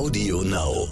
Audio 0.00 0.40
Now. 0.40 0.88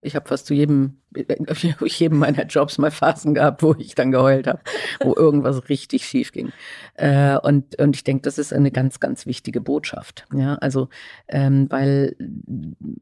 Ich 0.00 0.14
habe 0.14 0.28
fast 0.28 0.46
zu 0.46 0.54
jedem, 0.54 1.02
jedem 1.82 2.18
meiner 2.18 2.46
Jobs 2.46 2.78
mal 2.78 2.92
Phasen 2.92 3.34
gehabt, 3.34 3.64
wo 3.64 3.74
ich 3.76 3.96
dann 3.96 4.12
geheult 4.12 4.46
habe, 4.46 4.60
wo 5.00 5.12
irgendwas 5.16 5.68
richtig 5.68 6.06
schief 6.06 6.30
ging. 6.30 6.52
Äh, 6.94 7.36
und, 7.38 7.80
und 7.80 7.96
ich 7.96 8.04
denke, 8.04 8.22
das 8.22 8.38
ist 8.38 8.52
eine 8.52 8.70
ganz, 8.70 9.00
ganz 9.00 9.26
wichtige 9.26 9.60
Botschaft. 9.60 10.24
Ja, 10.32 10.54
also, 10.54 10.88
ähm, 11.26 11.66
weil 11.68 12.14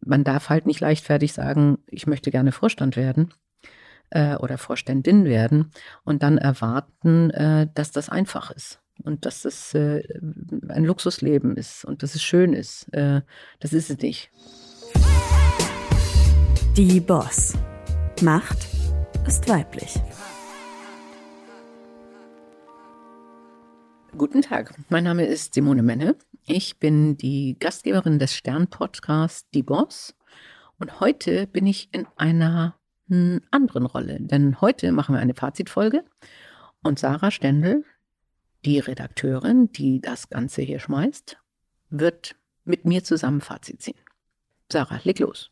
man 0.02 0.24
darf 0.24 0.48
halt 0.48 0.64
nicht 0.64 0.80
leichtfertig 0.80 1.34
sagen, 1.34 1.76
ich 1.86 2.06
möchte 2.06 2.30
gerne 2.30 2.50
Vorstand 2.50 2.96
werden 2.96 3.34
äh, 4.08 4.36
oder 4.36 4.56
Vorständin 4.56 5.26
werden 5.26 5.70
und 6.02 6.22
dann 6.22 6.38
erwarten, 6.38 7.28
äh, 7.28 7.68
dass 7.74 7.90
das 7.90 8.08
einfach 8.08 8.52
ist 8.52 8.80
und 9.04 9.26
dass 9.26 9.42
das 9.42 9.74
äh, 9.74 10.02
ein 10.68 10.84
Luxusleben 10.86 11.58
ist 11.58 11.84
und 11.84 12.02
dass 12.02 12.14
es 12.14 12.22
schön 12.22 12.54
ist. 12.54 12.88
Äh, 12.94 13.20
das 13.58 13.74
ist 13.74 13.90
es 13.90 13.98
nicht. 13.98 14.30
Die 16.76 17.00
Boss. 17.00 17.54
Macht 18.22 18.68
ist 19.26 19.48
weiblich. 19.48 19.98
Guten 24.16 24.40
Tag, 24.40 24.74
mein 24.88 25.02
Name 25.02 25.24
ist 25.24 25.54
Simone 25.54 25.82
Menne. 25.82 26.14
Ich 26.46 26.78
bin 26.78 27.16
die 27.16 27.56
Gastgeberin 27.58 28.20
des 28.20 28.36
Stern-Podcasts 28.36 29.50
Die 29.50 29.64
Boss. 29.64 30.14
Und 30.78 31.00
heute 31.00 31.48
bin 31.48 31.66
ich 31.66 31.88
in 31.92 32.06
einer 32.16 32.78
anderen 33.08 33.86
Rolle, 33.86 34.18
denn 34.20 34.60
heute 34.60 34.92
machen 34.92 35.16
wir 35.16 35.20
eine 35.20 35.34
Fazitfolge 35.34 36.04
und 36.84 37.00
Sarah 37.00 37.32
Stendel, 37.32 37.84
die 38.64 38.78
Redakteurin, 38.78 39.72
die 39.72 40.00
das 40.00 40.28
Ganze 40.30 40.62
hier 40.62 40.78
schmeißt, 40.78 41.36
wird 41.88 42.36
mit 42.64 42.84
mir 42.84 43.02
zusammen 43.02 43.40
Fazit 43.40 43.82
ziehen. 43.82 43.98
Sarah, 44.70 45.00
leg 45.02 45.18
los. 45.18 45.50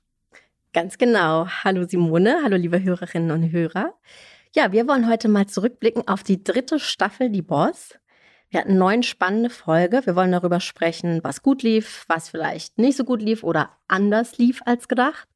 Ganz 0.79 0.97
genau. 0.97 1.49
Hallo 1.65 1.89
Simone, 1.89 2.39
hallo 2.45 2.55
liebe 2.55 2.81
Hörerinnen 2.81 3.33
und 3.33 3.51
Hörer. 3.51 3.95
Ja, 4.55 4.71
wir 4.71 4.87
wollen 4.87 5.11
heute 5.11 5.27
mal 5.27 5.49
zurückblicken 5.49 6.07
auf 6.07 6.23
die 6.23 6.45
dritte 6.45 6.79
Staffel 6.79 7.31
Die 7.31 7.43
Boss. 7.43 7.99
Wir 8.49 8.61
hatten 8.61 8.79
neun 8.79 9.03
spannende 9.03 9.51
Folge. 9.51 10.03
Wir 10.05 10.15
wollen 10.15 10.31
darüber 10.31 10.61
sprechen, 10.61 11.19
was 11.25 11.43
gut 11.43 11.65
lief, 11.65 12.05
was 12.07 12.29
vielleicht 12.29 12.79
nicht 12.79 12.97
so 12.97 13.03
gut 13.03 13.21
lief 13.21 13.43
oder 13.43 13.71
anders 13.89 14.39
lief 14.39 14.63
als 14.67 14.87
gedacht. 14.87 15.27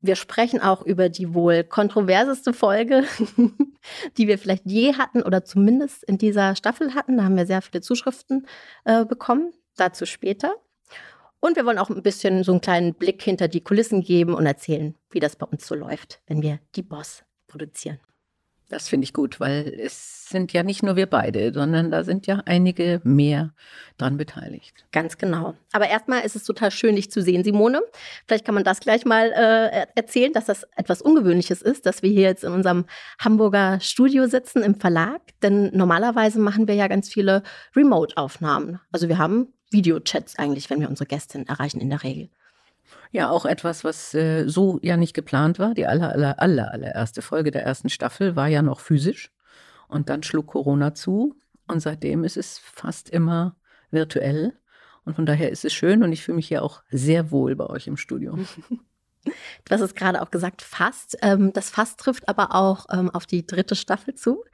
Wir 0.00 0.16
sprechen 0.16 0.60
auch 0.60 0.82
über 0.82 1.08
die 1.08 1.32
wohl 1.32 1.62
kontroverseste 1.62 2.52
Folge, 2.52 3.04
die 4.18 4.26
wir 4.26 4.36
vielleicht 4.36 4.66
je 4.66 4.94
hatten 4.94 5.22
oder 5.22 5.44
zumindest 5.44 6.02
in 6.02 6.18
dieser 6.18 6.56
Staffel 6.56 6.96
hatten. 6.96 7.18
Da 7.18 7.22
haben 7.22 7.36
wir 7.36 7.46
sehr 7.46 7.62
viele 7.62 7.82
Zuschriften 7.82 8.48
äh, 8.84 9.04
bekommen. 9.04 9.52
Dazu 9.76 10.06
später. 10.06 10.56
Und 11.44 11.56
wir 11.56 11.66
wollen 11.66 11.78
auch 11.78 11.90
ein 11.90 12.04
bisschen 12.04 12.44
so 12.44 12.52
einen 12.52 12.60
kleinen 12.60 12.94
Blick 12.94 13.20
hinter 13.20 13.48
die 13.48 13.62
Kulissen 13.62 14.00
geben 14.00 14.32
und 14.32 14.46
erzählen, 14.46 14.94
wie 15.10 15.18
das 15.18 15.34
bei 15.34 15.44
uns 15.44 15.66
so 15.66 15.74
läuft, 15.74 16.20
wenn 16.28 16.40
wir 16.40 16.60
die 16.76 16.82
Boss 16.82 17.24
produzieren. 17.48 17.98
Das 18.68 18.88
finde 18.88 19.04
ich 19.04 19.12
gut, 19.12 19.40
weil 19.40 19.74
es 19.76 20.28
sind 20.28 20.52
ja 20.52 20.62
nicht 20.62 20.84
nur 20.84 20.94
wir 20.94 21.06
beide, 21.06 21.52
sondern 21.52 21.90
da 21.90 22.04
sind 22.04 22.28
ja 22.28 22.42
einige 22.46 23.00
mehr 23.02 23.52
dran 23.98 24.16
beteiligt. 24.16 24.86
Ganz 24.92 25.18
genau. 25.18 25.54
Aber 25.72 25.88
erstmal 25.88 26.24
ist 26.24 26.36
es 26.36 26.44
total 26.44 26.70
schön, 26.70 26.94
dich 26.94 27.10
zu 27.10 27.20
sehen, 27.20 27.42
Simone. 27.42 27.82
Vielleicht 28.26 28.44
kann 28.44 28.54
man 28.54 28.64
das 28.64 28.78
gleich 28.78 29.04
mal 29.04 29.32
äh, 29.32 29.86
erzählen, 29.96 30.32
dass 30.32 30.44
das 30.44 30.64
etwas 30.76 31.02
Ungewöhnliches 31.02 31.60
ist, 31.60 31.86
dass 31.86 32.04
wir 32.04 32.10
hier 32.10 32.22
jetzt 32.22 32.44
in 32.44 32.52
unserem 32.52 32.86
Hamburger 33.18 33.80
Studio 33.80 34.28
sitzen 34.28 34.62
im 34.62 34.76
Verlag. 34.76 35.20
Denn 35.42 35.70
normalerweise 35.76 36.38
machen 36.38 36.68
wir 36.68 36.76
ja 36.76 36.86
ganz 36.86 37.10
viele 37.10 37.42
Remote-Aufnahmen. 37.74 38.78
Also 38.92 39.08
wir 39.08 39.18
haben 39.18 39.52
Videochats 39.72 40.38
eigentlich, 40.38 40.70
wenn 40.70 40.80
wir 40.80 40.88
unsere 40.88 41.06
Gästin 41.06 41.46
erreichen 41.46 41.80
in 41.80 41.90
der 41.90 42.02
Regel. 42.02 42.28
Ja, 43.10 43.30
auch 43.30 43.44
etwas, 43.44 43.84
was 43.84 44.14
äh, 44.14 44.46
so 44.46 44.78
ja 44.82 44.96
nicht 44.96 45.14
geplant 45.14 45.58
war. 45.58 45.74
Die 45.74 45.86
aller, 45.86 46.10
aller, 46.10 46.40
aller, 46.40 46.72
allererste 46.72 47.22
Folge 47.22 47.50
der 47.50 47.64
ersten 47.64 47.88
Staffel 47.88 48.36
war 48.36 48.48
ja 48.48 48.62
noch 48.62 48.80
physisch. 48.80 49.30
Und 49.88 50.08
dann 50.08 50.22
schlug 50.22 50.46
Corona 50.46 50.94
zu. 50.94 51.34
Und 51.68 51.80
seitdem 51.80 52.24
ist 52.24 52.36
es 52.36 52.58
fast 52.58 53.10
immer 53.10 53.56
virtuell. 53.90 54.54
Und 55.04 55.14
von 55.14 55.26
daher 55.26 55.50
ist 55.50 55.64
es 55.64 55.72
schön 55.72 56.02
und 56.02 56.12
ich 56.12 56.22
fühle 56.22 56.36
mich 56.36 56.48
hier 56.48 56.62
auch 56.62 56.82
sehr 56.90 57.30
wohl 57.30 57.56
bei 57.56 57.66
euch 57.66 57.86
im 57.86 57.96
Studio. 57.96 58.38
Du 59.24 59.74
hast 59.74 59.80
es 59.80 59.94
gerade 59.94 60.20
auch 60.20 60.30
gesagt, 60.30 60.62
fast. 60.62 61.16
Ähm, 61.22 61.52
das 61.52 61.70
fast 61.70 62.00
trifft 62.00 62.28
aber 62.28 62.54
auch 62.54 62.86
ähm, 62.92 63.10
auf 63.10 63.26
die 63.26 63.46
dritte 63.46 63.76
Staffel 63.76 64.14
zu. 64.14 64.44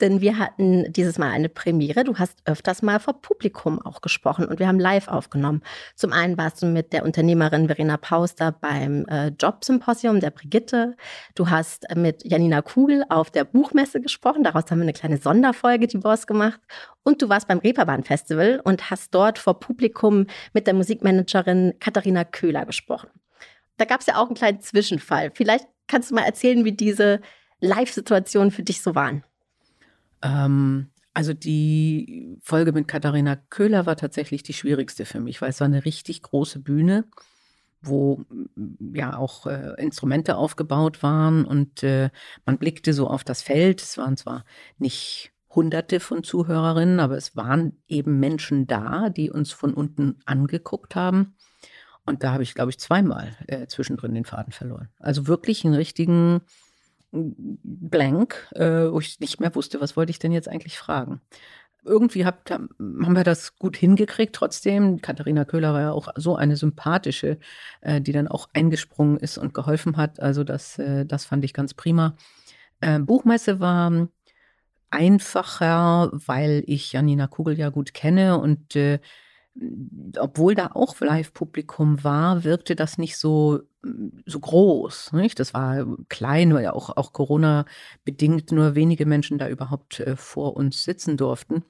Denn 0.00 0.20
wir 0.20 0.38
hatten 0.38 0.92
dieses 0.92 1.16
Mal 1.16 1.30
eine 1.30 1.48
Premiere. 1.48 2.04
Du 2.04 2.16
hast 2.18 2.40
öfters 2.44 2.82
mal 2.82 3.00
vor 3.00 3.22
Publikum 3.22 3.80
auch 3.80 4.02
gesprochen 4.02 4.46
und 4.46 4.58
wir 4.58 4.68
haben 4.68 4.78
live 4.78 5.08
aufgenommen. 5.08 5.62
Zum 5.94 6.12
einen 6.12 6.36
warst 6.36 6.60
du 6.60 6.66
mit 6.66 6.92
der 6.92 7.04
Unternehmerin 7.04 7.68
Verena 7.68 7.96
Pauster 7.96 8.52
beim 8.52 9.06
äh, 9.06 9.28
Jobsymposium 9.28 10.20
der 10.20 10.30
Brigitte. 10.30 10.96
Du 11.34 11.48
hast 11.48 11.86
mit 11.94 12.24
Janina 12.24 12.60
Kugel 12.60 13.04
auf 13.08 13.30
der 13.30 13.44
Buchmesse 13.44 14.00
gesprochen. 14.00 14.44
Daraus 14.44 14.64
haben 14.70 14.78
wir 14.78 14.82
eine 14.82 14.92
kleine 14.92 15.18
Sonderfolge, 15.18 15.86
die 15.86 15.98
Boss 15.98 16.26
gemacht. 16.26 16.60
Und 17.02 17.22
du 17.22 17.28
warst 17.28 17.48
beim 17.48 17.58
Reeperbahn 17.58 18.04
Festival 18.04 18.60
und 18.64 18.90
hast 18.90 19.14
dort 19.14 19.38
vor 19.38 19.60
Publikum 19.60 20.26
mit 20.52 20.66
der 20.66 20.74
Musikmanagerin 20.74 21.74
Katharina 21.80 22.24
Köhler 22.24 22.66
gesprochen 22.66 23.08
da 23.76 23.84
gab 23.84 24.00
es 24.00 24.06
ja 24.06 24.16
auch 24.16 24.26
einen 24.26 24.36
kleinen 24.36 24.60
Zwischenfall. 24.60 25.30
Vielleicht 25.34 25.66
kannst 25.86 26.10
du 26.10 26.14
mal 26.14 26.22
erzählen, 26.22 26.64
wie 26.64 26.72
diese 26.72 27.20
Live-Situationen 27.60 28.50
für 28.50 28.62
dich 28.62 28.82
so 28.82 28.94
waren. 28.94 29.24
Ähm, 30.22 30.90
also 31.14 31.32
die 31.32 32.38
Folge 32.42 32.72
mit 32.72 32.88
Katharina 32.88 33.36
Köhler 33.36 33.86
war 33.86 33.96
tatsächlich 33.96 34.42
die 34.42 34.52
schwierigste 34.52 35.04
für 35.04 35.20
mich, 35.20 35.40
weil 35.40 35.50
es 35.50 35.60
war 35.60 35.66
eine 35.66 35.84
richtig 35.84 36.22
große 36.22 36.58
Bühne, 36.58 37.04
wo 37.80 38.24
ja 38.92 39.16
auch 39.16 39.46
äh, 39.46 39.80
Instrumente 39.82 40.36
aufgebaut 40.36 41.02
waren 41.02 41.44
und 41.44 41.82
äh, 41.82 42.10
man 42.44 42.58
blickte 42.58 42.92
so 42.92 43.08
auf 43.08 43.24
das 43.24 43.42
Feld. 43.42 43.80
Es 43.82 43.96
waren 43.96 44.16
zwar 44.16 44.44
nicht 44.78 45.32
Hunderte 45.48 46.00
von 46.00 46.22
Zuhörerinnen, 46.22 47.00
aber 47.00 47.16
es 47.16 47.34
waren 47.34 47.82
eben 47.88 48.20
Menschen 48.20 48.66
da, 48.66 49.08
die 49.08 49.30
uns 49.30 49.52
von 49.52 49.72
unten 49.72 50.20
angeguckt 50.26 50.94
haben. 50.94 51.34
Und 52.06 52.22
da 52.22 52.32
habe 52.32 52.42
ich, 52.42 52.54
glaube 52.54 52.70
ich, 52.70 52.78
zweimal 52.78 53.36
äh, 53.48 53.66
zwischendrin 53.66 54.14
den 54.14 54.24
Faden 54.24 54.52
verloren. 54.52 54.88
Also 54.98 55.26
wirklich 55.26 55.64
einen 55.64 55.74
richtigen 55.74 56.40
Blank, 57.12 58.48
äh, 58.54 58.90
wo 58.90 59.00
ich 59.00 59.20
nicht 59.20 59.40
mehr 59.40 59.54
wusste, 59.54 59.80
was 59.80 59.96
wollte 59.96 60.10
ich 60.10 60.18
denn 60.18 60.32
jetzt 60.32 60.48
eigentlich 60.48 60.78
fragen. 60.78 61.20
Irgendwie 61.84 62.24
hab, 62.24 62.50
haben 62.50 63.16
wir 63.16 63.22
das 63.24 63.56
gut 63.58 63.76
hingekriegt 63.76 64.34
trotzdem. 64.34 65.00
Katharina 65.00 65.44
Köhler 65.44 65.72
war 65.72 65.80
ja 65.80 65.92
auch 65.92 66.08
so 66.16 66.36
eine 66.36 66.56
sympathische, 66.56 67.38
äh, 67.80 68.00
die 68.00 68.12
dann 68.12 68.28
auch 68.28 68.48
eingesprungen 68.52 69.18
ist 69.18 69.38
und 69.38 69.54
geholfen 69.54 69.96
hat. 69.96 70.20
Also 70.20 70.42
das, 70.42 70.78
äh, 70.78 71.06
das 71.06 71.24
fand 71.24 71.44
ich 71.44 71.54
ganz 71.54 71.74
prima. 71.74 72.16
Äh, 72.80 72.98
Buchmesse 72.98 73.60
war 73.60 74.08
einfacher, 74.90 76.10
weil 76.12 76.64
ich 76.66 76.92
Janina 76.92 77.26
Kugel 77.26 77.58
ja 77.58 77.70
gut 77.70 77.94
kenne 77.94 78.38
und 78.38 78.74
äh, 78.76 78.98
obwohl 80.18 80.54
da 80.54 80.70
auch 80.74 81.00
Live-Publikum 81.00 82.04
war, 82.04 82.44
wirkte 82.44 82.76
das 82.76 82.98
nicht 82.98 83.16
so, 83.16 83.60
so 84.26 84.40
groß. 84.40 85.12
Nicht? 85.12 85.40
Das 85.40 85.54
war 85.54 85.86
klein, 86.08 86.52
weil 86.54 86.64
ja 86.64 86.72
auch, 86.72 86.96
auch 86.96 87.12
Corona-bedingt 87.12 88.52
nur 88.52 88.74
wenige 88.74 89.06
Menschen 89.06 89.38
da 89.38 89.48
überhaupt 89.48 90.00
äh, 90.00 90.16
vor 90.16 90.56
uns 90.56 90.84
sitzen 90.84 91.16
durften. 91.16 91.64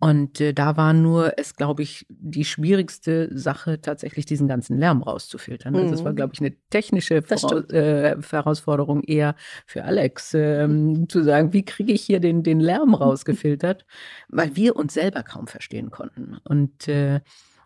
Und 0.00 0.40
äh, 0.40 0.54
da 0.54 0.78
war 0.78 0.94
nur 0.94 1.38
es, 1.38 1.56
glaube 1.56 1.82
ich, 1.82 2.06
die 2.08 2.46
schwierigste 2.46 3.28
Sache, 3.36 3.82
tatsächlich 3.82 4.24
diesen 4.24 4.48
ganzen 4.48 4.78
Lärm 4.78 5.02
rauszufiltern. 5.02 5.76
Also 5.76 5.90
das 5.90 6.04
war, 6.04 6.12
mhm. 6.12 6.16
glaube 6.16 6.32
ich, 6.32 6.40
eine 6.40 6.54
technische 6.70 7.20
Voraus 7.20 7.68
äh, 7.70 8.16
Herausforderung 8.30 9.02
eher 9.02 9.34
für 9.66 9.84
Alex, 9.84 10.32
ähm, 10.32 11.06
zu 11.10 11.22
sagen, 11.22 11.52
wie 11.52 11.66
kriege 11.66 11.92
ich 11.92 12.00
hier 12.00 12.18
den, 12.18 12.42
den 12.42 12.60
Lärm 12.60 12.94
rausgefiltert, 13.00 13.84
weil 14.28 14.56
wir 14.56 14.76
uns 14.76 14.94
selber 14.94 15.22
kaum 15.22 15.46
verstehen 15.46 15.90
konnten. 15.90 16.38
Und 16.44 16.88
äh, 16.88 17.20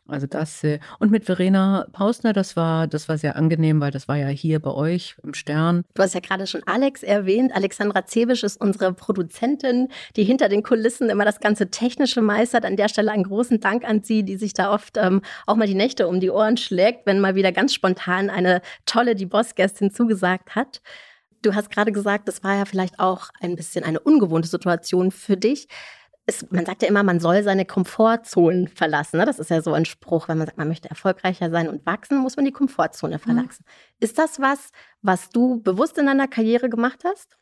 also 0.06 0.26
das 0.26 0.62
äh, 0.65 0.81
und 0.98 1.10
mit 1.10 1.25
Verena 1.25 1.87
Pausner, 1.92 2.34
das 2.34 2.56
war 2.56 2.86
das 2.86 3.09
war 3.09 3.16
sehr 3.16 3.36
angenehm, 3.36 3.80
weil 3.80 3.91
das 3.91 4.06
war 4.06 4.16
ja 4.16 4.28
hier 4.28 4.60
bei 4.60 4.71
euch 4.71 5.16
im 5.22 5.33
Stern. 5.33 5.83
Du 5.95 6.03
hast 6.03 6.15
ja 6.15 6.21
gerade 6.21 6.47
schon 6.47 6.62
Alex 6.66 7.03
erwähnt. 7.03 7.53
Alexandra 7.54 8.04
Zebisch 8.04 8.42
ist 8.42 8.60
unsere 8.60 8.92
Produzentin, 8.92 9.89
die 10.16 10.24
hinter 10.24 10.51
den 10.51 10.62
Kulissen 10.62 11.09
immer 11.09 11.24
das 11.24 11.41
ganze 11.41 11.71
technische 11.71 12.21
meistert. 12.21 12.66
An 12.66 12.77
der 12.77 12.91
Stelle 12.91 13.12
einen 13.12 13.24
großen 13.24 13.60
Dank 13.60 13.89
an 13.89 14.03
sie, 14.03 14.24
die 14.24 14.36
sich 14.36 14.53
da 14.53 14.72
oft 14.72 14.98
ähm, 14.98 15.22
auch 15.47 15.56
mal 15.56 15.66
die 15.66 15.74
Nächte 15.74 16.06
um 16.06 16.21
die 16.21 16.30
Ohren 16.30 16.59
schlägt, 16.59 17.06
wenn 17.06 17.21
mal 17.21 17.34
wieder 17.34 17.53
ganz 17.53 17.72
spontan 17.72 18.28
eine 18.28 18.60
tolle 18.84 19.15
die 19.15 19.27
Bossgästin 19.27 19.91
zugesagt 19.91 20.54
hat. 20.54 20.83
Du 21.41 21.54
hast 21.54 21.71
gerade 21.71 21.92
gesagt, 21.92 22.28
das 22.28 22.45
war 22.45 22.56
ja 22.56 22.65
vielleicht 22.66 23.01
auch 23.01 23.28
ein 23.41 23.56
bisschen 23.56 23.84
eine 23.84 24.01
ungewohnte 24.01 24.48
Situation 24.48 25.10
für 25.10 25.36
dich 25.36 25.68
es, 26.26 26.50
man 26.50 26.65
sagt 26.65 26.82
ja 26.82 26.88
immer, 26.88 27.03
man 27.03 27.21
soll 27.21 27.42
seine 27.42 27.66
Komfortzonen 27.66 28.68
verlassen. 28.68 29.18
Ne? 29.18 29.26
Das 29.26 29.38
ist 29.38 29.50
ja 29.50 29.60
so 29.60 29.74
ein 29.74 29.84
Spruch, 29.84 30.28
wenn 30.28 30.38
man 30.38 30.47
sagt, 30.47 30.59
man 30.59 30.68
möchte 30.68 30.88
erfolgreicher 30.88 31.50
sein 31.50 31.68
und 31.68 31.84
wachsen, 31.84 32.18
muss 32.18 32.36
man 32.36 32.47
die 32.47 32.53
Komfortzone 32.53 33.16
mhm. 33.16 33.21
verlassen. 33.21 33.65
Mhm. 33.66 34.00
Ist 34.00 34.18
das 34.18 34.41
was, 34.41 34.71
was 35.03 35.28
du 35.28 35.60
bewusst 35.60 35.98
in 35.98 36.06
deiner 36.06 36.28
Karriere 36.28 36.71
gemacht 36.71 37.04
hast? 37.04 37.36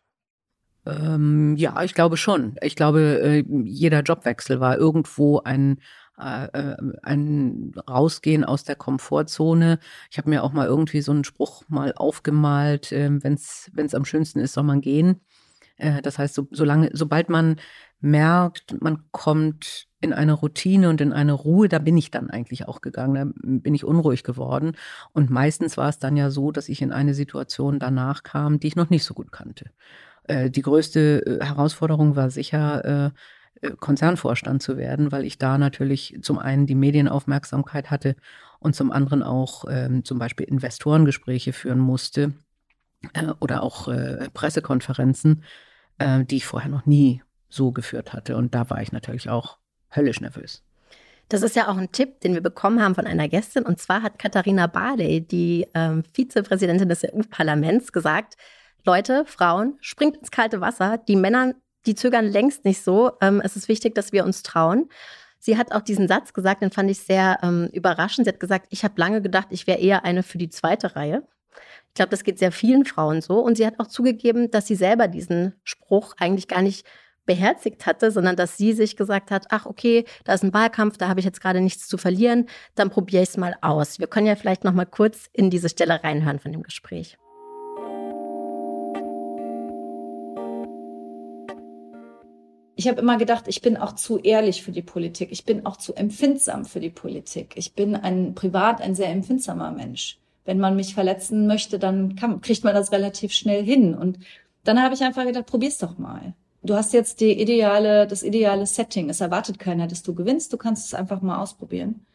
Ähm, 0.84 1.54
ja, 1.56 1.80
ich 1.84 1.94
glaube 1.94 2.16
schon. 2.16 2.56
Ich 2.60 2.74
glaube, 2.74 3.20
äh, 3.22 3.44
jeder 3.64 4.00
Jobwechsel 4.00 4.58
war 4.58 4.76
irgendwo 4.76 5.38
ein, 5.40 5.80
äh, 6.18 6.46
äh, 6.46 6.76
ein 7.02 7.72
Rausgehen 7.88 8.42
aus 8.42 8.64
der 8.64 8.74
Komfortzone. 8.74 9.78
Ich 10.10 10.18
habe 10.18 10.28
mir 10.28 10.42
auch 10.42 10.52
mal 10.52 10.66
irgendwie 10.66 11.02
so 11.02 11.12
einen 11.12 11.22
Spruch 11.22 11.62
mal 11.68 11.92
aufgemalt, 11.94 12.90
äh, 12.90 13.10
wenn 13.22 13.34
es 13.34 13.94
am 13.94 14.04
schönsten 14.04 14.40
ist, 14.40 14.54
soll 14.54 14.64
man 14.64 14.80
gehen. 14.80 15.20
Äh, 15.82 16.00
das 16.02 16.18
heißt, 16.18 16.34
so, 16.34 16.46
solange, 16.50 16.90
sobald 16.92 17.28
man 17.28 17.56
merkt, 18.00 18.80
man 18.80 19.04
kommt 19.10 19.88
in 20.00 20.12
eine 20.12 20.32
Routine 20.32 20.88
und 20.88 21.00
in 21.00 21.12
eine 21.12 21.32
Ruhe, 21.32 21.68
da 21.68 21.78
bin 21.78 21.96
ich 21.96 22.10
dann 22.10 22.30
eigentlich 22.30 22.66
auch 22.66 22.80
gegangen, 22.80 23.14
da 23.14 23.32
bin 23.42 23.74
ich 23.74 23.84
unruhig 23.84 24.24
geworden. 24.24 24.72
Und 25.12 25.30
meistens 25.30 25.76
war 25.76 25.88
es 25.88 25.98
dann 25.98 26.16
ja 26.16 26.30
so, 26.30 26.50
dass 26.50 26.68
ich 26.68 26.82
in 26.82 26.92
eine 26.92 27.14
Situation 27.14 27.78
danach 27.78 28.22
kam, 28.22 28.58
die 28.58 28.68
ich 28.68 28.76
noch 28.76 28.90
nicht 28.90 29.04
so 29.04 29.14
gut 29.14 29.30
kannte. 29.30 29.70
Äh, 30.24 30.50
die 30.50 30.62
größte 30.62 31.40
äh, 31.40 31.44
Herausforderung 31.44 32.16
war 32.16 32.30
sicher, 32.30 33.12
Konzernvorstand 33.78 34.60
zu 34.60 34.76
werden, 34.76 35.12
weil 35.12 35.24
ich 35.24 35.38
da 35.38 35.56
natürlich 35.56 36.18
zum 36.22 36.40
einen 36.40 36.66
die 36.66 36.74
Medienaufmerksamkeit 36.74 37.92
hatte 37.92 38.16
und 38.58 38.74
zum 38.74 38.90
anderen 38.90 39.22
auch 39.22 39.66
ähm, 39.70 40.04
zum 40.04 40.18
Beispiel 40.18 40.46
Investorengespräche 40.46 41.52
führen 41.52 41.78
musste 41.78 42.32
oder 43.38 43.62
auch 43.62 43.88
Pressekonferenzen, 44.34 45.44
äh, 45.98 46.24
die 46.24 46.36
ich 46.36 46.46
vorher 46.46 46.70
noch 46.70 46.86
nie 46.86 47.22
so 47.48 47.72
geführt 47.72 48.12
hatte. 48.12 48.36
Und 48.36 48.54
da 48.54 48.68
war 48.70 48.80
ich 48.82 48.92
natürlich 48.92 49.28
auch 49.28 49.58
höllisch 49.94 50.20
nervös. 50.20 50.62
Das 51.28 51.42
ist 51.42 51.56
ja 51.56 51.68
auch 51.68 51.76
ein 51.76 51.92
Tipp, 51.92 52.20
den 52.20 52.34
wir 52.34 52.42
bekommen 52.42 52.82
haben 52.82 52.94
von 52.94 53.06
einer 53.06 53.28
Gästin. 53.28 53.64
Und 53.64 53.80
zwar 53.80 54.02
hat 54.02 54.18
Katharina 54.18 54.66
Barley, 54.66 55.20
die 55.20 55.66
ähm, 55.74 56.04
Vizepräsidentin 56.12 56.88
des 56.88 57.04
EU-Parlaments, 57.04 57.92
gesagt, 57.92 58.36
Leute, 58.84 59.24
Frauen, 59.26 59.78
springt 59.80 60.16
ins 60.16 60.30
kalte 60.30 60.60
Wasser. 60.60 60.98
Die 60.98 61.16
Männer, 61.16 61.54
die 61.86 61.94
zögern 61.94 62.26
längst 62.26 62.64
nicht 62.64 62.82
so. 62.82 63.12
Ähm, 63.20 63.40
es 63.42 63.56
ist 63.56 63.68
wichtig, 63.68 63.94
dass 63.94 64.12
wir 64.12 64.24
uns 64.24 64.42
trauen. 64.42 64.88
Sie 65.38 65.56
hat 65.56 65.72
auch 65.72 65.80
diesen 65.80 66.06
Satz 66.06 66.32
gesagt, 66.34 66.62
den 66.62 66.70
fand 66.70 66.90
ich 66.90 67.00
sehr 67.00 67.38
ähm, 67.42 67.68
überraschend. 67.72 68.26
Sie 68.26 68.32
hat 68.32 68.40
gesagt, 68.40 68.66
ich 68.70 68.84
habe 68.84 68.94
lange 68.96 69.22
gedacht, 69.22 69.48
ich 69.50 69.66
wäre 69.66 69.78
eher 69.78 70.04
eine 70.04 70.22
für 70.22 70.38
die 70.38 70.50
zweite 70.50 70.96
Reihe. 70.96 71.26
Ich 71.92 71.96
glaube, 71.96 72.08
das 72.08 72.24
geht 72.24 72.38
sehr 72.38 72.52
vielen 72.52 72.86
Frauen 72.86 73.20
so. 73.20 73.40
Und 73.40 73.58
sie 73.58 73.66
hat 73.66 73.78
auch 73.78 73.86
zugegeben, 73.86 74.50
dass 74.50 74.66
sie 74.66 74.76
selber 74.76 75.08
diesen 75.08 75.52
Spruch 75.62 76.14
eigentlich 76.16 76.48
gar 76.48 76.62
nicht 76.62 76.86
beherzigt 77.26 77.84
hatte, 77.84 78.10
sondern 78.10 78.34
dass 78.34 78.56
sie 78.56 78.72
sich 78.72 78.96
gesagt 78.96 79.30
hat, 79.30 79.48
ach 79.50 79.66
okay, 79.66 80.06
da 80.24 80.32
ist 80.32 80.42
ein 80.42 80.54
Wahlkampf, 80.54 80.96
da 80.96 81.08
habe 81.08 81.20
ich 81.20 81.26
jetzt 81.26 81.42
gerade 81.42 81.60
nichts 81.60 81.86
zu 81.88 81.98
verlieren, 81.98 82.46
dann 82.76 82.88
probiere 82.88 83.22
ich 83.22 83.28
es 83.28 83.36
mal 83.36 83.56
aus. 83.60 83.98
Wir 83.98 84.06
können 84.06 84.26
ja 84.26 84.36
vielleicht 84.36 84.64
noch 84.64 84.72
mal 84.72 84.86
kurz 84.86 85.28
in 85.34 85.50
diese 85.50 85.68
Stelle 85.68 86.02
reinhören 86.02 86.38
von 86.38 86.50
dem 86.50 86.62
Gespräch. 86.62 87.18
Ich 92.74 92.88
habe 92.88 93.02
immer 93.02 93.18
gedacht, 93.18 93.48
ich 93.48 93.60
bin 93.60 93.76
auch 93.76 93.92
zu 93.92 94.18
ehrlich 94.18 94.62
für 94.62 94.72
die 94.72 94.82
Politik. 94.82 95.30
Ich 95.30 95.44
bin 95.44 95.66
auch 95.66 95.76
zu 95.76 95.94
empfindsam 95.94 96.64
für 96.64 96.80
die 96.80 96.90
Politik. 96.90 97.52
Ich 97.56 97.74
bin 97.74 97.94
ein 97.94 98.34
privat 98.34 98.80
ein 98.80 98.94
sehr 98.94 99.10
empfindsamer 99.10 99.70
Mensch. 99.72 100.21
Wenn 100.44 100.58
man 100.58 100.76
mich 100.76 100.94
verletzen 100.94 101.46
möchte, 101.46 101.78
dann 101.78 102.16
kann, 102.16 102.40
kriegt 102.40 102.64
man 102.64 102.74
das 102.74 102.92
relativ 102.92 103.32
schnell 103.32 103.64
hin. 103.64 103.94
Und 103.94 104.18
dann 104.64 104.82
habe 104.82 104.94
ich 104.94 105.02
einfach 105.02 105.24
gedacht, 105.24 105.46
probier's 105.46 105.78
doch 105.78 105.98
mal 105.98 106.34
du 106.62 106.74
hast 106.74 106.92
jetzt 106.92 107.20
die 107.20 107.40
ideale, 107.40 108.06
das 108.06 108.22
ideale 108.22 108.66
Setting. 108.66 109.10
Es 109.10 109.20
erwartet 109.20 109.58
keiner, 109.58 109.86
dass 109.86 110.02
du 110.02 110.14
gewinnst. 110.14 110.52
Du 110.52 110.56
kannst 110.56 110.86
es 110.86 110.94
einfach 110.94 111.20
mal 111.22 111.40
ausprobieren. 111.40 112.06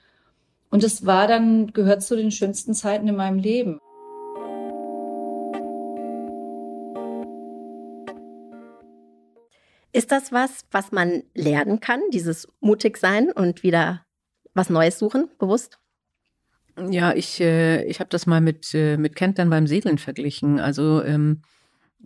Und 0.69 0.83
es 0.83 1.05
war 1.05 1.27
dann, 1.27 1.67
gehört 1.73 2.03
zu 2.03 2.15
den 2.15 2.31
schönsten 2.31 2.73
Zeiten 2.73 3.07
in 3.07 3.15
meinem 3.15 3.39
Leben. 3.39 3.79
Ist 9.93 10.11
das 10.11 10.31
was, 10.31 10.65
was 10.71 10.91
man 10.91 11.23
lernen 11.33 11.79
kann, 11.79 12.01
dieses 12.11 12.47
mutig 12.59 12.97
sein 12.97 13.31
und 13.31 13.63
wieder 13.63 14.05
was 14.53 14.69
Neues 14.69 14.99
suchen, 14.99 15.29
bewusst? 15.39 15.79
Ja, 16.77 17.13
ich, 17.13 17.41
äh, 17.41 17.83
ich 17.85 17.99
habe 17.99 18.09
das 18.09 18.27
mal 18.27 18.39
mit, 18.39 18.73
äh, 18.75 18.97
mit 18.97 19.15
Kentern 19.15 19.49
beim 19.49 19.65
Segeln 19.65 19.97
verglichen. 19.97 20.59
Also 20.59 21.03
ähm, 21.03 21.41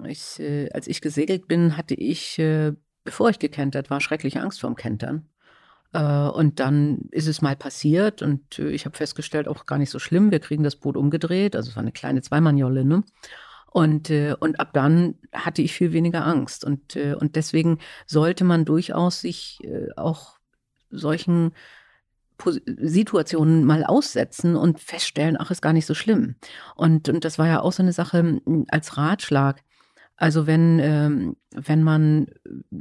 ich, 0.06 0.40
äh, 0.40 0.70
als 0.72 0.88
ich 0.88 1.02
gesegelt 1.02 1.48
bin, 1.48 1.76
hatte 1.76 1.94
ich, 1.94 2.40
äh, 2.40 2.74
bevor 3.04 3.30
ich 3.30 3.40
gekentert 3.40 3.90
war, 3.90 4.00
schreckliche 4.00 4.42
Angst 4.42 4.62
vorm 4.62 4.76
Kentern. 4.76 5.28
Äh, 5.94 6.02
und 6.02 6.62
dann 6.62 7.10
ist 7.12 7.28
es 7.28 7.42
mal 7.42 7.58
passiert 7.58 8.22
und 8.22 8.60
äh, 8.60 8.70
ich 8.70 8.86
habe 8.86 8.96
festgestellt, 8.96 9.50
auch 9.50 9.66
gar 9.66 9.78
nicht 9.78 9.90
so 9.90 10.00
schlimm, 10.00 10.32
wir 10.32 10.40
kriegen 10.40 10.64
das 10.64 10.78
Boot 10.78 10.96
umgedreht. 10.96 11.56
Also 11.56 11.70
es 11.70 11.76
war 11.76 11.84
eine 11.84 11.92
kleine 11.92 12.22
Zweimann-Jolle, 12.22 12.86
ne? 12.86 13.04
Und, 13.74 14.10
und 14.10 14.60
ab 14.60 14.74
dann 14.74 15.16
hatte 15.32 15.62
ich 15.62 15.72
viel 15.72 15.94
weniger 15.94 16.28
Angst. 16.28 16.66
Und, 16.66 16.98
und 16.98 17.38
deswegen 17.38 17.80
sollte 18.06 18.44
man 18.44 18.66
durchaus 18.66 19.22
sich 19.22 19.60
auch 19.96 20.40
solchen 20.90 21.54
Situationen 22.66 23.64
mal 23.64 23.84
aussetzen 23.84 24.56
und 24.56 24.80
feststellen, 24.80 25.38
ach, 25.40 25.52
ist 25.52 25.62
gar 25.62 25.74
nicht 25.74 25.86
so 25.86 25.94
schlimm. 25.94 26.36
Und, 26.76 27.10
und 27.10 27.26
das 27.26 27.38
war 27.40 27.48
ja 27.48 27.62
auch 27.62 27.72
so 27.72 27.84
eine 27.84 27.94
Sache 27.94 28.42
als 28.70 28.98
Ratschlag. 28.98 29.62
Also 30.18 30.46
wenn, 30.46 30.80
ähm, 30.80 31.36
wenn 31.52 31.82
man 31.82 32.28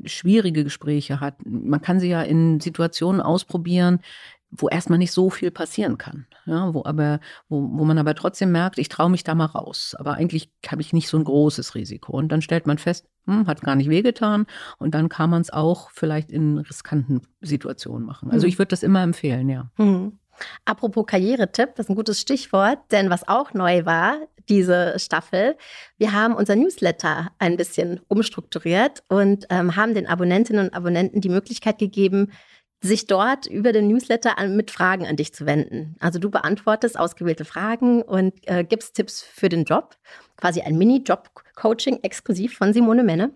schwierige 0.04 0.62
Gespräche 0.62 1.20
hat, 1.20 1.36
man 1.46 1.80
kann 1.80 1.98
sie 1.98 2.08
ja 2.10 2.22
in 2.22 2.60
Situationen 2.60 3.22
ausprobieren, 3.22 4.00
wo 4.50 4.68
erstmal 4.68 4.98
nicht 4.98 5.12
so 5.12 5.30
viel 5.30 5.50
passieren 5.50 5.96
kann. 5.96 6.26
Ja, 6.44 6.74
wo 6.74 6.84
aber, 6.84 7.20
wo, 7.48 7.60
wo 7.60 7.84
man 7.84 7.98
aber 7.98 8.14
trotzdem 8.14 8.52
merkt, 8.52 8.78
ich 8.78 8.88
traue 8.88 9.10
mich 9.10 9.22
da 9.24 9.34
mal 9.34 9.46
raus. 9.46 9.94
Aber 9.98 10.14
eigentlich 10.14 10.50
habe 10.66 10.82
ich 10.82 10.92
nicht 10.92 11.08
so 11.08 11.16
ein 11.16 11.24
großes 11.24 11.74
Risiko. 11.74 12.16
Und 12.16 12.30
dann 12.30 12.42
stellt 12.42 12.66
man 12.66 12.78
fest, 12.78 13.06
hm, 13.26 13.46
hat 13.46 13.60
gar 13.60 13.76
nicht 13.76 13.88
wehgetan. 13.88 14.46
Und 14.78 14.94
dann 14.94 15.08
kann 15.08 15.30
man 15.30 15.40
es 15.40 15.52
auch 15.52 15.90
vielleicht 15.92 16.32
in 16.32 16.58
riskanten 16.58 17.22
Situationen 17.40 18.06
machen. 18.06 18.30
Also 18.30 18.46
mhm. 18.46 18.48
ich 18.48 18.58
würde 18.58 18.70
das 18.70 18.82
immer 18.82 19.02
empfehlen, 19.02 19.48
ja. 19.48 19.70
Mhm. 19.78 20.18
Apropos 20.64 21.06
Karrieretipp, 21.06 21.74
das 21.76 21.86
ist 21.86 21.90
ein 21.90 21.96
gutes 21.96 22.18
Stichwort, 22.20 22.78
denn 22.90 23.10
was 23.10 23.28
auch 23.28 23.52
neu 23.52 23.84
war, 23.84 24.16
diese 24.48 24.98
Staffel, 24.98 25.56
wir 25.98 26.12
haben 26.12 26.34
unser 26.34 26.56
Newsletter 26.56 27.30
ein 27.38 27.56
bisschen 27.56 28.00
umstrukturiert 28.08 29.02
und 29.08 29.46
ähm, 29.50 29.76
haben 29.76 29.94
den 29.94 30.06
Abonnentinnen 30.06 30.66
und 30.66 30.74
Abonnenten 30.74 31.20
die 31.20 31.28
Möglichkeit 31.28 31.78
gegeben, 31.78 32.32
sich 32.82 33.06
dort 33.06 33.46
über 33.46 33.72
den 33.72 33.88
Newsletter 33.88 34.38
an, 34.38 34.56
mit 34.56 34.70
Fragen 34.70 35.06
an 35.06 35.16
dich 35.16 35.34
zu 35.34 35.44
wenden. 35.46 35.96
Also 36.00 36.18
du 36.18 36.30
beantwortest 36.30 36.98
ausgewählte 36.98 37.44
Fragen 37.44 38.02
und 38.02 38.34
äh, 38.48 38.64
gibst 38.64 38.94
Tipps 38.94 39.22
für 39.22 39.48
den 39.48 39.64
Job. 39.64 39.96
Quasi 40.36 40.62
ein 40.62 40.78
Mini-Job-Coaching 40.78 42.00
exklusiv 42.02 42.56
von 42.56 42.72
Simone 42.72 43.02
Menne. 43.02 43.34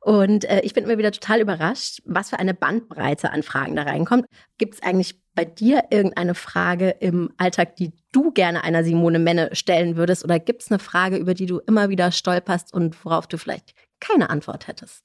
Und 0.00 0.44
äh, 0.44 0.60
ich 0.60 0.74
bin 0.74 0.84
immer 0.84 0.98
wieder 0.98 1.10
total 1.10 1.40
überrascht, 1.40 2.00
was 2.04 2.30
für 2.30 2.38
eine 2.38 2.54
Bandbreite 2.54 3.32
an 3.32 3.42
Fragen 3.42 3.74
da 3.74 3.82
reinkommt. 3.82 4.26
Gibt 4.58 4.74
es 4.74 4.82
eigentlich 4.82 5.20
bei 5.34 5.44
dir 5.44 5.84
irgendeine 5.90 6.34
Frage 6.34 6.90
im 6.90 7.30
Alltag, 7.36 7.74
die 7.76 7.92
du 8.12 8.30
gerne 8.30 8.62
einer 8.62 8.84
Simone 8.84 9.18
Menne 9.18 9.50
stellen 9.54 9.96
würdest? 9.96 10.22
Oder 10.22 10.38
gibt 10.38 10.62
es 10.62 10.70
eine 10.70 10.78
Frage, 10.78 11.16
über 11.16 11.34
die 11.34 11.46
du 11.46 11.58
immer 11.58 11.88
wieder 11.88 12.12
stolperst 12.12 12.72
und 12.72 13.04
worauf 13.04 13.26
du 13.26 13.38
vielleicht 13.38 13.74
keine 13.98 14.30
Antwort 14.30 14.68
hättest? 14.68 15.04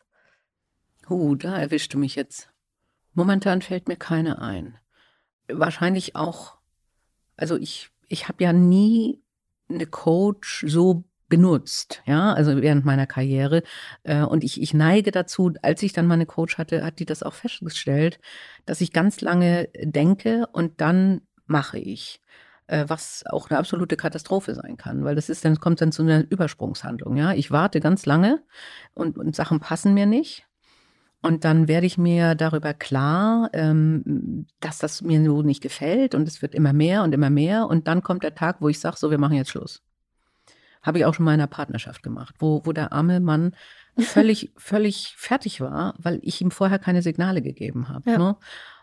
Uh, 1.10 1.36
da 1.36 1.58
erwischst 1.58 1.94
du 1.94 1.98
mich 1.98 2.16
jetzt. 2.16 2.53
Momentan 3.14 3.62
fällt 3.62 3.88
mir 3.88 3.96
keine 3.96 4.42
ein. 4.42 4.78
Wahrscheinlich 5.48 6.16
auch, 6.16 6.58
also 7.38 7.58
ich, 7.58 7.90
ich 8.08 8.28
habe 8.28 8.44
ja 8.44 8.54
nie 8.54 9.22
eine 9.70 9.86
Coach 9.86 10.66
so 10.68 11.04
genutzt, 11.30 12.04
ja, 12.06 12.32
also 12.34 12.62
während 12.62 12.86
meiner 12.86 13.08
Karriere. 13.08 13.64
Äh, 14.04 14.22
und 14.22 14.44
ich, 14.44 14.62
ich 14.62 14.74
neige 14.74 15.12
dazu, 15.12 15.52
als 15.64 15.82
ich 15.82 15.92
dann 15.92 16.06
meine 16.06 16.26
Coach 16.26 16.58
hatte, 16.58 16.84
hat 16.84 17.00
die 17.00 17.06
das 17.06 17.24
auch 17.24 17.34
festgestellt, 17.34 18.20
dass 18.66 18.82
ich 18.82 18.94
ganz 18.94 19.22
lange 19.22 19.70
denke 19.82 20.48
und 20.52 20.80
dann 20.80 21.22
mache 21.48 21.80
ich 21.80 22.22
äh, 22.68 22.86
was 22.88 23.24
auch 23.28 23.50
eine 23.50 23.60
absolute 23.60 23.98
Katastrophe 23.98 24.54
sein 24.54 24.78
kann, 24.78 25.04
weil 25.04 25.16
das 25.16 25.30
ist 25.30 25.44
dann 25.44 25.60
kommt 25.60 25.82
dann 25.82 25.92
zu 25.92 26.04
einer 26.04 26.24
Übersprungshandlung. 26.30 27.18
Ja, 27.18 27.34
ich 27.34 27.52
warte 27.52 27.80
ganz 27.80 28.06
lange 28.06 28.44
und, 28.94 29.18
und 29.18 29.36
Sachen 29.36 29.60
passen 29.60 29.94
mir 29.94 30.06
nicht 30.06 30.46
und 31.24 31.46
dann 31.46 31.70
werde 31.70 31.88
ich 31.88 31.98
mir 31.98 32.36
darüber 32.36 32.74
klar, 32.74 33.50
ähm, 33.54 34.46
dass 34.60 34.78
das 34.78 35.02
mir 35.02 35.24
so 35.24 35.42
nicht 35.42 35.64
gefällt 35.64 36.16
und 36.16 36.28
es 36.28 36.42
wird 36.42 36.54
immer 36.54 36.74
mehr 36.74 37.02
und 37.02 37.14
immer 37.14 37.30
mehr. 37.30 37.68
Und 37.68 37.88
dann 37.88 38.04
kommt 38.04 38.24
der 38.24 38.36
Tag, 38.36 38.58
wo 38.60 38.68
ich 38.68 38.78
sage, 38.82 38.98
so, 38.98 39.10
wir 39.10 39.18
machen 39.18 39.38
jetzt 39.38 39.50
Schluss. 39.50 39.82
Habe 40.82 40.98
ich 40.98 41.06
auch 41.06 41.14
schon 41.14 41.24
mal 41.24 41.34
in 41.34 41.40
einer 41.40 41.48
Partnerschaft 41.48 42.04
gemacht, 42.04 42.36
wo, 42.40 42.66
wo 42.66 42.74
der 42.74 42.92
arme 42.92 43.22
Mann 43.22 43.56
völlig, 43.98 44.52
völlig 44.58 45.16
fertig 45.18 45.62
war, 45.62 45.96
weil 45.98 46.20
ich 46.24 46.42
ihm 46.42 46.52
vorher 46.52 46.78
keine 46.78 47.02
Signale 47.02 47.42
gegeben 47.42 47.88
habe. 47.88 48.12
Ja. 48.12 48.18
Ne? 48.18 48.36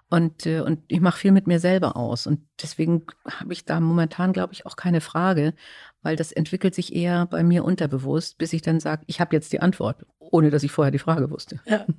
Und, 0.08 0.46
äh, 0.46 0.60
und 0.60 0.80
ich 0.88 1.02
mache 1.02 1.18
viel 1.18 1.32
mit 1.32 1.46
mir 1.46 1.60
selber 1.60 1.94
aus. 1.94 2.26
Und 2.26 2.40
deswegen 2.62 3.04
habe 3.28 3.52
ich 3.52 3.66
da 3.66 3.80
momentan, 3.80 4.32
glaube 4.32 4.54
ich, 4.54 4.64
auch 4.64 4.76
keine 4.76 5.02
Frage, 5.02 5.52
weil 6.00 6.16
das 6.16 6.32
entwickelt 6.32 6.74
sich 6.74 6.94
eher 6.96 7.26
bei 7.26 7.42
mir 7.42 7.64
unterbewusst, 7.66 8.38
bis 8.38 8.54
ich 8.54 8.62
dann 8.62 8.80
sage, 8.80 9.02
ich 9.08 9.20
habe 9.20 9.36
jetzt 9.36 9.52
die 9.52 9.60
Antwort, 9.60 10.06
ohne 10.18 10.48
dass 10.48 10.62
ich 10.62 10.72
vorher 10.72 10.90
die 10.90 10.98
Frage 10.98 11.30
wusste. 11.30 11.60
Ja. 11.66 11.84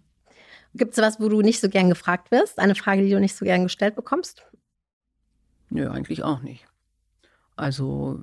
Gibt 0.74 0.94
es 0.94 1.04
was, 1.04 1.20
wo 1.20 1.30
du 1.30 1.42
nicht 1.42 1.60
so 1.60 1.70
gern 1.70 1.90
gefragt 1.90 2.32
wirst? 2.32 2.60
Eine 2.60 2.76
Frage, 2.76 3.04
die 3.04 3.10
du 3.10 3.20
nicht 3.20 3.36
so 3.36 3.46
gern 3.46 3.64
gestellt 3.64 3.96
bekommst? 3.96 4.46
Nö, 5.70 5.90
eigentlich 5.90 6.24
auch 6.24 6.42
nicht. 6.42 6.66
Also 7.56 8.20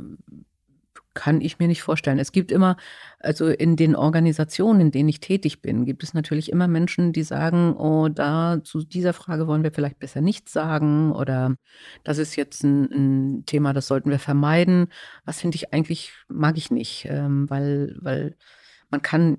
kann 1.19 1.41
ich 1.41 1.59
mir 1.59 1.67
nicht 1.67 1.83
vorstellen. 1.83 2.21
Es 2.21 2.31
gibt 2.31 2.53
immer, 2.53 2.77
also 3.19 3.49
in 3.49 3.75
den 3.75 3.97
Organisationen, 3.97 4.81
in 4.81 4.91
denen 4.93 5.09
ich 5.09 5.19
tätig 5.19 5.61
bin, 5.61 5.85
gibt 5.85 6.05
es 6.05 6.15
natürlich 6.15 6.53
immer 6.53 6.69
Menschen, 6.69 7.13
die 7.13 7.25
sagen, 7.25 7.75
oh, 7.77 8.09
da 8.09 8.61
zu 8.63 8.85
dieser 8.85 9.13
Frage 9.13 9.49
wollen 9.49 9.65
wir 9.65 9.73
vielleicht 9.73 9.99
besser 9.99 10.21
nichts 10.21 10.53
sagen 10.53 11.11
oder 11.11 11.57
das 12.05 12.19
ist 12.19 12.37
jetzt 12.37 12.63
ein, 12.63 12.85
ein 12.93 13.47
Thema, 13.47 13.73
das 13.73 13.89
sollten 13.89 14.11
wir 14.11 14.21
vermeiden. 14.21 14.93
Was 15.25 15.41
finde 15.41 15.57
ich 15.57 15.73
eigentlich, 15.73 16.13
mag 16.29 16.57
ich 16.57 16.71
nicht, 16.71 17.07
ähm, 17.11 17.51
weil, 17.51 17.97
weil 18.01 18.37
man 18.89 19.03
kann 19.03 19.39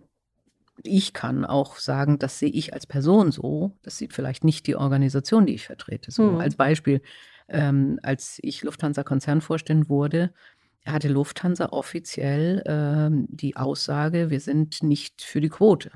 ich 0.84 1.14
kann 1.14 1.46
auch 1.46 1.78
sagen, 1.78 2.20
das 2.20 2.40
sehe 2.40 2.50
ich 2.50 2.74
als 2.74 2.88
Person 2.88 3.32
so. 3.32 3.78
Das 3.84 3.98
sieht 3.98 4.14
vielleicht 4.14 4.44
nicht 4.44 4.68
die 4.68 4.76
Organisation, 4.76 5.46
die 5.46 5.56
ich 5.56 5.66
vertrete. 5.66 6.12
So 6.12 6.32
hm. 6.32 6.40
als 6.40 6.56
Beispiel, 6.56 7.02
ähm, 7.48 8.00
als 8.04 8.40
ich 8.42 8.64
Lufthansa-Konzernvorstand 8.64 9.90
wurde, 9.90 10.32
hatte 10.86 11.10
Lufthansa 11.10 11.68
offiziell 11.68 12.64
ähm, 12.66 13.28
die 13.30 13.56
Aussage, 13.56 14.30
wir 14.30 14.40
sind 14.40 14.82
nicht 14.82 15.22
für 15.22 15.42
die 15.42 15.50
Quote. 15.50 15.92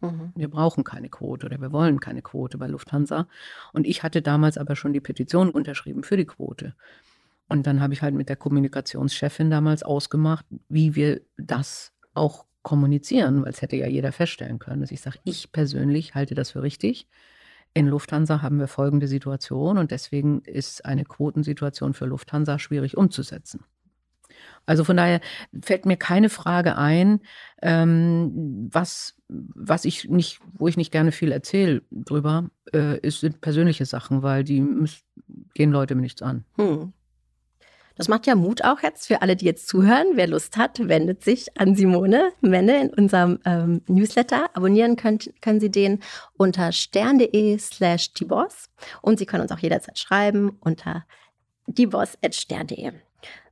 Mhm. 0.00 0.32
Wir 0.36 0.48
brauchen 0.48 0.84
keine 0.84 1.08
Quote 1.08 1.46
oder 1.46 1.60
wir 1.60 1.72
wollen 1.72 2.00
keine 2.00 2.22
Quote 2.22 2.58
bei 2.58 2.66
Lufthansa. 2.66 3.28
Und 3.72 3.86
ich 3.86 4.02
hatte 4.02 4.22
damals 4.22 4.58
aber 4.58 4.76
schon 4.76 4.92
die 4.92 5.00
Petition 5.00 5.50
unterschrieben 5.50 6.04
für 6.04 6.16
die 6.16 6.26
Quote. 6.26 6.74
Und 7.48 7.66
dann 7.66 7.80
habe 7.80 7.94
ich 7.94 8.02
halt 8.02 8.14
mit 8.14 8.28
der 8.28 8.36
Kommunikationschefin 8.36 9.50
damals 9.50 9.82
ausgemacht, 9.82 10.44
wie 10.68 10.94
wir 10.94 11.22
das 11.36 11.92
auch 12.14 12.44
kommunizieren, 12.68 13.42
weil 13.42 13.50
es 13.50 13.62
hätte 13.62 13.76
ja 13.76 13.86
jeder 13.86 14.12
feststellen 14.12 14.58
können, 14.58 14.82
dass 14.82 14.90
ich 14.90 15.00
sage, 15.00 15.18
ich 15.24 15.52
persönlich 15.52 16.14
halte 16.14 16.34
das 16.34 16.50
für 16.50 16.62
richtig. 16.62 17.08
In 17.72 17.86
Lufthansa 17.86 18.42
haben 18.42 18.58
wir 18.58 18.68
folgende 18.68 19.08
Situation 19.08 19.78
und 19.78 19.90
deswegen 19.90 20.42
ist 20.42 20.84
eine 20.84 21.04
Quotensituation 21.04 21.94
für 21.94 22.04
Lufthansa 22.04 22.58
schwierig 22.58 22.98
umzusetzen. 22.98 23.64
Also 24.66 24.84
von 24.84 24.98
daher 24.98 25.22
fällt 25.62 25.86
mir 25.86 25.96
keine 25.96 26.28
Frage 26.28 26.76
ein, 26.76 27.20
ähm, 27.62 28.68
was, 28.70 29.16
was 29.28 29.86
ich 29.86 30.10
nicht, 30.10 30.40
wo 30.52 30.68
ich 30.68 30.76
nicht 30.76 30.92
gerne 30.92 31.10
viel 31.10 31.32
erzähle 31.32 31.80
drüber, 31.90 32.50
äh, 32.74 32.98
ist, 33.00 33.20
sind 33.20 33.40
persönliche 33.40 33.86
Sachen, 33.86 34.22
weil 34.22 34.44
die 34.44 34.60
müssen, 34.60 35.00
gehen 35.54 35.72
Leute 35.72 35.94
mir 35.94 36.02
nichts 36.02 36.20
an. 36.20 36.44
Hm. 36.56 36.92
Das 37.98 38.06
macht 38.06 38.28
ja 38.28 38.36
Mut 38.36 38.62
auch 38.64 38.80
jetzt 38.80 39.08
für 39.08 39.22
alle, 39.22 39.34
die 39.34 39.44
jetzt 39.44 39.66
zuhören. 39.66 40.06
Wer 40.14 40.28
Lust 40.28 40.56
hat, 40.56 40.88
wendet 40.88 41.24
sich 41.24 41.58
an 41.58 41.74
Simone 41.74 42.30
Menne 42.40 42.80
in 42.80 42.94
unserem 42.94 43.40
ähm, 43.44 43.82
Newsletter. 43.88 44.48
Abonnieren 44.54 44.94
könnt, 44.94 45.32
können 45.40 45.58
Sie 45.58 45.70
den 45.70 45.98
unter 46.36 46.70
stern.de 46.70 47.58
slash 47.58 48.12
dieboss 48.12 48.70
und 49.02 49.18
Sie 49.18 49.26
können 49.26 49.42
uns 49.42 49.50
auch 49.50 49.58
jederzeit 49.58 49.98
schreiben 49.98 50.56
unter 50.60 51.04
dieboss.stern.de. 51.66 52.92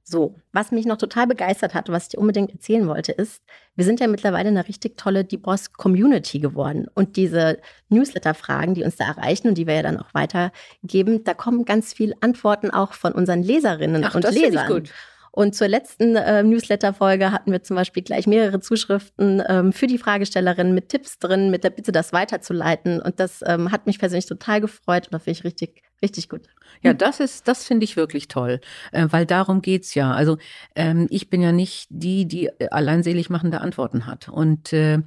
So, 0.08 0.36
was 0.52 0.70
mich 0.70 0.86
noch 0.86 0.98
total 0.98 1.26
begeistert 1.26 1.74
hat, 1.74 1.88
was 1.88 2.04
ich 2.04 2.08
dir 2.10 2.20
unbedingt 2.20 2.52
erzählen 2.52 2.86
wollte, 2.86 3.10
ist, 3.10 3.42
wir 3.74 3.84
sind 3.84 3.98
ja 3.98 4.06
mittlerweile 4.06 4.50
eine 4.50 4.68
richtig 4.68 4.96
tolle 4.96 5.24
Die 5.24 5.36
Boss 5.36 5.72
Community 5.72 6.38
geworden. 6.38 6.86
Und 6.94 7.16
diese 7.16 7.58
Newsletter-Fragen, 7.88 8.74
die 8.74 8.84
uns 8.84 8.94
da 8.94 9.06
erreichen 9.06 9.48
und 9.48 9.58
die 9.58 9.66
wir 9.66 9.74
ja 9.74 9.82
dann 9.82 9.98
auch 9.98 10.14
weitergeben, 10.14 11.24
da 11.24 11.34
kommen 11.34 11.64
ganz 11.64 11.92
viele 11.92 12.14
Antworten 12.20 12.70
auch 12.70 12.92
von 12.92 13.14
unseren 13.14 13.42
Leserinnen 13.42 14.04
Ach, 14.04 14.14
und 14.14 14.22
das 14.22 14.36
Lesern. 14.36 14.70
Ich 14.70 14.74
gut. 14.76 14.92
Und 15.32 15.56
zur 15.56 15.66
letzten 15.66 16.14
äh, 16.14 16.44
Newsletter-Folge 16.44 17.32
hatten 17.32 17.50
wir 17.50 17.64
zum 17.64 17.74
Beispiel 17.74 18.04
gleich 18.04 18.28
mehrere 18.28 18.60
Zuschriften 18.60 19.42
ähm, 19.48 19.72
für 19.72 19.88
die 19.88 19.98
Fragestellerin 19.98 20.72
mit 20.72 20.88
Tipps 20.88 21.18
drin, 21.18 21.50
mit 21.50 21.64
der 21.64 21.70
Bitte, 21.70 21.90
das 21.90 22.12
weiterzuleiten. 22.12 23.02
Und 23.02 23.18
das 23.18 23.40
ähm, 23.44 23.72
hat 23.72 23.86
mich 23.86 23.98
persönlich 23.98 24.26
total 24.26 24.60
gefreut 24.60 25.08
und 25.08 25.14
da 25.14 25.18
finde 25.18 25.38
ich 25.40 25.44
richtig, 25.44 25.82
richtig 26.02 26.28
gut. 26.28 26.42
Ja, 26.82 26.92
das 26.92 27.20
ist, 27.20 27.48
das 27.48 27.64
finde 27.64 27.84
ich 27.84 27.96
wirklich 27.96 28.28
toll, 28.28 28.60
äh, 28.92 29.06
weil 29.10 29.26
darum 29.26 29.62
geht's 29.62 29.94
ja. 29.94 30.12
Also 30.12 30.38
ähm, 30.74 31.06
ich 31.10 31.30
bin 31.30 31.40
ja 31.40 31.52
nicht 31.52 31.86
die, 31.90 32.26
die 32.26 32.50
alleinselig 32.70 33.30
machende 33.30 33.60
Antworten 33.60 34.06
hat. 34.06 34.28
Und 34.28 34.72
äh, 34.72 35.02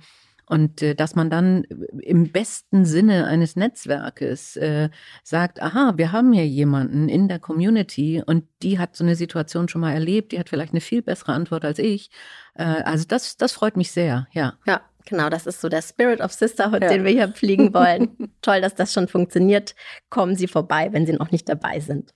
und 0.49 0.81
äh, 0.81 0.95
dass 0.95 1.15
man 1.15 1.29
dann 1.29 1.63
im 2.01 2.31
besten 2.31 2.83
Sinne 2.83 3.27
eines 3.27 3.55
Netzwerkes 3.55 4.55
äh, 4.55 4.89
sagt, 5.23 5.61
aha, 5.61 5.93
wir 5.95 6.11
haben 6.11 6.33
hier 6.33 6.47
jemanden 6.47 7.07
in 7.07 7.27
der 7.27 7.37
Community 7.37 8.23
und 8.25 8.45
die 8.63 8.79
hat 8.79 8.95
so 8.95 9.03
eine 9.03 9.15
Situation 9.15 9.69
schon 9.69 9.81
mal 9.81 9.93
erlebt, 9.93 10.31
die 10.31 10.39
hat 10.39 10.49
vielleicht 10.49 10.73
eine 10.73 10.81
viel 10.81 11.03
bessere 11.03 11.33
Antwort 11.33 11.65
als 11.65 11.77
ich. 11.77 12.09
Äh, 12.55 12.63
also 12.63 13.05
das, 13.07 13.37
das 13.37 13.51
freut 13.51 13.77
mich 13.77 13.91
sehr, 13.91 14.27
ja. 14.31 14.55
Ja, 14.65 14.81
Genau, 15.09 15.29
das 15.29 15.47
ist 15.47 15.59
so 15.59 15.69
der 15.69 15.81
Spirit 15.81 16.21
of 16.21 16.31
Sisterhood, 16.31 16.83
ja. 16.83 16.89
den 16.89 17.03
wir 17.03 17.11
hier 17.11 17.29
pflegen 17.29 17.73
wollen. 17.73 18.31
Toll, 18.41 18.61
dass 18.61 18.75
das 18.75 18.93
schon 18.93 19.07
funktioniert. 19.07 19.73
Kommen 20.09 20.35
Sie 20.35 20.47
vorbei, 20.47 20.89
wenn 20.91 21.05
Sie 21.05 21.13
noch 21.13 21.31
nicht 21.31 21.49
dabei 21.49 21.79
sind. 21.79 22.13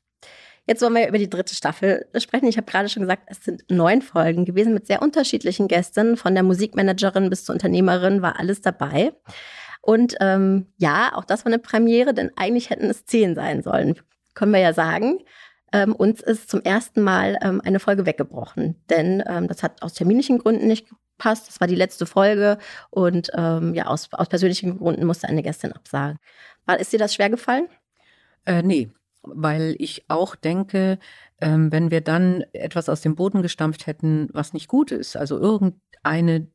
Jetzt 0.65 0.81
wollen 0.81 0.93
wir 0.93 1.09
über 1.09 1.17
die 1.17 1.29
dritte 1.29 1.55
Staffel 1.55 2.05
sprechen. 2.17 2.47
Ich 2.47 2.55
habe 2.55 2.71
gerade 2.71 2.87
schon 2.87 3.01
gesagt, 3.01 3.23
es 3.25 3.43
sind 3.43 3.63
neun 3.69 4.01
Folgen 4.01 4.45
gewesen 4.45 4.73
mit 4.73 4.87
sehr 4.87 5.01
unterschiedlichen 5.01 5.67
Gästen. 5.67 6.15
Von 6.15 6.35
der 6.35 6.43
Musikmanagerin 6.43 7.29
bis 7.29 7.43
zur 7.43 7.53
Unternehmerin 7.53 8.21
war 8.21 8.39
alles 8.39 8.61
dabei. 8.61 9.11
Und 9.81 10.15
ähm, 10.21 10.67
ja, 10.77 11.11
auch 11.15 11.25
das 11.25 11.43
war 11.43 11.51
eine 11.51 11.59
Premiere, 11.59 12.13
denn 12.13 12.31
eigentlich 12.37 12.69
hätten 12.69 12.89
es 12.89 13.05
zehn 13.05 13.35
sein 13.35 13.61
sollen, 13.63 13.95
können 14.33 14.53
wir 14.53 14.61
ja 14.61 14.71
sagen. 14.71 15.19
Ähm, 15.73 15.93
uns 15.93 16.21
ist 16.21 16.49
zum 16.49 16.61
ersten 16.61 17.01
Mal 17.01 17.37
ähm, 17.41 17.59
eine 17.65 17.79
Folge 17.79 18.05
weggebrochen, 18.05 18.75
denn 18.89 19.21
ähm, 19.27 19.47
das 19.47 19.63
hat 19.63 19.81
aus 19.81 19.95
terminlichen 19.95 20.37
Gründen 20.37 20.67
nicht 20.67 20.87
gepasst. 21.23 21.47
Das 21.47 21.59
war 21.59 21.67
die 21.67 21.75
letzte 21.75 22.05
Folge 22.05 22.57
und 22.89 23.31
ähm, 23.35 23.73
ja, 23.73 23.87
aus, 23.87 24.09
aus 24.11 24.29
persönlichen 24.29 24.77
Gründen 24.77 25.05
musste 25.05 25.27
eine 25.27 25.43
Gästin 25.43 25.73
absagen. 25.73 26.19
War, 26.65 26.79
ist 26.79 26.93
dir 26.93 26.99
das 26.99 27.13
schwer 27.13 27.29
gefallen? 27.29 27.67
Äh, 28.45 28.61
nee, 28.61 28.89
weil 29.21 29.75
ich 29.79 30.05
auch 30.09 30.35
denke, 30.35 30.99
ähm, 31.41 31.71
wenn 31.71 31.91
wir 31.91 32.01
dann 32.01 32.43
etwas 32.53 32.89
aus 32.89 33.01
dem 33.01 33.15
Boden 33.15 33.41
gestampft 33.41 33.87
hätten, 33.87 34.29
was 34.33 34.53
nicht 34.53 34.67
gut 34.67 34.91
ist, 34.91 35.15
also 35.15 35.39
irgendeine 35.39 36.47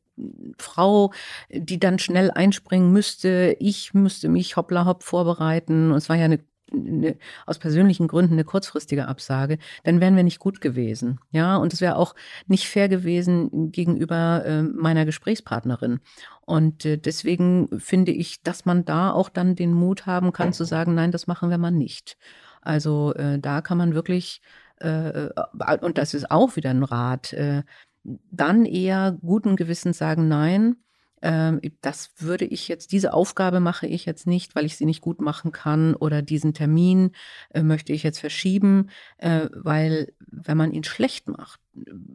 Frau, 0.57 1.13
die 1.49 1.79
dann 1.79 1.97
schnell 1.97 2.29
einspringen 2.29 2.91
müsste, 2.91 3.55
ich 3.59 3.93
müsste 3.93 4.27
mich 4.27 4.57
hoppla 4.57 4.85
hopp 4.85 5.03
vorbereiten. 5.03 5.91
Und 5.91 5.97
es 5.97 6.09
war 6.09 6.17
ja 6.17 6.25
eine 6.25 6.39
eine, 6.73 7.17
aus 7.45 7.59
persönlichen 7.59 8.07
Gründen 8.07 8.33
eine 8.33 8.43
kurzfristige 8.43 9.07
Absage, 9.07 9.57
dann 9.83 10.01
wären 10.01 10.15
wir 10.15 10.23
nicht 10.23 10.39
gut 10.39 10.61
gewesen. 10.61 11.19
Ja, 11.31 11.57
und 11.57 11.73
es 11.73 11.81
wäre 11.81 11.95
auch 11.95 12.15
nicht 12.47 12.67
fair 12.67 12.89
gewesen 12.89 13.71
gegenüber 13.71 14.43
äh, 14.45 14.63
meiner 14.63 15.05
Gesprächspartnerin. 15.05 15.99
Und 16.45 16.85
äh, 16.85 16.97
deswegen 16.97 17.79
finde 17.79 18.11
ich, 18.11 18.41
dass 18.43 18.65
man 18.65 18.85
da 18.85 19.11
auch 19.11 19.29
dann 19.29 19.55
den 19.55 19.73
Mut 19.73 20.05
haben 20.05 20.31
kann 20.31 20.53
zu 20.53 20.63
sagen, 20.63 20.95
nein, 20.95 21.11
das 21.11 21.27
machen 21.27 21.49
wir 21.49 21.57
mal 21.57 21.71
nicht. 21.71 22.17
Also 22.61 23.13
äh, 23.13 23.39
da 23.39 23.61
kann 23.61 23.77
man 23.77 23.93
wirklich, 23.93 24.41
äh, 24.81 25.27
äh, 25.27 25.77
und 25.81 25.97
das 25.97 26.13
ist 26.13 26.31
auch 26.31 26.55
wieder 26.55 26.71
ein 26.71 26.83
Rat, 26.83 27.33
äh, 27.33 27.63
dann 28.03 28.65
eher 28.65 29.17
guten 29.21 29.55
Gewissens 29.55 29.97
sagen, 29.97 30.27
nein, 30.27 30.77
das 31.81 32.11
würde 32.17 32.45
ich 32.45 32.67
jetzt, 32.67 32.91
diese 32.91 33.13
Aufgabe 33.13 33.59
mache 33.59 33.87
ich 33.87 34.05
jetzt 34.05 34.27
nicht, 34.27 34.55
weil 34.55 34.65
ich 34.65 34.77
sie 34.77 34.85
nicht 34.85 35.01
gut 35.01 35.21
machen 35.21 35.51
kann 35.51 35.95
oder 35.95 36.21
diesen 36.21 36.53
Termin 36.53 37.11
äh, 37.53 37.61
möchte 37.61 37.93
ich 37.93 38.03
jetzt 38.03 38.19
verschieben, 38.19 38.89
äh, 39.17 39.49
weil 39.53 40.13
wenn 40.19 40.57
man 40.57 40.71
ihn 40.71 40.83
schlecht 40.83 41.27
macht, 41.27 41.59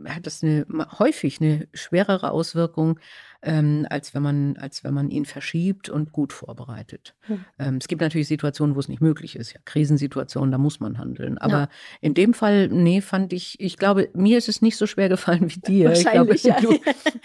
hat 0.07 0.27
das 0.27 0.43
eine, 0.43 0.67
häufig 0.99 1.41
eine 1.41 1.69
schwerere 1.73 2.31
Auswirkung, 2.31 2.99
ähm, 3.45 3.87
als, 3.91 4.15
wenn 4.15 4.23
man, 4.23 4.57
als 4.57 4.85
wenn 4.85 4.95
man 4.95 5.11
ihn 5.11 5.27
verschiebt 5.27 5.89
und 5.89 6.13
gut 6.13 6.33
vorbereitet. 6.33 7.15
Hm. 7.23 7.45
Ähm, 7.59 7.77
es 7.77 7.89
gibt 7.89 8.01
natürlich 8.01 8.27
Situationen, 8.27 8.75
wo 8.75 8.81
es 8.81 8.89
nicht 8.89 9.03
möglich 9.03 9.37
ist, 9.37 9.53
ja, 9.53 9.61
Krisensituationen, 9.65 10.51
da 10.51 10.59
muss 10.59 10.81
man 10.81 10.99
handeln. 10.99 11.39
Aber 11.39 11.53
ja. 11.53 11.69
in 12.01 12.15
dem 12.15 12.33
Fall, 12.33 12.69
nee, 12.69 13.01
fand 13.01 13.33
ich, 13.33 13.61
ich 13.61 13.77
glaube, 13.77 14.09
mir 14.15 14.39
ist 14.39 14.49
es 14.49 14.63
nicht 14.63 14.77
so 14.77 14.87
schwer 14.87 15.09
gefallen 15.09 15.51
wie 15.55 15.61
dir. 15.61 15.93
Ich 15.93 16.07
glaube, 16.07 16.35
ja. 16.37 16.59
du, 16.61 16.79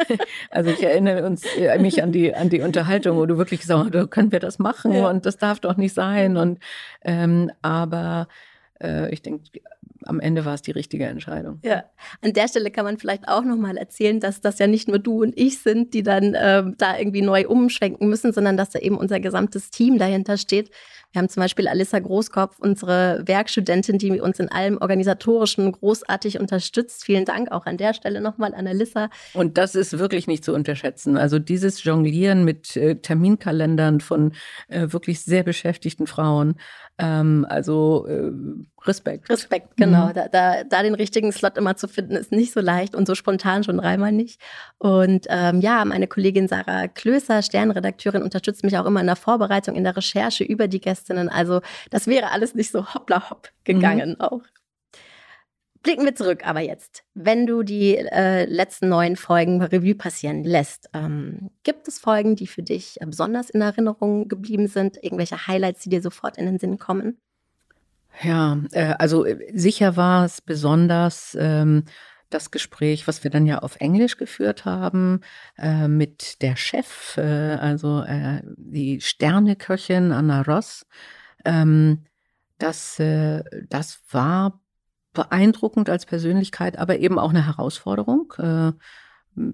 also 0.51 0.69
ich 0.69 0.83
erinnere 0.83 1.25
uns, 1.25 1.43
äh, 1.57 1.79
mich 1.79 2.03
an 2.03 2.11
die, 2.11 2.35
an 2.35 2.49
die 2.49 2.61
Unterhaltung, 2.61 3.17
wo 3.17 3.25
du 3.25 3.38
wirklich 3.38 3.65
sagst, 3.65 3.93
so, 3.93 4.07
können 4.07 4.31
wir 4.31 4.39
das 4.39 4.59
machen 4.59 4.91
ja. 4.91 5.09
und 5.09 5.25
das 5.25 5.38
darf 5.38 5.59
doch 5.59 5.77
nicht 5.77 5.93
sein. 5.93 6.35
Und 6.35 6.59
ähm, 7.03 7.49
aber 7.61 8.27
äh, 8.81 9.11
ich 9.13 9.21
denke, 9.21 9.43
am 10.06 10.20
Ende 10.20 10.46
war 10.46 10.53
es 10.53 10.62
die 10.62 10.72
richtige 10.72 11.06
Entscheidung. 11.06 11.60
Ja, 11.63 11.84
an 12.22 12.34
der 12.34 12.48
Stelle 12.48 12.72
kann 12.72 12.86
man 12.86 12.98
vielleicht 12.98 13.27
auch 13.27 13.44
nochmal 13.44 13.77
erzählen, 13.77 14.20
dass 14.20 14.41
das 14.41 14.60
ja 14.60 14.68
nicht 14.68 14.88
nur 14.88 15.00
du 15.00 15.22
und 15.22 15.38
ich 15.38 15.60
sind, 15.60 15.94
die 15.94 16.03
dann 16.03 16.36
ähm, 16.39 16.75
da 16.77 16.98
irgendwie 16.98 17.22
neu 17.22 17.48
umschwenken 17.48 18.10
müssen, 18.10 18.34
sondern 18.34 18.58
dass 18.58 18.70
da 18.70 18.79
eben 18.79 18.98
unser 18.98 19.20
gesamtes 19.20 19.70
Team 19.72 19.98
dahinter 19.98 20.38
steht. 20.38 20.72
Wir 21.12 21.22
haben 21.22 21.30
zum 21.30 21.42
Beispiel 21.42 21.68
Alissa 21.68 21.98
Großkopf, 21.98 22.60
unsere 22.60 23.24
Werkstudentin, 23.25 23.98
die 23.98 24.22
uns 24.22 24.39
in 24.39 24.50
allem 24.50 24.78
Organisatorischen 24.78 25.72
großartig 25.72 26.39
unterstützt. 26.39 27.04
Vielen 27.04 27.25
Dank 27.25 27.51
auch 27.51 27.66
an 27.66 27.78
der 27.78 27.96
Stelle 27.96 28.22
nochmal 28.22 28.54
an 28.54 28.68
Alissa. 28.68 29.10
Und 29.34 29.58
das 29.58 29.74
ist 29.74 29.98
wirklich 29.98 30.28
nicht 30.28 30.46
zu 30.46 30.54
unterschätzen. 30.54 31.18
Also 31.18 31.39
dieses 31.39 31.84
Jonglieren 31.84 32.46
mit 32.46 32.78
äh, 32.78 32.96
Terminkalendern 32.96 34.01
von 34.01 34.34
äh, 34.68 34.88
wirklich 34.92 35.22
sehr 35.22 35.44
beschäftigten 35.44 36.06
Frauen. 36.06 36.56
Ähm, 37.00 37.46
also 37.50 38.06
äh, 38.08 38.32
Respekt. 38.86 39.30
Respekt, 39.30 39.78
genau. 39.78 40.08
Mhm. 40.08 40.13
Da, 40.13 40.28
da, 40.28 40.63
da 40.63 40.84
den 40.84 40.96
richtigen 40.96 41.32
Slot 41.32 41.58
immer 41.58 41.75
zu 41.75 41.88
finden, 41.88 42.16
ist 42.16 42.32
nicht 42.32 42.54
so 42.54 42.60
leicht 42.60 42.96
und 42.96 43.08
so 43.08 43.16
spontan 43.16 43.63
schon 43.63 43.78
dreimal 43.78 44.12
nicht. 44.12 44.39
Und 44.78 45.25
ähm, 45.30 45.62
ja, 45.62 45.84
meine 45.86 46.08
Kollegin 46.08 46.48
Sarah 46.48 46.88
Klöser, 46.88 47.42
Sternredakteurin, 47.42 48.22
unterstützt 48.22 48.63
mich 48.63 48.78
auch 48.78 48.86
immer 48.86 49.01
in 49.01 49.08
der 49.08 49.16
Vorbereitung, 49.16 49.75
in 49.75 49.84
der 49.84 49.98
Recherche 49.98 50.44
über 50.44 50.68
die 50.68 50.82
Gästinnen. 51.00 51.29
Also 51.29 51.62
das 51.89 52.08
wäre 52.08 52.32
alles 52.32 52.56
nicht 52.56 52.72
so 52.72 52.94
hoppla 52.94 53.29
hopp 53.29 53.50
gegangen 53.63 54.12
mhm. 54.12 54.22
auch. 54.22 54.41
Blicken 55.82 56.03
wir 56.03 56.13
zurück, 56.13 56.46
aber 56.46 56.60
jetzt. 56.60 57.03
Wenn 57.13 57.48
du 57.48 57.63
die 57.63 57.96
äh, 57.96 58.44
letzten 58.44 58.89
neun 58.89 59.15
Folgen 59.15 59.62
Revue 59.62 59.96
passieren 59.96 60.44
lässt, 60.44 60.89
ähm, 60.94 61.51
gibt 61.63 61.88
es 61.88 62.00
Folgen, 62.00 62.36
die 62.36 62.48
für 62.48 62.63
dich 62.63 63.00
äh, 63.00 63.06
besonders 63.06 63.50
in 63.50 63.62
Erinnerung 63.62 64.27
geblieben 64.27 64.68
sind? 64.68 65.01
Irgendwelche 65.01 65.48
Highlights, 65.48 65.84
die 65.84 65.89
dir 65.89 66.01
sofort 66.01 66.38
in 66.38 66.48
den 66.48 66.60
Sinn 66.60 66.79
kommen? 66.79 67.18
Ja, 68.22 68.60
äh, 68.74 68.96
also 69.00 69.25
äh, 69.25 69.38
sicher 69.53 69.96
war 69.96 70.25
es 70.25 70.41
besonders 70.41 71.38
ähm, 71.39 71.86
das 72.29 72.51
Gespräch, 72.51 73.07
was 73.07 73.24
wir 73.24 73.31
dann 73.31 73.45
ja 73.45 73.59
auf 73.59 73.77
Englisch 73.77 74.17
geführt 74.17 74.65
haben, 74.65 75.21
äh, 75.57 75.88
mit 75.88 76.41
der 76.41 76.55
Chef, 76.55 77.17
äh, 77.17 77.55
also 77.55 78.01
äh, 78.03 78.41
die 78.57 79.01
Sterneköchin 79.01 80.12
Anna 80.12 80.41
Ross. 80.41 80.86
Ähm, 81.45 82.05
das, 82.57 83.00
äh, 83.00 83.43
das 83.69 84.01
war 84.12 84.62
beeindruckend 85.13 85.89
als 85.89 86.05
Persönlichkeit, 86.05 86.77
aber 86.77 87.00
eben 87.00 87.17
auch 87.17 87.31
eine 87.31 87.45
Herausforderung. 87.45 88.33
Äh, 88.38 88.71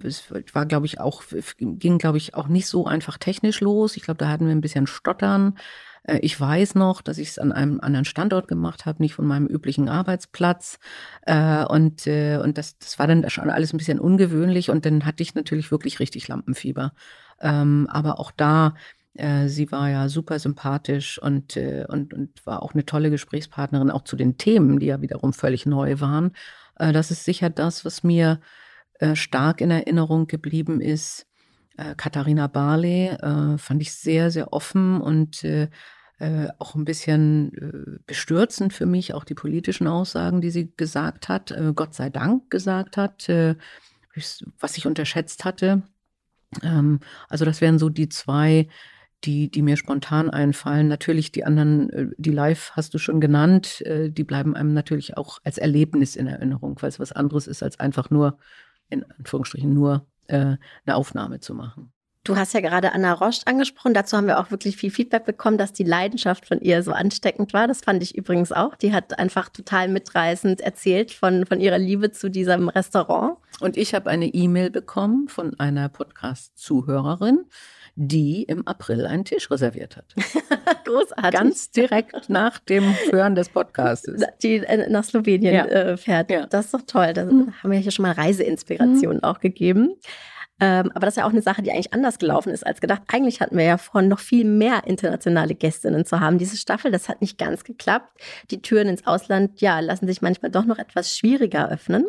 es 0.03 0.31
war, 0.53 0.65
glaube 0.65 0.85
ich, 0.85 0.99
auch, 0.99 1.23
ging, 1.57 1.97
glaube 1.97 2.17
ich, 2.17 2.33
auch 2.33 2.47
nicht 2.47 2.67
so 2.67 2.85
einfach 2.85 3.17
technisch 3.17 3.61
los. 3.61 3.97
Ich 3.97 4.03
glaube, 4.03 4.17
da 4.17 4.29
hatten 4.29 4.47
wir 4.47 4.55
ein 4.55 4.61
bisschen 4.61 4.87
Stottern. 4.87 5.57
Äh, 6.07 6.19
ich 6.19 6.39
weiß 6.39 6.75
noch, 6.75 7.01
dass 7.01 7.17
ich 7.17 7.29
es 7.29 7.39
an 7.39 7.51
einem 7.51 7.79
anderen 7.81 8.05
Standort 8.05 8.47
gemacht 8.47 8.85
habe, 8.85 9.01
nicht 9.01 9.13
von 9.13 9.25
meinem 9.25 9.47
üblichen 9.47 9.89
Arbeitsplatz. 9.89 10.79
Äh, 11.23 11.65
und, 11.65 12.07
und 12.07 12.57
das, 12.57 12.77
das 12.77 12.99
war 12.99 13.07
dann 13.07 13.29
schon 13.29 13.49
alles 13.49 13.73
ein 13.73 13.77
bisschen 13.77 13.99
ungewöhnlich. 13.99 14.69
Und 14.69 14.85
dann 14.85 15.05
hatte 15.05 15.23
ich 15.23 15.35
natürlich 15.35 15.71
wirklich 15.71 15.99
richtig 15.99 16.27
Lampenfieber. 16.27 16.93
Ähm, 17.41 17.87
aber 17.89 18.19
auch 18.19 18.31
da 18.31 18.73
äh, 19.15 19.47
sie 19.47 19.71
war 19.71 19.89
ja 19.89 20.09
super 20.09 20.39
sympathisch 20.39 21.21
und, 21.21 21.55
äh, 21.55 21.85
und, 21.87 22.13
und 22.13 22.45
war 22.45 22.61
auch 22.61 22.73
eine 22.73 22.85
tolle 22.85 23.09
Gesprächspartnerin, 23.09 23.89
auch 23.89 24.03
zu 24.03 24.15
den 24.15 24.37
Themen, 24.37 24.79
die 24.79 24.87
ja 24.87 25.01
wiederum 25.01 25.33
völlig 25.33 25.65
neu 25.65 25.99
waren. 26.01 26.33
Äh, 26.77 26.91
das 26.91 27.11
ist 27.11 27.23
sicher 27.23 27.49
das, 27.49 27.85
was 27.85 28.03
mir 28.03 28.39
stark 29.13 29.59
in 29.59 29.71
Erinnerung 29.71 30.25
geblieben 30.27 30.79
ist. 30.79 31.27
Katharina 31.97 32.47
Barley 32.47 33.11
fand 33.57 33.81
ich 33.81 33.91
sehr, 33.91 34.31
sehr 34.31 34.53
offen 34.53 35.01
und 35.01 35.45
auch 36.17 36.75
ein 36.75 36.85
bisschen 36.85 38.01
bestürzend 38.05 38.71
für 38.71 38.85
mich, 38.85 39.13
auch 39.13 39.25
die 39.25 39.33
politischen 39.33 39.87
Aussagen, 39.87 40.39
die 40.39 40.49
sie 40.49 40.71
gesagt 40.77 41.27
hat, 41.27 41.53
Gott 41.75 41.93
sei 41.93 42.09
Dank 42.09 42.49
gesagt 42.49 42.95
hat, 42.95 43.27
was 43.27 44.77
ich 44.77 44.87
unterschätzt 44.87 45.43
hatte. 45.43 45.83
Ähm, 46.63 46.99
also 47.27 47.43
das 47.43 47.59
wären 47.59 47.79
so 47.79 47.89
die 47.89 48.07
zwei 48.07 48.69
die, 49.23 49.49
die 49.49 49.61
mir 49.61 49.77
spontan 49.77 50.29
einfallen. 50.29 50.87
Natürlich 50.87 51.31
die 51.31 51.45
anderen, 51.45 51.89
äh, 51.89 52.07
die 52.17 52.31
live 52.31 52.71
hast 52.73 52.93
du 52.93 52.97
schon 52.97 53.19
genannt, 53.19 53.81
äh, 53.81 54.09
die 54.09 54.23
bleiben 54.23 54.55
einem 54.55 54.73
natürlich 54.73 55.17
auch 55.17 55.39
als 55.43 55.57
Erlebnis 55.57 56.15
in 56.15 56.27
Erinnerung, 56.27 56.77
weil 56.81 56.89
es 56.89 56.99
was 56.99 57.11
anderes 57.11 57.47
ist, 57.47 57.63
als 57.63 57.79
einfach 57.79 58.09
nur, 58.09 58.37
in 58.89 59.03
Anführungsstrichen, 59.17 59.73
nur 59.73 60.05
äh, 60.27 60.57
eine 60.85 60.95
Aufnahme 60.95 61.39
zu 61.39 61.55
machen. 61.55 61.91
Du 62.25 62.35
hast 62.35 62.55
ja 62.55 62.59
gerade 62.59 62.91
Anna 62.91 63.13
Rost 63.13 63.47
angesprochen. 63.47 63.93
Dazu 63.93 64.17
haben 64.17 64.25
wir 64.25 64.39
auch 64.39 64.49
wirklich 64.49 64.77
viel 64.77 64.89
Feedback 64.89 65.25
bekommen, 65.25 65.59
dass 65.59 65.73
die 65.73 65.83
Leidenschaft 65.83 66.47
von 66.47 66.59
ihr 66.59 66.81
so 66.81 66.91
ansteckend 66.91 67.53
war. 67.53 67.67
Das 67.67 67.81
fand 67.81 68.01
ich 68.01 68.17
übrigens 68.17 68.51
auch. 68.51 68.75
Die 68.75 68.93
hat 68.93 69.19
einfach 69.19 69.47
total 69.49 69.89
mitreißend 69.89 70.59
erzählt 70.59 71.11
von, 71.11 71.45
von 71.45 71.59
ihrer 71.59 71.77
Liebe 71.77 72.11
zu 72.11 72.29
diesem 72.29 72.67
Restaurant. 72.67 73.37
Und 73.59 73.77
ich 73.77 73.93
habe 73.93 74.09
eine 74.09 74.25
E-Mail 74.25 74.71
bekommen 74.71 75.27
von 75.29 75.59
einer 75.59 75.87
Podcast-Zuhörerin, 75.87 77.45
die 77.93 78.41
im 78.41 78.65
April 78.65 79.05
einen 79.05 79.23
Tisch 79.23 79.51
reserviert 79.51 79.95
hat. 79.95 80.15
Großartig. 80.85 81.39
Ganz 81.39 81.69
direkt 81.69 82.27
nach 82.27 82.57
dem 82.57 82.95
Hören 83.11 83.35
des 83.35 83.49
Podcasts. 83.49 84.11
Die 84.41 84.57
äh, 84.57 84.89
nach 84.89 85.03
Slowenien 85.03 85.53
ja. 85.53 85.65
äh, 85.65 85.95
fährt. 85.95 86.31
Ja. 86.31 86.47
Das 86.47 86.65
ist 86.65 86.73
doch 86.73 86.81
toll. 86.87 87.13
Da 87.13 87.25
mhm. 87.25 87.53
haben 87.61 87.71
wir 87.71 87.77
hier 87.77 87.91
schon 87.91 88.03
mal 88.03 88.13
Reiseinspirationen 88.13 89.17
mhm. 89.17 89.23
auch 89.23 89.39
gegeben. 89.39 89.95
Ähm, 90.59 90.91
aber 90.91 91.01
das 91.01 91.15
ist 91.15 91.17
ja 91.17 91.25
auch 91.25 91.31
eine 91.31 91.41
Sache, 91.41 91.61
die 91.61 91.71
eigentlich 91.71 91.93
anders 91.93 92.17
gelaufen 92.17 92.49
ist 92.49 92.65
als 92.65 92.79
gedacht. 92.79 93.01
Eigentlich 93.07 93.41
hatten 93.41 93.57
wir 93.57 93.65
ja 93.65 93.77
vor, 93.77 94.01
noch 94.01 94.19
viel 94.19 94.45
mehr 94.45 94.83
internationale 94.85 95.53
Gästinnen 95.53 96.05
zu 96.05 96.19
haben. 96.19 96.37
Diese 96.37 96.55
Staffel, 96.55 96.91
das 96.91 97.09
hat 97.09 97.21
nicht 97.21 97.37
ganz 97.37 97.63
geklappt. 97.63 98.21
Die 98.51 98.61
Türen 98.61 98.87
ins 98.87 99.05
Ausland, 99.05 99.59
ja, 99.59 99.79
lassen 99.81 100.07
sich 100.07 100.21
manchmal 100.21 100.51
doch 100.51 100.65
noch 100.65 100.77
etwas 100.77 101.17
schwieriger 101.17 101.69
öffnen. 101.69 102.05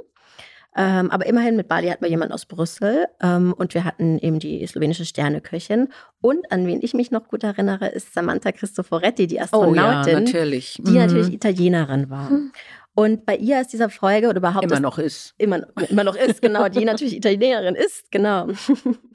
Ähm, 0.78 1.10
aber 1.10 1.24
immerhin 1.26 1.56
mit 1.56 1.68
Bali 1.68 1.88
hatten 1.88 2.04
wir 2.04 2.10
jemanden 2.10 2.34
aus 2.34 2.44
Brüssel 2.44 3.06
ähm, 3.22 3.54
und 3.56 3.72
wir 3.72 3.84
hatten 3.84 4.18
eben 4.18 4.38
die 4.38 4.64
slowenische 4.66 5.06
Sterneköchin. 5.06 5.88
Und 6.20 6.52
an 6.52 6.66
wen 6.66 6.82
ich 6.82 6.92
mich 6.92 7.10
noch 7.10 7.28
gut 7.28 7.44
erinnere, 7.44 7.88
ist 7.88 8.12
Samantha 8.12 8.52
Cristoforetti, 8.52 9.26
die 9.26 9.40
Astronautin, 9.40 10.14
oh 10.14 10.18
ja, 10.18 10.20
natürlich. 10.20 10.78
die 10.84 10.90
mhm. 10.90 10.98
natürlich 10.98 11.32
Italienerin 11.32 12.10
war. 12.10 12.28
Mhm. 12.30 12.52
Und 12.96 13.26
bei 13.26 13.36
ihr 13.36 13.60
ist 13.60 13.74
dieser 13.74 13.90
Folge 13.90 14.28
oder 14.28 14.38
überhaupt 14.38 14.64
immer 14.64 14.80
noch 14.80 14.98
ist 14.98 15.34
immer, 15.36 15.66
immer 15.90 16.02
noch 16.02 16.16
ist 16.16 16.40
genau, 16.40 16.68
die 16.70 16.84
natürlich 16.84 17.14
Italienerin 17.14 17.74
ist 17.74 18.10
genau. 18.10 18.48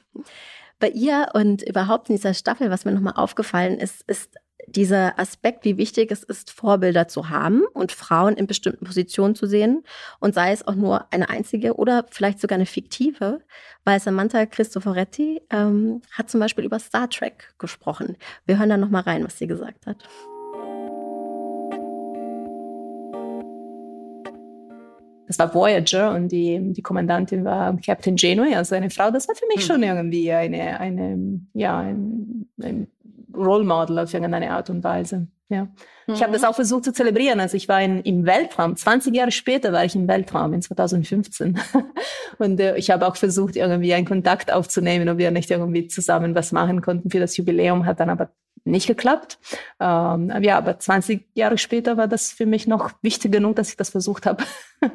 bei 0.79 0.89
ihr 0.89 1.29
und 1.33 1.63
überhaupt 1.63 2.07
in 2.09 2.15
dieser 2.15 2.35
Staffel, 2.35 2.69
was 2.69 2.85
mir 2.85 2.91
nochmal 2.91 3.15
aufgefallen 3.15 3.79
ist, 3.79 4.03
ist 4.05 4.35
dieser 4.67 5.17
Aspekt, 5.19 5.65
wie 5.65 5.77
wichtig 5.77 6.11
es 6.11 6.23
ist, 6.23 6.51
Vorbilder 6.51 7.07
zu 7.07 7.29
haben 7.29 7.63
und 7.73 7.91
Frauen 7.91 8.35
in 8.35 8.45
bestimmten 8.45 8.85
Positionen 8.85 9.33
zu 9.33 9.47
sehen 9.47 9.83
und 10.19 10.35
sei 10.35 10.51
es 10.51 10.67
auch 10.67 10.75
nur 10.75 11.11
eine 11.11 11.29
einzige 11.29 11.75
oder 11.75 12.05
vielleicht 12.11 12.39
sogar 12.39 12.57
eine 12.57 12.67
fiktive, 12.67 13.41
weil 13.83 13.99
Samantha 13.99 14.45
Cristoforetti 14.45 15.41
ähm, 15.49 16.03
hat 16.11 16.29
zum 16.29 16.39
Beispiel 16.39 16.65
über 16.65 16.77
Star 16.77 17.09
Trek 17.09 17.55
gesprochen. 17.57 18.15
Wir 18.45 18.59
hören 18.59 18.69
da 18.69 18.77
nochmal 18.77 19.01
rein, 19.01 19.23
was 19.23 19.39
sie 19.39 19.47
gesagt 19.47 19.87
hat. 19.87 19.97
Das 25.31 25.39
war 25.39 25.55
Voyager 25.55 26.13
und 26.13 26.27
die, 26.27 26.59
die 26.73 26.81
Kommandantin 26.81 27.45
war 27.45 27.77
Captain 27.77 28.17
Janeway, 28.17 28.53
also 28.53 28.75
eine 28.75 28.89
Frau. 28.89 29.11
Das 29.11 29.29
war 29.29 29.35
für 29.35 29.47
mich 29.47 29.61
hm. 29.61 29.73
schon 29.73 29.83
irgendwie 29.83 30.29
eine, 30.29 30.77
eine 30.77 31.39
ja, 31.53 31.79
ein, 31.79 32.49
ein 32.61 32.87
Role 33.33 33.63
Model 33.63 33.99
auf 33.99 34.13
irgendeine 34.13 34.51
Art 34.51 34.69
und 34.69 34.83
Weise. 34.83 35.27
Ja. 35.47 35.69
Mhm. 36.07 36.13
Ich 36.13 36.21
habe 36.21 36.33
das 36.33 36.43
auch 36.43 36.55
versucht 36.55 36.83
zu 36.83 36.91
zelebrieren. 36.91 37.39
Also 37.39 37.55
ich 37.55 37.69
war 37.69 37.81
in, 37.81 38.01
im 38.01 38.25
Weltraum. 38.25 38.75
20 38.75 39.15
Jahre 39.15 39.31
später 39.31 39.71
war 39.71 39.85
ich 39.85 39.95
im 39.95 40.09
Weltraum 40.09 40.51
in 40.51 40.61
2015. 40.61 41.57
und 42.37 42.59
äh, 42.59 42.75
ich 42.75 42.91
habe 42.91 43.07
auch 43.07 43.15
versucht, 43.15 43.55
irgendwie 43.55 43.93
einen 43.93 44.05
Kontakt 44.05 44.51
aufzunehmen, 44.51 45.07
ob 45.07 45.17
wir 45.17 45.31
nicht 45.31 45.49
irgendwie 45.49 45.87
zusammen 45.87 46.35
was 46.35 46.51
machen 46.51 46.81
konnten 46.81 47.09
für 47.09 47.21
das 47.21 47.37
Jubiläum. 47.37 47.85
Hat 47.85 48.01
dann 48.01 48.09
aber 48.09 48.31
nicht 48.65 48.87
geklappt. 48.87 49.39
Ähm, 49.79 50.33
ja, 50.41 50.57
aber 50.57 50.77
20 50.77 51.25
Jahre 51.35 51.57
später 51.57 51.95
war 51.95 52.09
das 52.09 52.33
für 52.33 52.45
mich 52.45 52.67
noch 52.67 52.91
wichtig 53.01 53.31
genug, 53.31 53.55
dass 53.55 53.69
ich 53.69 53.77
das 53.77 53.91
versucht 53.91 54.25
habe. 54.25 54.43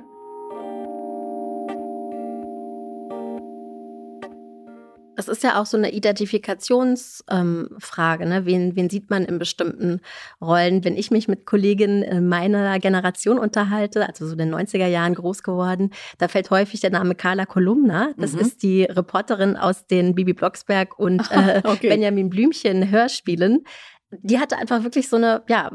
Es 5.16 5.29
ist 5.29 5.42
ja 5.42 5.61
auch 5.61 5.66
so 5.66 5.76
eine 5.76 5.92
Identifikationsfrage. 5.92 8.24
Ähm, 8.24 8.29
ne? 8.29 8.46
wen, 8.46 8.76
wen 8.76 8.90
sieht 8.90 9.11
man 9.11 9.24
in 9.24 9.38
bestimmten 9.38 10.00
Rollen? 10.40 10.85
Wenn 10.85 10.96
ich 10.96 11.11
mich 11.11 11.29
mit 11.29 11.46
Kolleginnen 11.46 12.29
meiner 12.29 12.79
Generation 12.79 13.38
unterhalte, 13.38 14.07
also 14.07 14.26
so 14.26 14.35
den 14.35 14.55
90er 14.55 14.87
Jahren 14.87 15.14
groß 15.14 15.42
geworden, 15.42 15.90
da 16.18 16.29
fällt 16.29 16.50
häufig 16.50 16.81
der 16.81 16.90
Name 16.90 17.14
Carla 17.14 17.46
Kolumna. 17.46 18.12
Das 18.16 18.33
mhm. 18.33 18.40
ist 18.40 18.62
die 18.62 18.85
Reporterin 18.85 19.57
aus 19.57 19.87
den 19.87 20.14
Bibi 20.14 20.35
Blocksberg 20.35 20.98
und 20.98 21.20
äh, 21.31 21.62
okay. 21.64 21.88
Benjamin 21.88 22.31
Blümchen 22.31 22.90
Hörspielen 22.90 23.64
die 24.11 24.38
hatte 24.38 24.57
einfach 24.57 24.85
wirklich 24.85 25.09
so 25.09 25.16
eine 25.16 25.42
ja, 25.49 25.71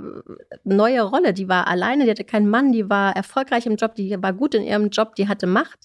neue 0.63 1.01
Rolle. 1.01 1.33
Die 1.33 1.49
war 1.49 1.67
alleine, 1.67 2.05
die 2.05 2.11
hatte 2.11 2.23
keinen 2.23 2.49
Mann, 2.49 2.71
die 2.71 2.89
war 2.89 3.13
erfolgreich 3.13 3.65
im 3.65 3.75
Job, 3.75 3.95
die 3.95 4.15
war 4.21 4.31
gut 4.31 4.55
in 4.55 4.63
ihrem 4.63 4.89
Job, 4.89 5.15
die 5.15 5.27
hatte 5.27 5.47
Macht. 5.47 5.79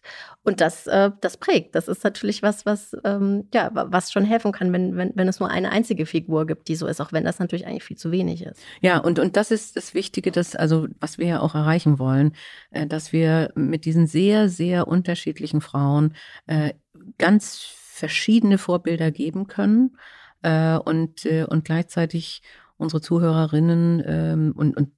Und 0.44 0.60
das, 0.60 0.86
äh, 0.86 1.10
das 1.20 1.38
prägt. 1.38 1.74
Das 1.74 1.88
ist 1.88 2.04
natürlich 2.04 2.42
was, 2.42 2.64
was, 2.64 2.96
ähm, 3.04 3.48
ja, 3.52 3.70
was 3.72 4.12
schon 4.12 4.24
helfen 4.24 4.52
kann, 4.52 4.72
wenn, 4.72 4.96
wenn, 4.96 5.12
wenn 5.16 5.26
es 5.26 5.40
nur 5.40 5.50
eine 5.50 5.72
einzige 5.72 6.06
Figur 6.06 6.46
gibt, 6.46 6.68
die 6.68 6.76
so 6.76 6.86
ist, 6.86 7.00
auch 7.00 7.12
wenn 7.12 7.24
das 7.24 7.40
natürlich 7.40 7.66
eigentlich 7.66 7.84
viel 7.84 7.96
zu 7.96 8.12
wenig 8.12 8.44
ist. 8.44 8.60
Ja, 8.80 8.98
und, 8.98 9.18
und 9.18 9.36
das 9.36 9.50
ist 9.50 9.76
das 9.76 9.94
Wichtige, 9.94 10.30
dass, 10.30 10.54
also, 10.54 10.86
was 11.00 11.18
wir 11.18 11.26
ja 11.26 11.40
auch 11.40 11.56
erreichen 11.56 11.98
wollen, 11.98 12.32
äh, 12.70 12.86
dass 12.86 13.12
wir 13.12 13.50
mit 13.56 13.84
diesen 13.84 14.06
sehr, 14.06 14.48
sehr 14.48 14.86
unterschiedlichen 14.86 15.60
Frauen 15.60 16.14
äh, 16.46 16.74
ganz 17.18 17.56
verschiedene 17.56 18.58
Vorbilder 18.58 19.10
geben 19.10 19.48
können 19.48 19.96
äh, 20.42 20.76
und, 20.76 21.24
äh, 21.26 21.44
und 21.44 21.64
gleichzeitig 21.64 22.42
unsere 22.76 23.00
Zuhörerinnen 23.00 24.02
ähm, 24.06 24.52
und, 24.56 24.76
und 24.76 24.92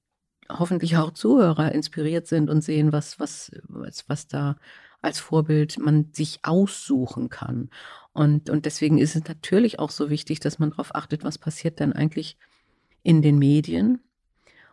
hoffentlich 0.49 0.97
auch 0.97 1.11
Zuhörer 1.11 1.71
inspiriert 1.71 2.27
sind 2.27 2.49
und 2.49 2.61
sehen, 2.61 2.91
was, 2.91 3.19
was, 3.19 3.51
was, 3.67 4.09
was 4.09 4.27
da 4.27 4.57
als 5.01 5.19
Vorbild 5.19 5.77
man 5.77 6.11
sich 6.11 6.39
aussuchen 6.43 7.29
kann. 7.29 7.69
Und, 8.11 8.49
und 8.49 8.65
deswegen 8.65 8.97
ist 8.97 9.15
es 9.15 9.23
natürlich 9.27 9.79
auch 9.79 9.91
so 9.91 10.09
wichtig, 10.09 10.39
dass 10.39 10.59
man 10.59 10.71
darauf 10.71 10.93
achtet, 10.95 11.23
was 11.23 11.37
passiert 11.37 11.79
denn 11.79 11.93
eigentlich 11.93 12.37
in 13.03 13.21
den 13.21 13.39
Medien 13.39 14.01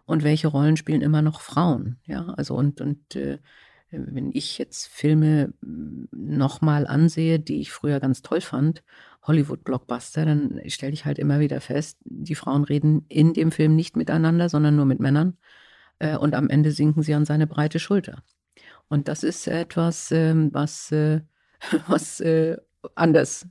und 0.04 0.24
welche 0.24 0.48
Rollen 0.48 0.76
spielen 0.76 1.02
immer 1.02 1.22
noch 1.22 1.40
Frauen. 1.40 1.98
Ja, 2.06 2.34
also 2.36 2.56
und, 2.56 2.80
und 2.80 3.14
äh, 3.14 3.38
wenn 3.90 4.30
ich 4.32 4.58
jetzt 4.58 4.88
Filme 4.88 5.52
nochmal 5.60 6.86
ansehe, 6.86 7.38
die 7.38 7.60
ich 7.60 7.72
früher 7.72 8.00
ganz 8.00 8.22
toll 8.22 8.40
fand 8.40 8.82
Hollywood-Blockbuster, 9.22 10.24
dann 10.24 10.60
stelle 10.68 10.92
ich 10.92 11.04
halt 11.04 11.18
immer 11.18 11.40
wieder 11.40 11.60
fest, 11.60 11.98
die 12.04 12.34
Frauen 12.34 12.64
reden 12.64 13.04
in 13.08 13.32
dem 13.32 13.50
Film 13.50 13.74
nicht 13.74 13.96
miteinander, 13.96 14.48
sondern 14.48 14.76
nur 14.76 14.86
mit 14.86 15.00
Männern. 15.00 15.36
Äh, 15.98 16.16
und 16.16 16.34
am 16.34 16.48
Ende 16.48 16.70
sinken 16.70 17.02
sie 17.02 17.14
an 17.14 17.24
seine 17.24 17.46
breite 17.46 17.78
Schulter. 17.78 18.22
Und 18.88 19.08
das 19.08 19.22
ist 19.22 19.46
etwas, 19.48 20.10
ähm, 20.12 20.50
was, 20.52 20.92
äh, 20.92 21.20
was 21.88 22.20
äh, 22.20 22.56
anders 22.94 23.46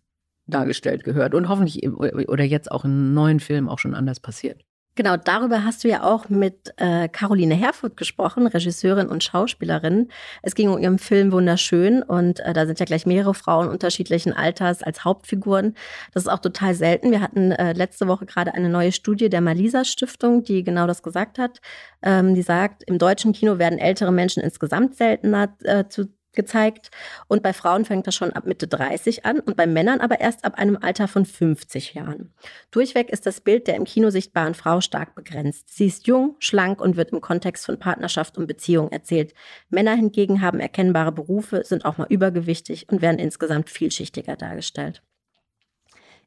dargestellt 0.47 1.03
gehört 1.03 1.33
und 1.33 1.49
hoffentlich 1.49 1.87
oder 1.89 2.43
jetzt 2.43 2.71
auch 2.71 2.85
in 2.85 3.13
neuen 3.13 3.39
Filmen 3.39 3.67
auch 3.67 3.79
schon 3.79 3.95
anders 3.95 4.19
passiert. 4.19 4.63
Genau, 4.97 5.17
darüber 5.17 5.65
hast 5.65 5.83
du 5.83 5.89
ja 5.89 6.03
auch 6.03 6.29
mit 6.29 6.73
äh, 6.77 7.09
Caroline 7.09 7.53
Herfurth 7.53 7.97
gesprochen, 7.97 8.47
Regisseurin 8.47 9.09
und 9.09 9.25
Schauspielerin. 9.25 10.07
Es 10.41 10.55
ging 10.55 10.69
um 10.69 10.79
ihren 10.79 10.99
Film 10.99 11.33
Wunderschön 11.33 12.01
und 12.01 12.39
äh, 12.39 12.53
da 12.53 12.65
sind 12.65 12.79
ja 12.79 12.85
gleich 12.85 13.05
mehrere 13.05 13.33
Frauen 13.33 13.67
unterschiedlichen 13.67 14.31
Alters 14.31 14.83
als 14.83 15.03
Hauptfiguren. 15.03 15.75
Das 16.13 16.23
ist 16.23 16.29
auch 16.29 16.39
total 16.39 16.75
selten. 16.75 17.11
Wir 17.11 17.19
hatten 17.19 17.51
äh, 17.51 17.73
letzte 17.73 18.07
Woche 18.07 18.25
gerade 18.25 18.53
eine 18.53 18.69
neue 18.69 18.93
Studie 18.93 19.27
der 19.27 19.41
Malisa 19.41 19.83
Stiftung, 19.83 20.45
die 20.45 20.63
genau 20.63 20.87
das 20.87 21.03
gesagt 21.03 21.39
hat. 21.39 21.59
Ähm, 22.01 22.33
die 22.33 22.41
sagt, 22.41 22.83
im 22.83 22.97
deutschen 22.97 23.33
Kino 23.33 23.59
werden 23.59 23.79
ältere 23.79 24.13
Menschen 24.13 24.41
insgesamt 24.43 24.95
seltener 24.95 25.53
äh, 25.63 25.89
zu 25.89 26.07
gezeigt. 26.35 26.91
Und 27.27 27.43
bei 27.43 27.53
Frauen 27.53 27.85
fängt 27.85 28.07
das 28.07 28.15
schon 28.15 28.31
ab 28.33 28.45
Mitte 28.45 28.67
30 28.67 29.25
an 29.25 29.39
und 29.39 29.55
bei 29.57 29.67
Männern 29.67 30.01
aber 30.01 30.19
erst 30.19 30.45
ab 30.45 30.57
einem 30.57 30.77
Alter 30.81 31.07
von 31.07 31.25
50 31.25 31.93
Jahren. 31.93 32.33
Durchweg 32.71 33.09
ist 33.09 33.25
das 33.25 33.41
Bild 33.41 33.67
der 33.67 33.75
im 33.75 33.85
Kino 33.85 34.09
sichtbaren 34.09 34.53
Frau 34.53 34.81
stark 34.81 35.15
begrenzt. 35.15 35.75
Sie 35.75 35.87
ist 35.87 36.07
jung, 36.07 36.35
schlank 36.39 36.81
und 36.81 36.97
wird 36.97 37.11
im 37.11 37.21
Kontext 37.21 37.65
von 37.65 37.79
Partnerschaft 37.79 38.37
und 38.37 38.47
Beziehung 38.47 38.91
erzählt. 38.91 39.33
Männer 39.69 39.95
hingegen 39.95 40.41
haben 40.41 40.59
erkennbare 40.59 41.11
Berufe, 41.11 41.63
sind 41.63 41.85
auch 41.85 41.97
mal 41.97 42.07
übergewichtig 42.09 42.87
und 42.89 43.01
werden 43.01 43.19
insgesamt 43.19 43.69
vielschichtiger 43.69 44.35
dargestellt. 44.35 45.01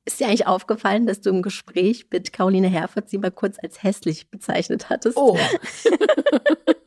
Ist 0.09 0.21
dir 0.21 0.27
eigentlich 0.27 0.47
aufgefallen, 0.47 1.07
dass 1.07 1.21
du 1.21 1.29
im 1.29 1.43
Gespräch 1.43 2.07
mit 2.11 2.33
Caroline 2.33 2.69
Herford 2.69 3.11
sie 3.11 3.19
mal 3.19 3.31
kurz 3.31 3.59
als 3.63 3.83
hässlich 3.83 4.31
bezeichnet 4.31 4.89
hattest? 4.89 5.19
Oh. 5.19 5.37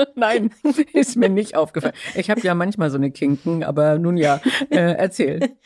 Nein, 0.14 0.50
ist 0.92 1.16
mir 1.16 1.28
nicht 1.28 1.56
aufgefallen. 1.56 1.94
Ich 2.14 2.30
habe 2.30 2.40
ja 2.40 2.54
manchmal 2.54 2.90
so 2.90 2.96
eine 2.96 3.10
Kinken, 3.10 3.64
aber 3.64 3.98
nun 3.98 4.16
ja, 4.16 4.40
äh, 4.70 4.94
erzähl. 4.94 5.56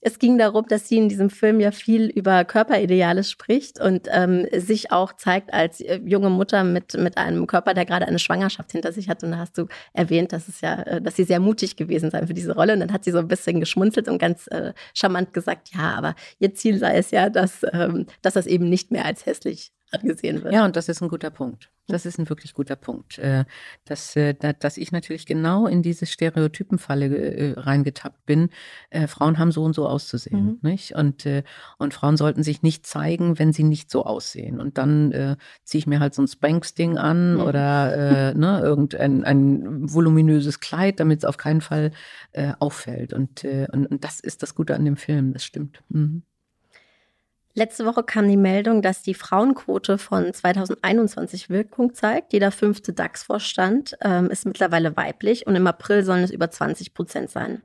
Es 0.00 0.20
ging 0.20 0.38
darum, 0.38 0.64
dass 0.68 0.88
sie 0.88 0.96
in 0.96 1.08
diesem 1.08 1.28
Film 1.28 1.58
ja 1.58 1.72
viel 1.72 2.06
über 2.06 2.44
Körperideale 2.44 3.24
spricht 3.24 3.80
und 3.80 4.06
ähm, 4.12 4.46
sich 4.52 4.92
auch 4.92 5.12
zeigt 5.14 5.52
als 5.52 5.80
äh, 5.80 6.00
junge 6.04 6.30
Mutter 6.30 6.62
mit, 6.62 6.96
mit 6.96 7.16
einem 7.18 7.48
Körper, 7.48 7.74
der 7.74 7.84
gerade 7.84 8.06
eine 8.06 8.20
Schwangerschaft 8.20 8.70
hinter 8.70 8.92
sich 8.92 9.08
hat. 9.08 9.24
Und 9.24 9.32
da 9.32 9.38
hast 9.38 9.58
du 9.58 9.66
erwähnt, 9.92 10.32
dass 10.32 10.46
es 10.46 10.60
ja, 10.60 10.82
äh, 10.82 11.02
dass 11.02 11.16
sie 11.16 11.24
sehr 11.24 11.40
mutig 11.40 11.74
gewesen 11.74 12.10
sei 12.10 12.26
für 12.26 12.34
diese 12.34 12.54
Rolle. 12.54 12.74
Und 12.74 12.80
dann 12.80 12.92
hat 12.92 13.02
sie 13.02 13.10
so 13.10 13.18
ein 13.18 13.26
bisschen 13.26 13.58
geschmunzelt 13.58 14.08
und 14.08 14.18
ganz 14.18 14.46
äh, 14.48 14.72
charmant 14.94 15.32
gesagt, 15.32 15.70
ja, 15.74 15.94
aber 15.96 16.14
ihr 16.38 16.54
Ziel 16.54 16.78
sei 16.78 16.96
es 16.96 17.10
ja, 17.10 17.28
dass, 17.28 17.66
ähm, 17.72 18.06
dass 18.22 18.34
das 18.34 18.46
eben 18.46 18.68
nicht 18.68 18.92
mehr 18.92 19.04
als 19.04 19.26
hässlich 19.26 19.72
angesehen 19.90 20.44
wird. 20.44 20.54
Ja, 20.54 20.64
und 20.64 20.76
das 20.76 20.88
ist 20.88 21.02
ein 21.02 21.08
guter 21.08 21.30
Punkt. 21.30 21.70
Das 21.88 22.04
ist 22.04 22.18
ein 22.18 22.28
wirklich 22.28 22.52
guter 22.52 22.76
Punkt. 22.76 23.18
Äh, 23.18 23.44
dass, 23.86 24.14
äh, 24.14 24.34
dass 24.34 24.76
ich 24.76 24.92
natürlich 24.92 25.24
genau 25.24 25.66
in 25.66 25.82
diese 25.82 26.06
Stereotypenfalle 26.06 27.06
äh, 27.06 27.58
reingetappt 27.58 28.26
bin. 28.26 28.50
Frauen 29.06 29.38
haben 29.38 29.52
so 29.52 29.64
und 29.64 29.74
so 29.74 29.86
auszusehen. 29.88 30.44
Mhm. 30.44 30.58
Nicht? 30.62 30.94
Und, 30.94 31.26
und 31.78 31.94
Frauen 31.94 32.16
sollten 32.16 32.42
sich 32.42 32.62
nicht 32.62 32.86
zeigen, 32.86 33.38
wenn 33.38 33.52
sie 33.52 33.64
nicht 33.64 33.90
so 33.90 34.04
aussehen. 34.04 34.60
Und 34.60 34.78
dann 34.78 35.12
äh, 35.12 35.36
ziehe 35.64 35.80
ich 35.80 35.86
mir 35.86 36.00
halt 36.00 36.14
so 36.14 36.22
ein 36.22 36.28
Spanks-Ding 36.28 36.98
an 36.98 37.34
mhm. 37.34 37.40
oder 37.40 38.30
äh, 38.30 38.34
ne, 38.34 38.60
irgendein 38.60 39.24
ein 39.24 39.92
voluminöses 39.92 40.60
Kleid, 40.60 41.00
damit 41.00 41.20
es 41.20 41.24
auf 41.24 41.36
keinen 41.36 41.60
Fall 41.60 41.92
äh, 42.32 42.52
auffällt. 42.58 43.12
Und, 43.12 43.44
und, 43.44 43.86
und, 43.86 44.04
das 44.04 44.20
ist 44.20 44.42
das 44.42 44.54
Gute 44.54 44.74
an 44.74 44.84
dem 44.84 44.96
Film, 44.96 45.32
das 45.32 45.44
stimmt. 45.44 45.82
Mhm. 45.88 46.22
Letzte 47.58 47.84
Woche 47.86 48.04
kam 48.04 48.28
die 48.28 48.36
Meldung, 48.36 48.82
dass 48.82 49.02
die 49.02 49.14
Frauenquote 49.14 49.98
von 49.98 50.32
2021 50.32 51.50
Wirkung 51.50 51.92
zeigt. 51.92 52.32
Jeder 52.32 52.52
fünfte 52.52 52.92
DAX-Vorstand 52.92 53.98
ähm, 54.00 54.30
ist 54.30 54.46
mittlerweile 54.46 54.96
weiblich 54.96 55.44
und 55.44 55.56
im 55.56 55.66
April 55.66 56.04
sollen 56.04 56.22
es 56.22 56.30
über 56.30 56.52
20 56.52 56.94
Prozent 56.94 57.30
sein. 57.30 57.62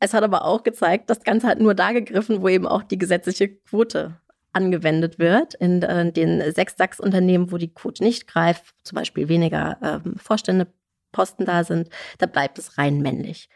Es 0.00 0.14
hat 0.14 0.24
aber 0.24 0.46
auch 0.46 0.62
gezeigt, 0.62 1.10
das 1.10 1.22
Ganze 1.22 1.48
hat 1.48 1.60
nur 1.60 1.74
da 1.74 1.92
gegriffen, 1.92 2.40
wo 2.40 2.48
eben 2.48 2.66
auch 2.66 2.82
die 2.82 2.96
gesetzliche 2.96 3.48
Quote 3.48 4.16
angewendet 4.54 5.18
wird. 5.18 5.52
In 5.52 5.82
äh, 5.82 6.10
den 6.10 6.40
sechs 6.54 6.74
DAX-Unternehmen, 6.76 7.52
wo 7.52 7.58
die 7.58 7.74
Quote 7.74 8.02
nicht 8.02 8.26
greift, 8.26 8.74
zum 8.84 8.96
Beispiel 8.96 9.28
weniger 9.28 9.76
ähm, 9.82 10.16
Vorständeposten 10.16 11.44
da 11.44 11.62
sind, 11.62 11.90
da 12.16 12.24
bleibt 12.24 12.58
es 12.58 12.78
rein 12.78 13.02
männlich. 13.02 13.50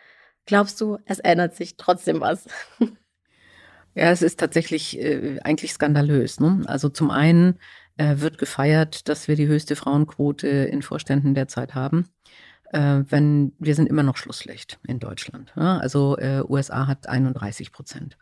Glaubst 0.45 0.79
du, 0.83 0.99
es 1.07 1.21
ändert 1.21 1.55
sich 1.55 1.79
trotzdem 1.79 2.21
was? 2.21 2.45
Ja, 3.99 4.13
es 4.13 4.23
ist 4.23 4.39
tatsächlich 4.39 4.97
äh, 5.01 5.41
eigentlich 5.43 5.73
skandalös. 5.73 6.39
Ne? 6.39 6.63
Also 6.67 6.89
zum 6.89 7.11
einen 7.11 7.59
äh, 7.97 8.19
wird 8.19 8.39
gefeiert, 8.39 9.09
dass 9.09 9.27
wir 9.27 9.35
die 9.35 9.49
höchste 9.49 9.75
Frauenquote 9.75 10.47
in 10.47 10.83
Vorständen 10.83 11.35
derzeit 11.35 11.75
haben. 11.75 12.09
Äh, 12.73 13.03
wenn 13.09 13.55
wir 13.59 13.75
sind 13.75 13.89
immer 13.89 14.05
noch 14.05 14.17
Schlusslicht 14.17 14.79
in 14.87 15.01
Deutschland. 15.01 15.53
Ja? 15.57 15.79
Also 15.79 16.17
äh, 16.17 16.45
USA 16.49 16.87
hat 16.87 17.09
31 17.09 17.73
Prozent. 17.73 18.17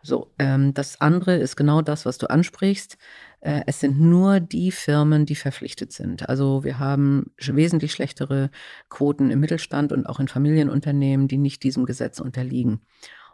So, 0.00 0.32
ähm, 0.38 0.72
das 0.72 0.98
andere 1.02 1.36
ist 1.36 1.56
genau 1.56 1.82
das, 1.82 2.06
was 2.06 2.16
du 2.16 2.30
ansprichst. 2.30 2.96
Äh, 3.40 3.64
es 3.66 3.80
sind 3.80 4.00
nur 4.00 4.40
die 4.40 4.72
Firmen, 4.72 5.26
die 5.26 5.36
verpflichtet 5.36 5.92
sind. 5.92 6.26
Also 6.30 6.64
wir 6.64 6.78
haben 6.78 7.32
wesentlich 7.38 7.92
schlechtere 7.92 8.50
Quoten 8.88 9.30
im 9.30 9.40
Mittelstand 9.40 9.92
und 9.92 10.06
auch 10.06 10.20
in 10.20 10.28
Familienunternehmen, 10.28 11.28
die 11.28 11.38
nicht 11.38 11.62
diesem 11.64 11.84
Gesetz 11.84 12.18
unterliegen. 12.18 12.80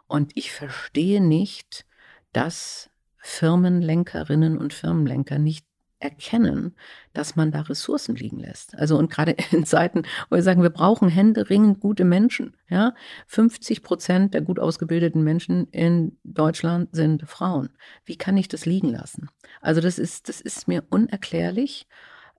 Und 0.09 0.31
ich 0.35 0.51
verstehe 0.51 1.21
nicht, 1.21 1.85
dass 2.33 2.89
Firmenlenkerinnen 3.19 4.57
und 4.57 4.73
Firmenlenker 4.73 5.37
nicht 5.37 5.65
erkennen, 5.99 6.75
dass 7.13 7.35
man 7.35 7.51
da 7.51 7.61
Ressourcen 7.61 8.15
liegen 8.15 8.39
lässt. 8.39 8.75
Also 8.75 8.97
und 8.97 9.11
gerade 9.11 9.35
in 9.51 9.65
Zeiten, 9.65 10.03
wo 10.29 10.37
wir 10.37 10.43
sagen, 10.43 10.63
wir 10.63 10.71
brauchen 10.71 11.09
händeringend 11.09 11.79
gute 11.79 12.05
Menschen. 12.05 12.57
Ja, 12.69 12.95
50 13.27 13.83
Prozent 13.83 14.33
der 14.33 14.41
gut 14.41 14.59
ausgebildeten 14.59 15.23
Menschen 15.23 15.67
in 15.71 16.17
Deutschland 16.23 16.89
sind 16.91 17.29
Frauen. 17.29 17.69
Wie 18.03 18.17
kann 18.17 18.35
ich 18.35 18.47
das 18.47 18.65
liegen 18.65 18.89
lassen? 18.89 19.29
Also 19.61 19.79
das 19.79 19.99
ist, 19.99 20.27
das 20.27 20.41
ist 20.41 20.67
mir 20.67 20.83
unerklärlich. 20.89 21.87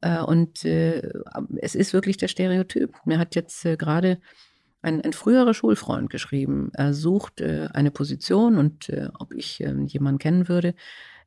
Äh, 0.00 0.22
und 0.22 0.64
äh, 0.64 1.08
es 1.58 1.76
ist 1.76 1.92
wirklich 1.92 2.16
der 2.16 2.28
Stereotyp. 2.28 2.96
Mir 3.04 3.18
hat 3.18 3.36
jetzt 3.36 3.64
äh, 3.64 3.76
gerade 3.76 4.18
ein, 4.82 5.00
ein 5.02 5.12
früherer 5.12 5.54
Schulfreund 5.54 6.10
geschrieben. 6.10 6.70
Er 6.74 6.94
sucht 6.94 7.40
äh, 7.40 7.68
eine 7.72 7.90
Position 7.90 8.56
und 8.56 8.88
äh, 8.88 9.08
ob 9.18 9.34
ich 9.34 9.60
äh, 9.60 9.74
jemanden 9.86 10.18
kennen 10.18 10.48
würde. 10.48 10.74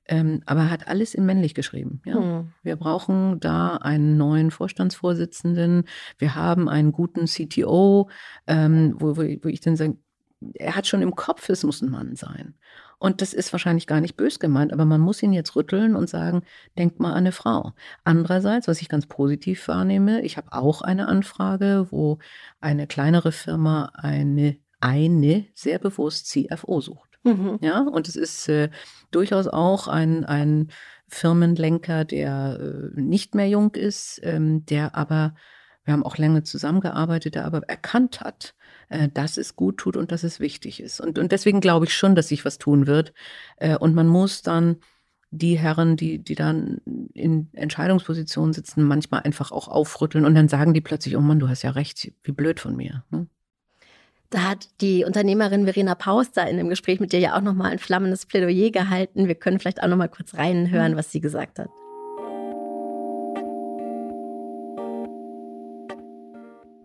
Ähm, 0.05 0.41
aber 0.45 0.61
er 0.61 0.69
hat 0.69 0.87
alles 0.87 1.13
in 1.13 1.25
männlich 1.25 1.53
geschrieben. 1.55 2.01
Ja. 2.05 2.19
Mhm. 2.19 2.53
Wir 2.61 2.75
brauchen 2.75 3.39
da 3.39 3.77
einen 3.77 4.17
neuen 4.17 4.51
Vorstandsvorsitzenden. 4.51 5.85
Wir 6.17 6.35
haben 6.35 6.67
einen 6.67 6.91
guten 6.91 7.25
CTO, 7.25 8.09
ähm, 8.47 8.95
wo, 8.97 9.15
wo, 9.15 9.21
wo 9.21 9.47
ich 9.47 9.61
dann 9.61 9.77
sage, 9.77 9.97
er 10.55 10.75
hat 10.75 10.87
schon 10.87 11.01
im 11.01 11.15
Kopf, 11.15 11.47
es 11.47 11.63
muss 11.63 11.81
ein 11.81 11.89
Mann 11.89 12.15
sein. 12.15 12.55
Und 13.03 13.19
das 13.19 13.33
ist 13.33 13.51
wahrscheinlich 13.51 13.85
gar 13.85 13.99
nicht 13.99 14.15
bös 14.15 14.39
gemeint, 14.39 14.71
aber 14.71 14.85
man 14.85 15.01
muss 15.01 15.21
ihn 15.21 15.33
jetzt 15.33 15.57
rütteln 15.57 15.97
und 15.97 16.09
sagen, 16.09 16.43
denk 16.77 17.01
mal 17.01 17.11
an 17.11 17.17
eine 17.17 17.31
Frau. 17.33 17.73
Andererseits, 18.05 18.69
was 18.69 18.81
ich 18.81 18.87
ganz 18.87 19.07
positiv 19.07 19.67
wahrnehme, 19.67 20.21
ich 20.21 20.37
habe 20.37 20.53
auch 20.53 20.81
eine 20.81 21.09
Anfrage, 21.09 21.87
wo 21.89 22.19
eine 22.61 22.87
kleinere 22.87 23.33
Firma 23.33 23.91
eine, 23.93 24.55
eine 24.79 25.45
sehr 25.53 25.79
bewusst 25.79 26.27
CFO 26.27 26.79
sucht. 26.79 27.19
Mhm. 27.23 27.57
Ja, 27.59 27.81
und 27.81 28.07
es 28.07 28.15
ist 28.15 28.47
äh, 28.47 28.69
durchaus 29.11 29.49
auch 29.49 29.89
ein, 29.89 30.23
ein 30.23 30.69
Firmenlenker, 31.09 32.05
der 32.05 32.57
äh, 32.57 33.01
nicht 33.01 33.35
mehr 33.35 33.49
jung 33.49 33.75
ist, 33.75 34.21
ähm, 34.23 34.65
der 34.65 34.95
aber 34.95 35.35
wir 35.83 35.91
haben 35.91 36.03
auch 36.03 36.17
lange 36.17 36.43
zusammengearbeitet, 36.43 37.35
der 37.35 37.43
aber 37.43 37.63
erkannt 37.67 38.21
hat, 38.21 38.55
äh, 38.89 39.09
dass 39.13 39.37
es 39.37 39.55
gut 39.55 39.77
tut 39.77 39.97
und 39.97 40.11
dass 40.11 40.23
es 40.23 40.39
wichtig 40.39 40.81
ist. 40.81 41.01
Und, 41.01 41.19
und 41.19 41.31
deswegen 41.31 41.61
glaube 41.61 41.85
ich 41.85 41.93
schon, 41.93 42.15
dass 42.15 42.29
sich 42.29 42.45
was 42.45 42.57
tun 42.57 42.87
wird. 42.87 43.13
Äh, 43.57 43.77
und 43.77 43.95
man 43.95 44.07
muss 44.07 44.41
dann 44.41 44.77
die 45.31 45.57
Herren, 45.57 45.97
die, 45.97 46.19
die 46.19 46.35
dann 46.35 46.79
in 47.13 47.49
Entscheidungspositionen 47.53 48.53
sitzen, 48.53 48.83
manchmal 48.83 49.21
einfach 49.21 49.51
auch 49.51 49.67
aufrütteln 49.67 50.25
und 50.25 50.35
dann 50.35 50.47
sagen 50.47 50.73
die 50.73 50.81
plötzlich, 50.81 51.17
oh 51.17 51.21
Mann, 51.21 51.39
du 51.39 51.49
hast 51.49 51.63
ja 51.63 51.71
recht, 51.71 52.11
wie 52.23 52.31
blöd 52.31 52.59
von 52.59 52.75
mir. 52.75 53.03
Ne? 53.09 53.27
Da 54.29 54.49
hat 54.49 54.67
die 54.81 55.05
Unternehmerin 55.05 55.65
Verena 55.65 55.95
Pauster 55.95 56.47
in 56.47 56.57
dem 56.57 56.69
Gespräch 56.69 56.99
mit 56.99 57.13
dir 57.13 57.19
ja 57.19 57.35
auch 57.35 57.41
nochmal 57.41 57.71
ein 57.71 57.79
flammendes 57.79 58.25
Plädoyer 58.25 58.71
gehalten. 58.71 59.27
Wir 59.27 59.35
können 59.35 59.59
vielleicht 59.59 59.81
auch 59.81 59.87
nochmal 59.87 60.09
kurz 60.09 60.35
reinhören, 60.35 60.93
mhm. 60.93 60.97
was 60.97 61.11
sie 61.11 61.21
gesagt 61.21 61.59
hat. 61.59 61.69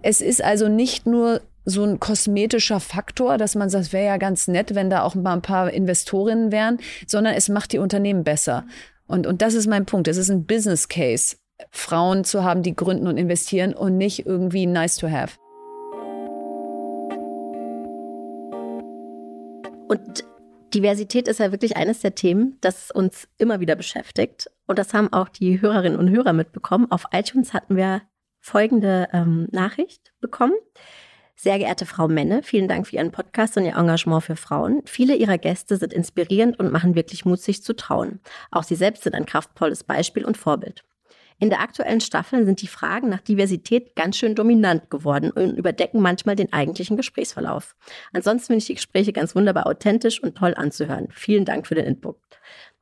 Es 0.02 0.20
ist 0.20 0.42
also 0.42 0.68
nicht 0.68 1.06
nur 1.06 1.40
so 1.68 1.84
ein 1.84 2.00
kosmetischer 2.00 2.80
Faktor, 2.80 3.36
dass 3.36 3.54
man 3.54 3.68
sagt, 3.68 3.92
wäre 3.92 4.06
ja 4.06 4.16
ganz 4.16 4.48
nett, 4.48 4.74
wenn 4.74 4.90
da 4.90 5.02
auch 5.02 5.14
mal 5.14 5.34
ein 5.34 5.42
paar 5.42 5.70
Investorinnen 5.70 6.50
wären, 6.50 6.78
sondern 7.06 7.34
es 7.34 7.48
macht 7.48 7.72
die 7.72 7.78
Unternehmen 7.78 8.24
besser. 8.24 8.64
Und, 9.06 9.26
und 9.26 9.42
das 9.42 9.54
ist 9.54 9.66
mein 9.66 9.86
Punkt. 9.86 10.08
Es 10.08 10.16
ist 10.16 10.30
ein 10.30 10.46
Business 10.46 10.88
Case, 10.88 11.36
Frauen 11.70 12.24
zu 12.24 12.42
haben, 12.42 12.62
die 12.62 12.74
gründen 12.74 13.06
und 13.06 13.18
investieren 13.18 13.74
und 13.74 13.96
nicht 13.96 14.26
irgendwie 14.26 14.66
nice 14.66 14.96
to 14.96 15.10
have. 15.10 15.36
Und 19.88 20.24
Diversität 20.74 21.28
ist 21.28 21.40
ja 21.40 21.50
wirklich 21.50 21.76
eines 21.76 22.00
der 22.00 22.14
Themen, 22.14 22.58
das 22.60 22.90
uns 22.90 23.28
immer 23.38 23.60
wieder 23.60 23.74
beschäftigt. 23.74 24.50
Und 24.66 24.78
das 24.78 24.92
haben 24.92 25.12
auch 25.12 25.28
die 25.28 25.60
Hörerinnen 25.60 25.98
und 25.98 26.10
Hörer 26.10 26.34
mitbekommen. 26.34 26.90
Auf 26.90 27.04
iTunes 27.12 27.54
hatten 27.54 27.76
wir 27.76 28.02
folgende 28.40 29.08
ähm, 29.12 29.48
Nachricht 29.50 30.12
bekommen. 30.20 30.54
Sehr 31.40 31.58
geehrte 31.58 31.86
Frau 31.86 32.08
Menne, 32.08 32.42
vielen 32.42 32.66
Dank 32.66 32.88
für 32.88 32.96
Ihren 32.96 33.12
Podcast 33.12 33.56
und 33.56 33.64
Ihr 33.64 33.76
Engagement 33.76 34.24
für 34.24 34.34
Frauen. 34.34 34.82
Viele 34.86 35.14
Ihrer 35.14 35.38
Gäste 35.38 35.76
sind 35.76 35.92
inspirierend 35.92 36.58
und 36.58 36.72
machen 36.72 36.96
wirklich 36.96 37.24
Mut, 37.24 37.38
sich 37.38 37.62
zu 37.62 37.76
trauen. 37.76 38.18
Auch 38.50 38.64
Sie 38.64 38.74
selbst 38.74 39.04
sind 39.04 39.14
ein 39.14 39.24
kraftvolles 39.24 39.84
Beispiel 39.84 40.24
und 40.24 40.36
Vorbild. 40.36 40.82
In 41.38 41.48
der 41.48 41.60
aktuellen 41.60 42.00
Staffel 42.00 42.44
sind 42.44 42.60
die 42.60 42.66
Fragen 42.66 43.08
nach 43.08 43.20
Diversität 43.20 43.94
ganz 43.94 44.16
schön 44.16 44.34
dominant 44.34 44.90
geworden 44.90 45.30
und 45.30 45.56
überdecken 45.56 46.02
manchmal 46.02 46.34
den 46.34 46.52
eigentlichen 46.52 46.96
Gesprächsverlauf. 46.96 47.76
Ansonsten 48.12 48.46
finde 48.46 48.58
ich 48.58 48.66
die 48.66 48.74
Gespräche 48.74 49.12
ganz 49.12 49.36
wunderbar 49.36 49.68
authentisch 49.68 50.20
und 50.20 50.36
toll 50.36 50.54
anzuhören. 50.56 51.06
Vielen 51.12 51.44
Dank 51.44 51.68
für 51.68 51.76
den 51.76 51.86
Input. 51.86 52.16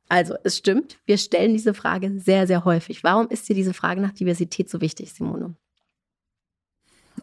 Also, 0.09 0.33
es 0.43 0.57
stimmt, 0.57 0.97
wir 1.05 1.19
stellen 1.19 1.53
diese 1.53 1.75
Frage 1.75 2.19
sehr, 2.19 2.47
sehr 2.47 2.65
häufig. 2.65 3.03
Warum 3.03 3.27
ist 3.29 3.47
dir 3.47 3.55
diese 3.55 3.75
Frage 3.75 4.01
nach 4.01 4.13
Diversität 4.13 4.67
so 4.67 4.81
wichtig, 4.81 5.13
Simone? 5.13 5.55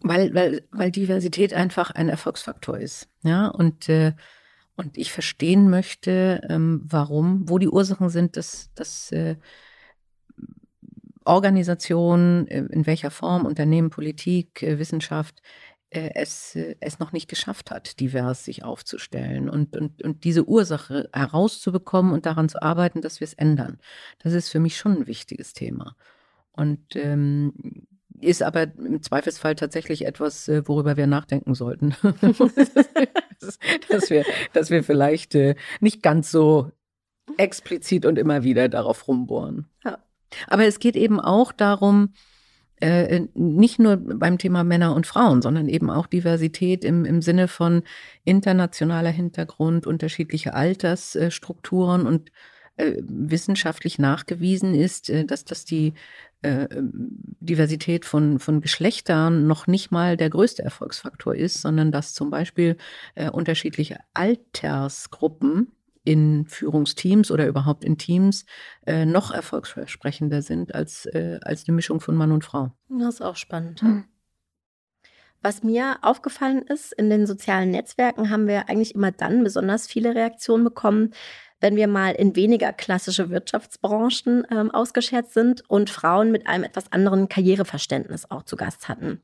Weil, 0.06 0.34
weil, 0.34 0.68
weil 0.70 0.90
Diversität 0.90 1.54
einfach 1.54 1.90
ein 1.90 2.10
Erfolgsfaktor 2.10 2.78
ist. 2.78 3.08
Ja, 3.22 3.48
und, 3.48 3.88
äh, 3.88 4.12
und 4.76 4.98
ich 4.98 5.10
verstehen 5.10 5.70
möchte, 5.70 6.46
ähm, 6.50 6.82
warum, 6.84 7.48
wo 7.48 7.56
die 7.56 7.70
Ursachen 7.70 8.10
sind, 8.10 8.36
dass, 8.36 8.70
dass 8.74 9.10
äh, 9.12 9.36
Organisationen, 11.24 12.46
äh, 12.48 12.64
in 12.70 12.86
welcher 12.86 13.10
Form, 13.10 13.46
Unternehmen, 13.46 13.88
Politik, 13.88 14.62
äh, 14.62 14.78
Wissenschaft, 14.78 15.40
äh, 15.88 16.10
es, 16.14 16.54
es 16.80 16.98
noch 16.98 17.12
nicht 17.12 17.28
geschafft 17.28 17.70
hat, 17.70 17.98
divers 17.98 18.44
sich 18.44 18.62
aufzustellen 18.62 19.48
und, 19.48 19.74
und, 19.74 20.02
und 20.02 20.24
diese 20.24 20.46
Ursache 20.46 21.08
herauszubekommen 21.14 22.12
und 22.12 22.26
daran 22.26 22.50
zu 22.50 22.60
arbeiten, 22.60 23.00
dass 23.00 23.20
wir 23.20 23.24
es 23.24 23.32
ändern. 23.32 23.78
Das 24.18 24.34
ist 24.34 24.50
für 24.50 24.60
mich 24.60 24.76
schon 24.76 24.98
ein 24.98 25.06
wichtiges 25.06 25.54
Thema. 25.54 25.96
Und 26.52 26.94
ähm, 26.94 27.86
ist 28.24 28.42
aber 28.42 28.62
im 28.78 29.02
Zweifelsfall 29.02 29.54
tatsächlich 29.54 30.06
etwas, 30.06 30.48
worüber 30.48 30.96
wir 30.96 31.06
nachdenken 31.06 31.54
sollten. 31.54 31.94
dass, 33.88 34.10
wir, 34.10 34.24
dass 34.52 34.70
wir 34.70 34.82
vielleicht 34.82 35.36
nicht 35.80 36.02
ganz 36.02 36.30
so 36.30 36.70
explizit 37.36 38.06
und 38.06 38.18
immer 38.18 38.42
wieder 38.42 38.68
darauf 38.68 39.08
rumbohren. 39.08 39.66
Ja. 39.84 39.98
Aber 40.48 40.64
es 40.64 40.78
geht 40.78 40.96
eben 40.96 41.20
auch 41.20 41.52
darum, 41.52 42.10
äh, 42.80 43.26
nicht 43.34 43.78
nur 43.78 43.96
beim 43.96 44.38
Thema 44.38 44.64
Männer 44.64 44.94
und 44.94 45.06
Frauen, 45.06 45.42
sondern 45.42 45.68
eben 45.68 45.90
auch 45.90 46.06
Diversität 46.06 46.84
im, 46.84 47.04
im 47.04 47.22
Sinne 47.22 47.48
von 47.48 47.82
internationaler 48.24 49.10
Hintergrund, 49.10 49.86
unterschiedliche 49.86 50.54
Altersstrukturen 50.54 52.06
und 52.06 52.30
äh, 52.76 52.94
wissenschaftlich 53.02 53.98
nachgewiesen 53.98 54.74
ist, 54.74 55.10
äh, 55.10 55.24
dass 55.24 55.44
das 55.44 55.64
die 55.64 55.94
äh, 56.42 56.68
Diversität 57.40 58.04
von, 58.04 58.38
von 58.38 58.60
Geschlechtern 58.60 59.46
noch 59.46 59.66
nicht 59.66 59.90
mal 59.90 60.16
der 60.16 60.30
größte 60.30 60.62
Erfolgsfaktor 60.62 61.34
ist, 61.34 61.62
sondern 61.62 61.92
dass 61.92 62.14
zum 62.14 62.30
Beispiel 62.30 62.76
unterschiedliche 63.32 63.98
Altersgruppen 64.12 65.72
in 66.04 66.44
Führungsteams 66.46 67.30
oder 67.30 67.46
überhaupt 67.46 67.84
in 67.84 67.98
Teams 67.98 68.44
äh, 68.86 69.06
noch 69.06 69.30
erfolgsversprechender 69.30 70.42
sind 70.42 70.74
als, 70.74 71.06
äh, 71.06 71.38
als 71.42 71.66
eine 71.66 71.74
Mischung 71.74 72.00
von 72.00 72.14
Mann 72.14 72.30
und 72.30 72.44
Frau. 72.44 72.72
Das 72.88 73.14
ist 73.14 73.22
auch 73.22 73.36
spannend. 73.36 73.82
Mhm. 73.82 74.04
Was 75.42 75.62
mir 75.62 75.98
aufgefallen 76.00 76.62
ist, 76.62 76.92
in 76.94 77.10
den 77.10 77.26
sozialen 77.26 77.70
Netzwerken 77.70 78.30
haben 78.30 78.46
wir 78.46 78.70
eigentlich 78.70 78.94
immer 78.94 79.12
dann 79.12 79.44
besonders 79.44 79.86
viele 79.86 80.14
Reaktionen 80.14 80.64
bekommen, 80.64 81.12
wenn 81.64 81.76
wir 81.76 81.88
mal 81.88 82.10
in 82.10 82.36
weniger 82.36 82.74
klassische 82.74 83.30
Wirtschaftsbranchen 83.30 84.46
ähm, 84.50 84.70
ausgeschert 84.70 85.30
sind 85.30 85.62
und 85.66 85.88
Frauen 85.88 86.30
mit 86.30 86.46
einem 86.46 86.62
etwas 86.62 86.92
anderen 86.92 87.30
Karriereverständnis 87.30 88.30
auch 88.30 88.42
zu 88.42 88.56
Gast 88.56 88.86
hatten. 88.86 89.22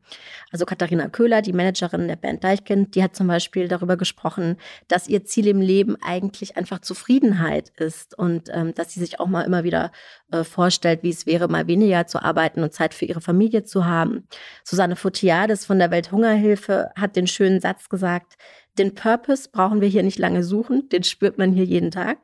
Also 0.51 0.65
Katharina 0.65 1.09
Köhler, 1.09 1.43
die 1.43 1.53
Managerin 1.53 2.09
der 2.09 2.17
Band 2.17 2.43
Deichkind, 2.43 2.95
die 2.95 3.03
hat 3.03 3.15
zum 3.15 3.27
Beispiel 3.27 3.69
darüber 3.69 3.99
gesprochen, 3.99 4.57
dass 4.89 5.07
ihr 5.07 5.27
Ziel 5.27 5.49
im 5.49 5.61
Leben 5.61 5.97
eigentlich 6.01 6.57
einfach 6.57 6.79
Zufriedenheit 6.79 7.73
ist 7.77 8.17
und 8.19 8.49
ähm, 8.55 8.73
dass 8.75 8.95
sie 8.95 9.01
sich 9.01 9.21
auch 9.21 9.27
mal 9.27 9.43
immer 9.43 9.63
wieder 9.63 9.93
äh, 10.33 10.43
vorstellt, 10.43 11.03
wie 11.03 11.11
es 11.11 11.27
wäre, 11.27 11.47
mal 11.47 11.67
weniger 11.67 12.07
zu 12.07 12.23
arbeiten 12.23 12.63
und 12.63 12.73
Zeit 12.73 12.95
für 12.95 13.05
ihre 13.05 13.21
Familie 13.21 13.65
zu 13.65 13.85
haben. 13.85 14.27
Susanne 14.65 14.97
Fotiades 14.97 15.67
von 15.67 15.79
der 15.79 15.91
Welthungerhilfe 15.91 16.91
hat 16.97 17.17
den 17.17 17.27
schönen 17.27 17.61
Satz 17.61 17.91
gesagt, 17.91 18.39
den 18.79 18.95
Purpose 18.95 19.51
brauchen 19.53 19.83
wir 19.83 19.89
hier 19.89 20.03
nicht 20.03 20.19
lange 20.19 20.43
suchen, 20.43 20.89
den 20.89 21.03
spürt 21.03 21.37
man 21.37 21.53
hier 21.53 21.67
jeden 21.67 21.91
Tag. 21.91 22.17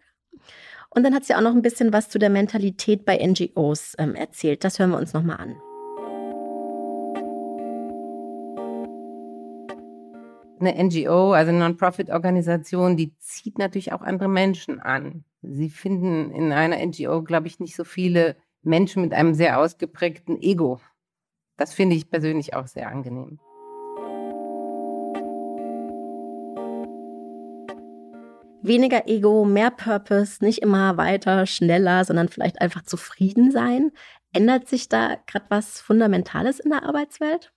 Und 0.90 1.02
dann 1.02 1.14
hat 1.14 1.24
sie 1.24 1.34
auch 1.34 1.40
noch 1.40 1.54
ein 1.54 1.62
bisschen 1.62 1.92
was 1.92 2.08
zu 2.08 2.18
der 2.18 2.30
Mentalität 2.30 3.04
bei 3.04 3.18
NGOs 3.18 3.94
ähm, 3.98 4.14
erzählt. 4.14 4.64
Das 4.64 4.78
hören 4.78 4.90
wir 4.90 4.98
uns 4.98 5.12
nochmal 5.12 5.38
an. 5.38 5.56
Eine 10.58 10.82
NGO, 10.84 11.32
also 11.32 11.50
eine 11.50 11.58
Non-Profit-Organisation, 11.58 12.96
die 12.96 13.14
zieht 13.18 13.58
natürlich 13.58 13.92
auch 13.92 14.00
andere 14.00 14.28
Menschen 14.28 14.80
an. 14.80 15.24
Sie 15.42 15.68
finden 15.68 16.30
in 16.30 16.50
einer 16.50 16.84
NGO, 16.84 17.22
glaube 17.22 17.46
ich, 17.46 17.60
nicht 17.60 17.76
so 17.76 17.84
viele 17.84 18.36
Menschen 18.62 19.02
mit 19.02 19.12
einem 19.12 19.34
sehr 19.34 19.60
ausgeprägten 19.60 20.40
Ego. 20.40 20.80
Das 21.56 21.74
finde 21.74 21.94
ich 21.96 22.10
persönlich 22.10 22.54
auch 22.54 22.66
sehr 22.66 22.88
angenehm. 22.88 23.38
Weniger 28.66 29.08
Ego, 29.08 29.44
mehr 29.44 29.70
Purpose, 29.70 30.44
nicht 30.44 30.62
immer 30.62 30.96
weiter, 30.96 31.46
schneller, 31.46 32.04
sondern 32.04 32.28
vielleicht 32.28 32.60
einfach 32.60 32.82
zufrieden 32.82 33.50
sein. 33.50 33.92
Ändert 34.32 34.68
sich 34.68 34.88
da 34.88 35.16
gerade 35.26 35.46
was 35.48 35.80
Fundamentales 35.80 36.60
in 36.60 36.70
der 36.70 36.84
Arbeitswelt? 36.84 37.52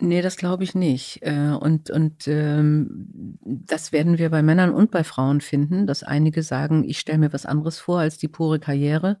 Nee, 0.00 0.20
das 0.20 0.36
glaube 0.36 0.64
ich 0.64 0.74
nicht. 0.74 1.20
Äh, 1.22 1.56
und, 1.60 1.90
und 1.90 2.26
ähm, 2.26 3.38
das 3.44 3.92
werden 3.92 4.18
wir 4.18 4.30
bei 4.30 4.42
Männern 4.42 4.74
und 4.74 4.90
bei 4.90 5.04
Frauen 5.04 5.40
finden, 5.40 5.86
dass 5.86 6.02
einige 6.02 6.42
sagen, 6.42 6.82
ich 6.82 6.98
stelle 6.98 7.18
mir 7.18 7.32
was 7.32 7.46
anderes 7.46 7.78
vor 7.78 8.00
als 8.00 8.18
die 8.18 8.26
pure 8.26 8.58
Karriere. 8.58 9.20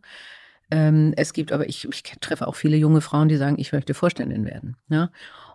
Ähm, 0.72 1.12
es 1.16 1.34
gibt 1.34 1.52
aber, 1.52 1.68
ich, 1.68 1.86
ich 1.86 2.02
treffe 2.02 2.48
auch 2.48 2.56
viele 2.56 2.76
junge 2.76 3.00
Frauen, 3.00 3.28
die 3.28 3.36
sagen, 3.36 3.60
ich 3.60 3.72
möchte 3.72 3.94
Vorständin 3.94 4.44
werden. 4.44 4.76
Ja? 4.88 4.96
Ne? 4.96 5.10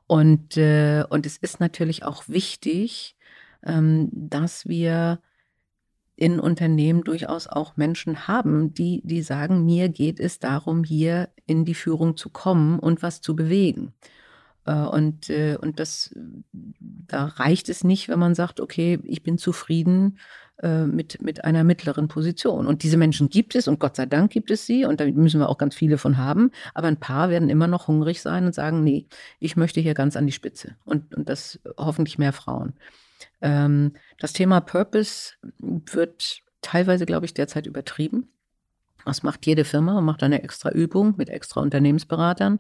Und, 0.08 0.56
äh, 0.56 1.04
und 1.10 1.26
es 1.26 1.36
ist 1.36 1.60
natürlich 1.60 2.06
auch 2.06 2.30
wichtig, 2.30 3.17
dass 3.62 4.68
wir 4.68 5.20
in 6.18 6.40
Unternehmen 6.40 7.04
durchaus 7.04 7.48
auch 7.48 7.78
Menschen 7.78 8.28
haben, 8.28 8.74
die, 8.74 9.02
die 9.06 9.22
sagen, 9.22 9.66
mir 9.66 9.88
geht 9.88 10.20
es 10.20 10.40
darum, 10.40 10.84
hier 10.84 11.30
in 11.46 11.64
die 11.64 11.76
Führung 11.76 12.18
zu 12.18 12.30
kommen 12.30 12.80
und 12.80 13.04
was 13.04 13.22
zu 13.22 13.36
bewegen. 13.36 13.94
Äh, 14.66 14.74
und, 14.74 15.30
äh, 15.30 15.58
und 15.62 15.80
das, 15.80 16.14
da 16.52 17.26
reicht 17.26 17.70
es 17.70 17.84
nicht, 17.84 18.10
wenn 18.10 18.20
man 18.20 18.34
sagt, 18.34 18.60
okay, 18.60 19.00
ich 19.04 19.22
bin 19.22 19.38
zufrieden 19.38 20.18
äh, 20.64 20.86
mit, 20.86 21.22
mit 21.22 21.46
einer 21.46 21.64
mittleren 21.64 22.08
Position. 22.08 22.66
Und 22.66 22.82
diese 22.82 22.98
Menschen 22.98 23.30
gibt 23.30 23.54
es 23.54 23.68
und 23.68 23.80
Gott 23.80 23.96
sei 23.96 24.08
Dank 24.08 24.32
gibt 24.32 24.50
es 24.50 24.66
sie 24.66 24.86
und 24.86 25.00
da 25.00 25.06
müssen 25.06 25.40
wir 25.40 25.50
auch 25.50 25.60
ganz 25.60 25.76
viele 25.76 26.00
von 26.00 26.18
haben. 26.18 26.50
Aber 26.74 26.88
ein 26.88 27.00
paar 27.00 27.30
werden 27.30 27.50
immer 27.50 27.68
noch 27.68 27.88
hungrig 27.88 28.24
sein 28.24 28.46
und 28.46 28.56
sagen, 28.56 28.84
nee, 28.84 29.06
ich 29.40 29.56
möchte 29.56 29.82
hier 29.82 29.94
ganz 29.94 30.18
an 30.18 30.26
die 30.26 30.34
Spitze. 30.34 30.76
Und, 30.84 31.14
und 31.14 31.30
das 31.30 31.60
hoffentlich 31.78 32.18
mehr 32.18 32.34
Frauen. 32.34 32.74
Ähm, 33.42 33.94
das 34.20 34.34
Thema 34.34 34.62
Purpose 34.62 35.34
wird 35.60 36.42
teilweise, 36.62 37.06
glaube 37.06 37.26
ich, 37.26 37.34
derzeit 37.34 37.68
übertrieben. 37.68 38.30
Das 39.06 39.24
macht 39.24 39.46
jede 39.46 39.64
Firma 39.64 39.98
und 39.98 40.06
macht 40.06 40.24
eine 40.24 40.44
extra 40.44 40.70
Übung 40.70 41.16
mit 41.18 41.30
extra 41.30 41.62
Unternehmensberatern. 41.62 42.60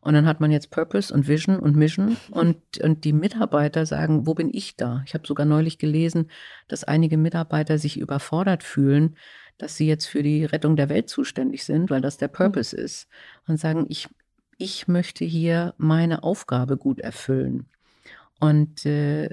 Und 0.00 0.12
dann 0.12 0.26
hat 0.26 0.38
man 0.38 0.50
jetzt 0.50 0.70
Purpose 0.70 1.14
und 1.14 1.28
Vision 1.28 1.58
und 1.58 1.76
Mission 1.76 2.18
und, 2.30 2.58
und 2.82 3.04
die 3.04 3.14
Mitarbeiter 3.14 3.86
sagen, 3.86 4.26
wo 4.26 4.34
bin 4.34 4.50
ich 4.52 4.76
da? 4.76 5.02
Ich 5.06 5.14
habe 5.14 5.26
sogar 5.26 5.46
neulich 5.46 5.78
gelesen, 5.78 6.30
dass 6.68 6.84
einige 6.84 7.16
Mitarbeiter 7.16 7.78
sich 7.78 7.98
überfordert 7.98 8.62
fühlen, 8.62 9.16
dass 9.56 9.76
sie 9.76 9.86
jetzt 9.86 10.04
für 10.04 10.22
die 10.22 10.44
Rettung 10.44 10.76
der 10.76 10.90
Welt 10.90 11.08
zuständig 11.08 11.64
sind, 11.64 11.88
weil 11.88 12.02
das 12.02 12.18
der 12.18 12.28
Purpose 12.28 12.76
ist. 12.76 13.08
Und 13.46 13.58
sagen, 13.58 13.86
ich, 13.88 14.08
ich 14.58 14.88
möchte 14.88 15.24
hier 15.24 15.72
meine 15.78 16.22
Aufgabe 16.22 16.76
gut 16.76 17.00
erfüllen. 17.00 17.66
Und 18.44 18.84
äh, 18.84 19.28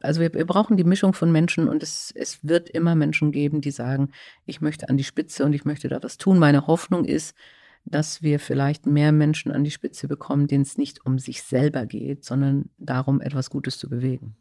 also 0.00 0.20
wir, 0.20 0.32
wir, 0.34 0.46
brauchen 0.46 0.76
die 0.76 0.84
Mischung 0.84 1.12
von 1.12 1.32
Menschen 1.32 1.68
und 1.68 1.82
es, 1.82 2.12
es 2.14 2.38
wird 2.42 2.68
immer 2.68 2.94
Menschen 2.94 3.32
geben, 3.32 3.60
die 3.60 3.70
sagen, 3.70 4.10
ich 4.46 4.60
möchte 4.60 4.88
an 4.88 4.96
die 4.96 5.04
Spitze 5.04 5.44
und 5.44 5.52
ich 5.52 5.64
möchte 5.64 5.88
da 5.88 6.02
was 6.02 6.18
tun. 6.18 6.38
Meine 6.38 6.66
Hoffnung 6.66 7.04
ist, 7.04 7.34
dass 7.84 8.22
wir 8.22 8.38
vielleicht 8.38 8.86
mehr 8.86 9.12
Menschen 9.12 9.50
an 9.50 9.64
die 9.64 9.70
Spitze 9.70 10.08
bekommen, 10.08 10.46
denen 10.46 10.62
es 10.62 10.76
nicht 10.76 11.04
um 11.06 11.18
sich 11.18 11.42
selber 11.42 11.86
geht, 11.86 12.24
sondern 12.24 12.68
darum, 12.76 13.20
etwas 13.20 13.50
Gutes 13.50 13.78
zu 13.78 13.88
bewegen. 13.88 14.36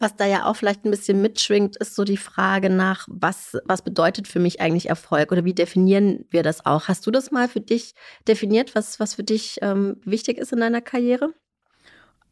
Was 0.00 0.16
da 0.16 0.26
ja 0.26 0.46
auch 0.46 0.56
vielleicht 0.56 0.84
ein 0.84 0.90
bisschen 0.90 1.22
mitschwingt, 1.22 1.76
ist 1.76 1.94
so 1.94 2.02
die 2.02 2.16
Frage 2.16 2.68
nach, 2.68 3.06
was, 3.08 3.56
was 3.64 3.82
bedeutet 3.82 4.26
für 4.26 4.40
mich 4.40 4.60
eigentlich 4.60 4.88
Erfolg 4.88 5.30
oder 5.30 5.44
wie 5.44 5.54
definieren 5.54 6.24
wir 6.30 6.42
das 6.42 6.66
auch? 6.66 6.88
Hast 6.88 7.06
du 7.06 7.12
das 7.12 7.30
mal 7.30 7.48
für 7.48 7.60
dich 7.60 7.94
definiert, 8.26 8.74
was, 8.74 8.98
was 8.98 9.14
für 9.14 9.22
dich 9.22 9.58
ähm, 9.62 9.96
wichtig 10.04 10.38
ist 10.38 10.52
in 10.52 10.60
deiner 10.60 10.80
Karriere? 10.80 11.32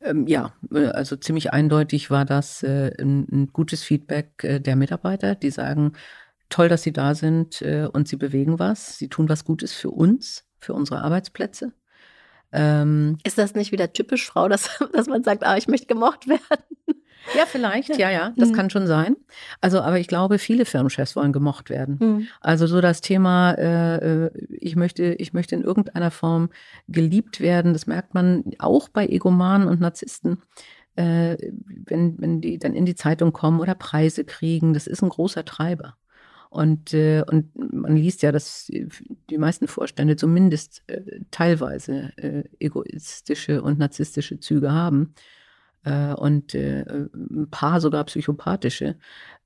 Ähm, 0.02 0.26
ja, 0.26 0.52
äh, 0.72 0.86
also 0.86 1.16
ziemlich 1.16 1.52
eindeutig 1.52 2.10
war 2.10 2.24
das 2.24 2.62
äh, 2.62 2.92
ein, 3.00 3.26
ein, 3.30 3.46
gutes 3.52 3.82
Feedback 3.82 4.44
äh, 4.44 4.60
der 4.60 4.76
Mitarbeiter, 4.76 5.34
die 5.34 5.50
sagen, 5.50 5.92
toll, 6.48 6.68
dass 6.68 6.82
Sie 6.82 6.92
da 6.92 7.14
sind 7.14 7.62
äh, 7.62 7.88
und 7.92 8.08
Sie 8.08 8.16
bewegen 8.16 8.58
was, 8.58 8.98
Sie 8.98 9.08
tun 9.08 9.28
was 9.28 9.44
Gutes 9.44 9.72
für 9.72 9.90
uns, 9.90 10.44
für 10.58 10.74
unsere 10.74 11.02
Arbeitsplätze. 11.02 11.72
Ähm, 12.52 13.16
ist 13.24 13.38
das 13.38 13.54
nicht 13.54 13.72
wieder 13.72 13.92
typisch 13.92 14.26
Frau, 14.26 14.48
dass, 14.48 14.78
dass 14.92 15.06
man 15.06 15.24
sagt, 15.24 15.44
ah, 15.44 15.56
ich 15.56 15.68
möchte 15.68 15.86
gemocht 15.86 16.26
werden? 16.28 17.01
Ja, 17.36 17.46
vielleicht, 17.46 17.96
ja, 17.96 18.10
ja, 18.10 18.32
das 18.36 18.50
mhm. 18.50 18.54
kann 18.54 18.70
schon 18.70 18.86
sein. 18.86 19.16
Also, 19.60 19.80
aber 19.80 19.98
ich 19.98 20.08
glaube, 20.08 20.38
viele 20.38 20.64
Firmenchefs 20.64 21.16
wollen 21.16 21.32
gemocht 21.32 21.70
werden. 21.70 21.98
Mhm. 22.00 22.26
Also 22.40 22.66
so 22.66 22.80
das 22.80 23.00
Thema, 23.00 23.52
äh, 23.52 24.26
äh, 24.26 24.30
ich 24.48 24.76
möchte, 24.76 25.14
ich 25.14 25.32
möchte 25.32 25.54
in 25.54 25.62
irgendeiner 25.62 26.10
Form 26.10 26.50
geliebt 26.88 27.40
werden, 27.40 27.72
das 27.72 27.86
merkt 27.86 28.14
man 28.14 28.44
auch 28.58 28.88
bei 28.88 29.06
Egomanen 29.06 29.68
und 29.68 29.80
Narzissten. 29.80 30.42
Äh, 30.94 31.36
wenn, 31.86 32.20
wenn 32.20 32.40
die 32.40 32.58
dann 32.58 32.74
in 32.74 32.84
die 32.84 32.94
Zeitung 32.94 33.32
kommen 33.32 33.60
oder 33.60 33.74
Preise 33.74 34.24
kriegen, 34.24 34.74
das 34.74 34.86
ist 34.86 35.02
ein 35.02 35.08
großer 35.08 35.44
Treiber. 35.44 35.96
Und, 36.50 36.92
äh, 36.92 37.24
und 37.26 37.50
man 37.54 37.96
liest 37.96 38.20
ja, 38.20 38.30
dass 38.30 38.70
die 38.70 39.38
meisten 39.38 39.68
Vorstände 39.68 40.16
zumindest 40.16 40.82
äh, 40.86 41.00
teilweise 41.30 42.12
äh, 42.18 42.44
egoistische 42.58 43.62
und 43.62 43.78
narzisstische 43.78 44.38
Züge 44.38 44.70
haben 44.70 45.14
äh, 45.84 46.14
und 46.14 46.54
äh, 46.54 46.84
ein 47.12 47.48
paar 47.50 47.80
sogar 47.80 48.04
psychopathische. 48.04 48.96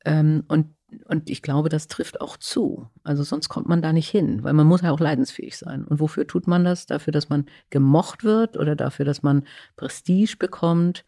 Ähm, 0.05 0.45
und, 0.49 0.75
und 1.07 1.31
ich 1.31 1.43
glaube, 1.43 1.69
das 1.69 1.89
trifft 1.89 2.21
auch 2.21 2.37
zu. 2.37 2.89
Also 3.03 3.23
sonst 3.23 3.49
kommt 3.49 3.69
man 3.69 3.83
da 3.83 3.93
nicht 3.93 4.09
hin, 4.09 4.45
weil 4.45 4.53
man 4.53 4.67
muss 4.67 4.83
ja 4.83 4.91
auch 4.91 5.01
leidensfähig 5.01 5.57
sein. 5.57 5.85
Und 5.85 6.01
wofür 6.01 6.27
tut 6.27 6.47
man 6.47 6.65
das? 6.65 6.87
Dafür, 6.87 7.13
dass 7.13 7.29
man 7.29 7.47
gemocht 7.71 8.25
wird 8.25 8.57
oder 8.57 8.77
dafür, 8.77 9.05
dass 9.05 9.23
man 9.23 9.45
Prestige 9.77 10.37
bekommt. 10.39 11.05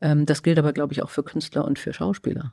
Ähm, 0.00 0.26
das 0.26 0.42
gilt 0.42 0.58
aber, 0.58 0.72
glaube 0.72 0.92
ich, 0.92 1.02
auch 1.02 1.10
für 1.10 1.22
Künstler 1.22 1.64
und 1.64 1.78
für 1.78 1.92
Schauspieler. 1.92 2.52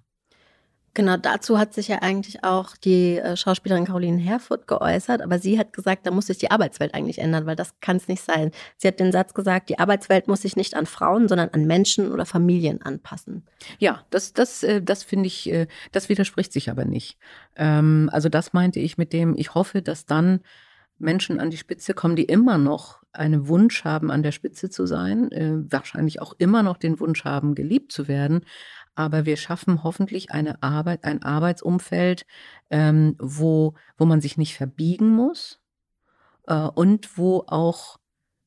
Genau, 0.94 1.18
dazu 1.18 1.60
hat 1.60 1.74
sich 1.74 1.88
ja 1.88 2.02
eigentlich 2.02 2.44
auch 2.44 2.76
die 2.76 3.18
äh, 3.18 3.38
Schauspielerin 3.38 3.86
Caroline 3.86 4.20
Herfurth 4.20 4.68
geäußert, 4.68 5.22
aber 5.22 5.38
sie 5.40 5.60
hat 5.60 5.72
gesagt, 5.74 6.06
da 6.06 6.12
muss 6.12 6.28
sich 6.28 6.38
die 6.40 6.52
Arbeitswelt 6.52 6.94
eigentlich 6.94 7.20
ändern, 7.20 7.46
weil 7.46 7.56
das 7.56 7.80
kann 7.80 7.98
es 7.98 8.08
nicht 8.08 8.24
sein. 8.24 8.52
Sie 8.78 8.88
hat 8.88 9.00
den 9.00 9.12
Satz 9.12 9.34
gesagt, 9.34 9.70
die 9.70 9.78
Arbeitswelt 9.78 10.28
muss 10.28 10.42
sich 10.42 10.56
nicht 10.56 10.76
an 10.76 10.86
Frauen, 10.86 11.28
sondern 11.28 11.50
an 11.50 11.66
Menschen 11.66 12.12
oder 12.12 12.26
Familien 12.26 12.82
anpassen. 12.82 13.44
Ja, 13.78 14.04
das, 14.10 14.34
das, 14.34 14.64
äh, 14.64 14.82
das 14.82 15.04
finde 15.04 15.28
ich, 15.28 15.52
äh, 15.52 15.68
das 15.92 16.10
widerspricht 16.10 16.52
sich 16.52 16.70
aber 16.70 16.86
nicht. 16.86 17.18
Ähm, 17.56 18.10
also 18.12 18.30
das 18.30 18.54
meinte 18.54 18.80
ich 18.80 18.98
mit 18.98 19.14
dem, 19.14 19.36
ich 19.38 19.54
hoffe, 19.54 19.82
dass 19.82 20.06
dann 20.06 20.42
Menschen 20.98 21.40
an 21.40 21.50
die 21.50 21.58
Spitze 21.58 21.94
kommen, 21.94 22.16
die 22.16 22.26
immer 22.26 22.58
noch 22.58 23.00
einen 23.14 23.48
Wunsch 23.48 23.86
haben, 23.86 24.12
an 24.12 24.22
der 24.22 24.34
Spitze 24.34 24.70
zu 24.70 24.86
sein, 24.86 25.30
wahrscheinlich 25.70 26.22
auch 26.22 26.34
immer 26.38 26.62
noch 26.62 26.78
den 26.78 27.00
Wunsch 27.00 27.24
haben, 27.24 27.56
geliebt 27.56 27.94
zu 27.94 28.10
werden, 28.10 28.42
aber 28.96 29.26
wir 29.26 29.38
schaffen 29.38 29.84
hoffentlich 29.84 30.32
eine 30.32 30.62
Arbeit, 30.62 31.04
ein 31.04 31.24
Arbeitsumfeld, 31.24 32.26
ähm, 32.70 33.16
wo, 33.20 33.76
wo 33.98 34.06
man 34.06 34.22
sich 34.22 34.38
nicht 34.38 34.56
verbiegen 34.56 35.10
muss 35.10 35.60
äh, 36.48 36.56
und 36.56 37.18
wo 37.18 37.44
auch 37.48 37.98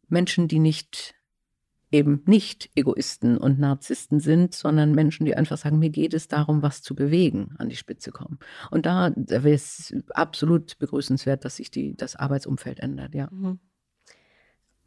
Menschen, 0.09 0.49
die 0.49 0.59
nicht 0.59 1.15
eben 1.91 2.23
nicht 2.27 2.71
Egoisten 2.75 3.37
und 3.37 3.59
Narzissten 3.59 4.19
sind, 4.19 4.55
sondern 4.55 4.93
Menschen, 4.93 5.27
die 5.27 5.37
einfach 5.37 5.59
sagen, 5.59 5.79
mir 5.79 5.91
geht 5.91 6.15
es 6.15 6.27
darum, 6.27 6.63
was 6.63 6.81
zu 6.81 6.95
bewegen, 6.95 7.55
an 7.59 7.69
die 7.69 7.77
Spitze 7.77 8.11
kommen. 8.11 8.39
Und 8.71 8.87
da, 8.87 9.11
da 9.11 9.45
wäre 9.45 9.55
es 9.55 9.95
absolut 10.15 10.79
begrüßenswert, 10.79 11.45
dass 11.45 11.57
sich 11.57 11.71
die, 11.71 11.95
das 11.95 12.17
Arbeitsumfeld 12.17 12.81
ändert, 12.81 13.15
ja. 13.15 13.29
Mhm 13.31 13.61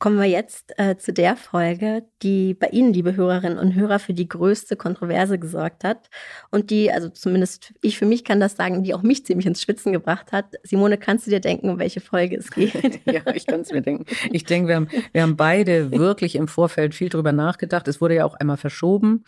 kommen 0.05 0.19
wir 0.19 0.25
jetzt 0.25 0.77
äh, 0.77 0.97
zu 0.97 1.13
der 1.13 1.35
Folge, 1.35 2.03
die 2.21 2.53
bei 2.53 2.67
Ihnen, 2.67 2.93
liebe 2.93 3.15
Hörerinnen 3.15 3.57
und 3.57 3.73
Hörer, 3.73 3.97
für 3.97 4.13
die 4.13 4.29
größte 4.29 4.75
Kontroverse 4.75 5.39
gesorgt 5.39 5.83
hat 5.83 6.11
und 6.51 6.69
die, 6.69 6.91
also 6.91 7.09
zumindest 7.09 7.73
ich 7.81 7.97
für 7.97 8.05
mich 8.05 8.23
kann 8.23 8.39
das 8.39 8.55
sagen, 8.55 8.83
die 8.83 8.93
auch 8.93 9.01
mich 9.01 9.25
ziemlich 9.25 9.47
ins 9.47 9.63
Schwitzen 9.63 9.91
gebracht 9.93 10.31
hat. 10.31 10.53
Simone, 10.61 10.99
kannst 10.99 11.25
du 11.25 11.31
dir 11.31 11.39
denken, 11.39 11.71
um 11.71 11.79
welche 11.79 12.01
Folge 12.01 12.35
es 12.35 12.51
geht? 12.51 12.99
ja, 13.07 13.21
ich 13.33 13.47
kann 13.47 13.61
es 13.61 13.71
mir 13.71 13.81
denken. 13.81 14.05
Ich 14.31 14.43
denke, 14.43 14.67
wir 14.67 14.75
haben, 14.75 14.89
wir 15.11 15.23
haben 15.23 15.37
beide 15.37 15.89
wirklich 15.89 16.35
im 16.35 16.47
Vorfeld 16.47 16.93
viel 16.93 17.09
drüber 17.09 17.31
nachgedacht. 17.31 17.87
Es 17.87 17.99
wurde 17.99 18.13
ja 18.13 18.25
auch 18.25 18.35
einmal 18.35 18.57
verschoben 18.57 19.25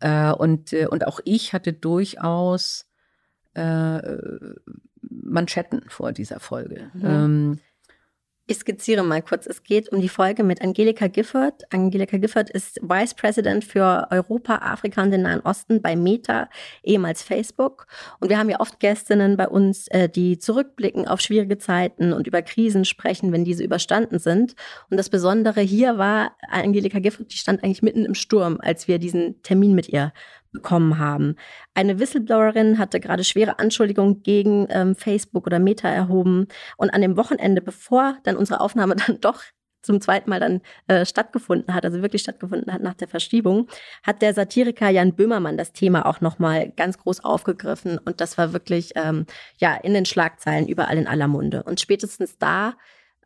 äh, 0.00 0.32
und, 0.32 0.72
äh, 0.72 0.88
und 0.88 1.06
auch 1.06 1.20
ich 1.24 1.52
hatte 1.52 1.72
durchaus 1.72 2.88
äh, 3.54 4.00
Manschetten 5.08 5.84
vor 5.86 6.10
dieser 6.10 6.40
Folge. 6.40 6.90
Mhm. 6.94 7.04
Ähm, 7.04 7.58
ich 8.48 8.58
skizziere 8.58 9.02
mal 9.02 9.22
kurz. 9.22 9.46
Es 9.46 9.64
geht 9.64 9.88
um 9.90 10.00
die 10.00 10.08
Folge 10.08 10.44
mit 10.44 10.62
Angelika 10.62 11.08
Gifford. 11.08 11.64
Angelika 11.72 12.16
Gifford 12.16 12.48
ist 12.48 12.78
Vice 12.80 13.14
President 13.14 13.64
für 13.64 14.06
Europa, 14.10 14.58
Afrika 14.58 15.02
und 15.02 15.10
den 15.10 15.22
Nahen 15.22 15.40
Osten 15.40 15.82
bei 15.82 15.96
Meta, 15.96 16.48
ehemals 16.84 17.24
Facebook. 17.24 17.86
Und 18.20 18.28
wir 18.28 18.38
haben 18.38 18.48
ja 18.48 18.60
oft 18.60 18.78
Gästinnen 18.78 19.36
bei 19.36 19.48
uns, 19.48 19.88
äh, 19.88 20.08
die 20.08 20.38
zurückblicken 20.38 21.08
auf 21.08 21.20
schwierige 21.20 21.58
Zeiten 21.58 22.12
und 22.12 22.28
über 22.28 22.40
Krisen 22.42 22.84
sprechen, 22.84 23.32
wenn 23.32 23.44
diese 23.44 23.64
überstanden 23.64 24.20
sind. 24.20 24.54
Und 24.90 24.96
das 24.96 25.10
Besondere 25.10 25.60
hier 25.60 25.98
war, 25.98 26.36
Angelika 26.48 27.00
Gifford, 27.00 27.32
die 27.32 27.38
stand 27.38 27.64
eigentlich 27.64 27.82
mitten 27.82 28.04
im 28.04 28.14
Sturm, 28.14 28.58
als 28.60 28.86
wir 28.86 29.00
diesen 29.00 29.42
Termin 29.42 29.74
mit 29.74 29.88
ihr 29.88 30.12
bekommen 30.56 30.98
haben. 30.98 31.36
Eine 31.74 31.98
Whistleblowerin 31.98 32.78
hatte 32.78 33.00
gerade 33.00 33.24
schwere 33.24 33.58
Anschuldigungen 33.58 34.22
gegen 34.22 34.66
ähm, 34.70 34.94
Facebook 34.96 35.46
oder 35.46 35.58
Meta 35.58 35.88
erhoben. 35.88 36.48
Und 36.76 36.90
an 36.90 37.02
dem 37.02 37.16
Wochenende, 37.16 37.60
bevor 37.62 38.16
dann 38.24 38.36
unsere 38.36 38.60
Aufnahme 38.60 38.96
dann 39.06 39.20
doch 39.20 39.42
zum 39.82 40.00
zweiten 40.00 40.28
Mal 40.28 40.40
dann 40.40 40.60
äh, 40.88 41.06
stattgefunden 41.06 41.72
hat, 41.72 41.84
also 41.84 42.02
wirklich 42.02 42.22
stattgefunden 42.22 42.72
hat 42.72 42.82
nach 42.82 42.94
der 42.94 43.06
Verschiebung, 43.06 43.68
hat 44.02 44.20
der 44.20 44.34
Satiriker 44.34 44.88
Jan 44.88 45.14
Böhmermann 45.14 45.56
das 45.56 45.72
Thema 45.72 46.06
auch 46.06 46.20
nochmal 46.20 46.70
ganz 46.70 46.98
groß 46.98 47.24
aufgegriffen 47.24 47.98
und 47.98 48.20
das 48.20 48.36
war 48.36 48.52
wirklich 48.52 48.92
ähm, 48.96 49.26
ja 49.58 49.76
in 49.76 49.94
den 49.94 50.04
Schlagzeilen 50.04 50.66
überall 50.66 50.98
in 50.98 51.06
aller 51.06 51.28
Munde. 51.28 51.62
Und 51.62 51.80
spätestens 51.80 52.36
da 52.38 52.74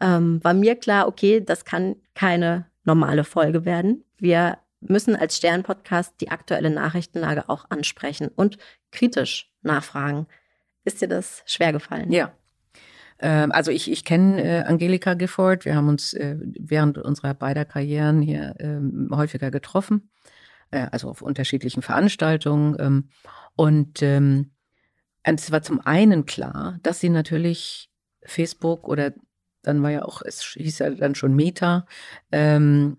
ähm, 0.01 0.45
war 0.45 0.53
mir 0.53 0.77
klar, 0.77 1.09
okay, 1.09 1.41
das 1.41 1.65
kann 1.65 1.97
keine 2.15 2.67
normale 2.85 3.25
Folge 3.25 3.65
werden. 3.65 4.05
Wir 4.19 4.59
müssen 4.81 5.17
als 5.17 5.37
Stern-Podcast 5.37 6.15
die 6.21 6.31
aktuelle 6.31 6.71
Nachrichtenlage 6.71 7.49
auch 7.49 7.67
ansprechen 7.71 8.29
und 8.29 8.59
kritisch 8.91 9.53
nachfragen. 9.63 10.27
Ist 10.85 11.03
dir 11.03 11.09
das 11.09 11.43
schwer 11.47 11.73
gefallen? 11.73 12.11
Ja. 12.11 12.33
Ähm, 13.19 13.53
also 13.53 13.71
ich, 13.71 13.91
ich 13.91 14.05
kenne 14.05 14.43
äh, 14.43 14.63
Angelika 14.63 15.15
Gifford. 15.15 15.65
Wir 15.65 15.75
haben 15.75 15.89
uns 15.89 16.15
äh, 16.15 16.37
während 16.41 16.99
unserer 16.99 17.35
beider 17.35 17.65
Karrieren 17.65 18.23
hier 18.23 18.55
ähm, 18.59 19.11
häufiger 19.13 19.51
getroffen, 19.51 20.11
äh, 20.71 20.87
also 20.91 21.11
auf 21.11 21.21
unterschiedlichen 21.21 21.83
Veranstaltungen. 21.83 22.77
Ähm, 22.81 23.09
und 23.57 24.03
es 24.03 25.53
war 25.53 25.61
zum 25.61 25.81
einen 25.85 26.25
klar, 26.25 26.79
dass 26.83 27.01
sie 27.01 27.11
natürlich 27.11 27.91
Facebook 28.25 28.89
oder 28.89 29.13
dann 29.63 29.83
war 29.83 29.91
ja 29.91 30.03
auch, 30.03 30.23
es 30.23 30.43
hieß 30.43 30.79
ja 30.79 30.91
dann 30.91 31.15
schon 31.15 31.35
Meta, 31.35 31.85
ähm, 32.33 32.97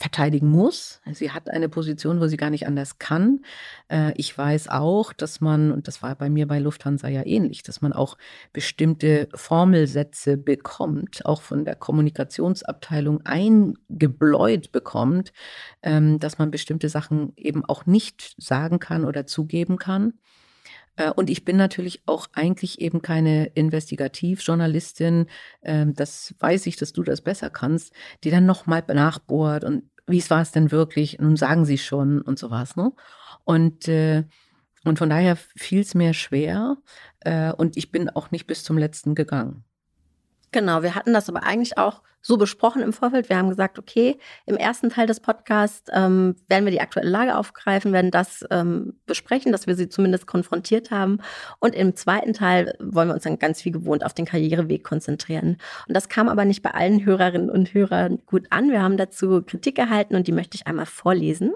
verteidigen 0.00 0.48
muss. 0.48 1.02
Sie 1.12 1.30
hat 1.30 1.50
eine 1.50 1.68
Position, 1.68 2.20
wo 2.20 2.26
sie 2.26 2.38
gar 2.38 2.48
nicht 2.48 2.66
anders 2.66 2.98
kann. 2.98 3.40
Äh, 3.88 4.12
ich 4.16 4.36
weiß 4.36 4.68
auch, 4.68 5.12
dass 5.12 5.42
man, 5.42 5.70
und 5.70 5.88
das 5.88 6.02
war 6.02 6.14
bei 6.16 6.30
mir 6.30 6.48
bei 6.48 6.58
Lufthansa 6.58 7.08
ja 7.08 7.24
ähnlich, 7.26 7.62
dass 7.62 7.82
man 7.82 7.92
auch 7.92 8.16
bestimmte 8.54 9.28
Formelsätze 9.34 10.38
bekommt, 10.38 11.26
auch 11.26 11.42
von 11.42 11.66
der 11.66 11.74
Kommunikationsabteilung 11.74 13.26
eingebläut 13.26 14.72
bekommt, 14.72 15.34
ähm, 15.82 16.18
dass 16.18 16.38
man 16.38 16.50
bestimmte 16.50 16.88
Sachen 16.88 17.34
eben 17.36 17.62
auch 17.66 17.84
nicht 17.84 18.34
sagen 18.38 18.78
kann 18.78 19.04
oder 19.04 19.26
zugeben 19.26 19.76
kann. 19.76 20.14
Äh, 21.00 21.10
und 21.10 21.30
ich 21.30 21.44
bin 21.44 21.56
natürlich 21.56 22.02
auch 22.06 22.28
eigentlich 22.32 22.80
eben 22.80 23.02
keine 23.02 23.46
Investigativjournalistin. 23.46 25.26
Ähm, 25.62 25.94
das 25.94 26.34
weiß 26.38 26.66
ich, 26.66 26.76
dass 26.76 26.92
du 26.92 27.02
das 27.02 27.22
besser 27.22 27.50
kannst, 27.50 27.92
die 28.24 28.30
dann 28.30 28.46
nochmal 28.46 28.84
nachbohrt 28.88 29.64
und 29.64 29.84
wie 30.10 30.30
war 30.30 30.42
es 30.42 30.52
denn 30.52 30.70
wirklich? 30.70 31.18
Nun 31.18 31.36
sagen 31.36 31.64
sie 31.64 31.78
schon 31.78 32.20
und 32.20 32.38
sowas. 32.38 32.76
Ne? 32.76 32.92
Und, 33.44 33.88
äh, 33.88 34.24
und 34.84 34.98
von 34.98 35.10
daher 35.10 35.36
fiel 35.36 35.80
es 35.80 35.94
mir 35.94 36.14
schwer 36.14 36.76
äh, 37.20 37.52
und 37.52 37.76
ich 37.76 37.90
bin 37.90 38.08
auch 38.10 38.30
nicht 38.30 38.46
bis 38.46 38.64
zum 38.64 38.78
letzten 38.78 39.14
gegangen. 39.14 39.64
Genau, 40.52 40.82
wir 40.82 40.94
hatten 40.94 41.12
das 41.12 41.28
aber 41.28 41.44
eigentlich 41.44 41.78
auch 41.78 42.02
so 42.22 42.36
besprochen 42.36 42.82
im 42.82 42.92
Vorfeld. 42.92 43.28
Wir 43.28 43.38
haben 43.38 43.48
gesagt, 43.48 43.78
okay, 43.78 44.18
im 44.46 44.56
ersten 44.56 44.90
Teil 44.90 45.06
des 45.06 45.20
Podcasts 45.20 45.90
ähm, 45.94 46.36
werden 46.48 46.64
wir 46.64 46.72
die 46.72 46.80
aktuelle 46.80 47.08
Lage 47.08 47.36
aufgreifen, 47.36 47.92
werden 47.92 48.10
das 48.10 48.44
ähm, 48.50 48.98
besprechen, 49.06 49.52
dass 49.52 49.66
wir 49.66 49.74
sie 49.74 49.88
zumindest 49.88 50.26
konfrontiert 50.26 50.90
haben. 50.90 51.20
Und 51.60 51.74
im 51.74 51.96
zweiten 51.96 52.32
Teil 52.34 52.74
wollen 52.80 53.08
wir 53.08 53.14
uns 53.14 53.24
dann 53.24 53.38
ganz 53.38 53.64
wie 53.64 53.70
gewohnt 53.70 54.04
auf 54.04 54.12
den 54.12 54.26
Karriereweg 54.26 54.84
konzentrieren. 54.84 55.56
Und 55.88 55.96
das 55.96 56.08
kam 56.08 56.28
aber 56.28 56.44
nicht 56.44 56.62
bei 56.62 56.72
allen 56.72 57.04
Hörerinnen 57.04 57.50
und 57.50 57.72
Hörern 57.72 58.18
gut 58.26 58.46
an. 58.50 58.70
Wir 58.70 58.82
haben 58.82 58.96
dazu 58.96 59.42
Kritik 59.42 59.78
erhalten 59.78 60.14
und 60.14 60.26
die 60.26 60.32
möchte 60.32 60.56
ich 60.56 60.66
einmal 60.66 60.86
vorlesen. 60.86 61.54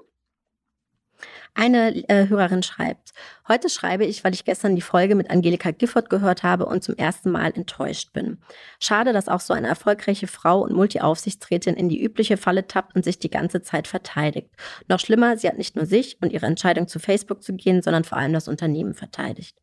Eine 1.54 2.08
äh, 2.08 2.28
Hörerin 2.28 2.62
schreibt, 2.62 3.12
heute 3.46 3.68
schreibe 3.68 4.04
ich, 4.04 4.24
weil 4.24 4.34
ich 4.34 4.44
gestern 4.44 4.74
die 4.74 4.82
Folge 4.82 5.14
mit 5.14 5.30
Angelika 5.30 5.70
Gifford 5.70 6.10
gehört 6.10 6.42
habe 6.42 6.66
und 6.66 6.82
zum 6.82 6.96
ersten 6.96 7.30
Mal 7.30 7.52
enttäuscht 7.54 8.12
bin. 8.12 8.38
Schade, 8.80 9.12
dass 9.12 9.28
auch 9.28 9.40
so 9.40 9.54
eine 9.54 9.68
erfolgreiche 9.68 10.26
Frau 10.26 10.62
und 10.62 10.72
Multi-Aufsichtsrätin 10.72 11.74
in 11.74 11.88
die 11.88 12.02
übliche 12.02 12.36
Falle 12.36 12.66
tappt 12.66 12.96
und 12.96 13.04
sich 13.04 13.18
die 13.18 13.30
ganze 13.30 13.62
Zeit 13.62 13.86
verteidigt. 13.86 14.50
Noch 14.88 14.98
schlimmer, 15.00 15.36
sie 15.36 15.48
hat 15.48 15.58
nicht 15.58 15.76
nur 15.76 15.86
sich 15.86 16.18
und 16.20 16.32
ihre 16.32 16.46
Entscheidung 16.46 16.88
zu 16.88 16.98
Facebook 16.98 17.42
zu 17.42 17.54
gehen, 17.54 17.82
sondern 17.82 18.04
vor 18.04 18.18
allem 18.18 18.32
das 18.32 18.48
Unternehmen 18.48 18.94
verteidigt. 18.94 19.56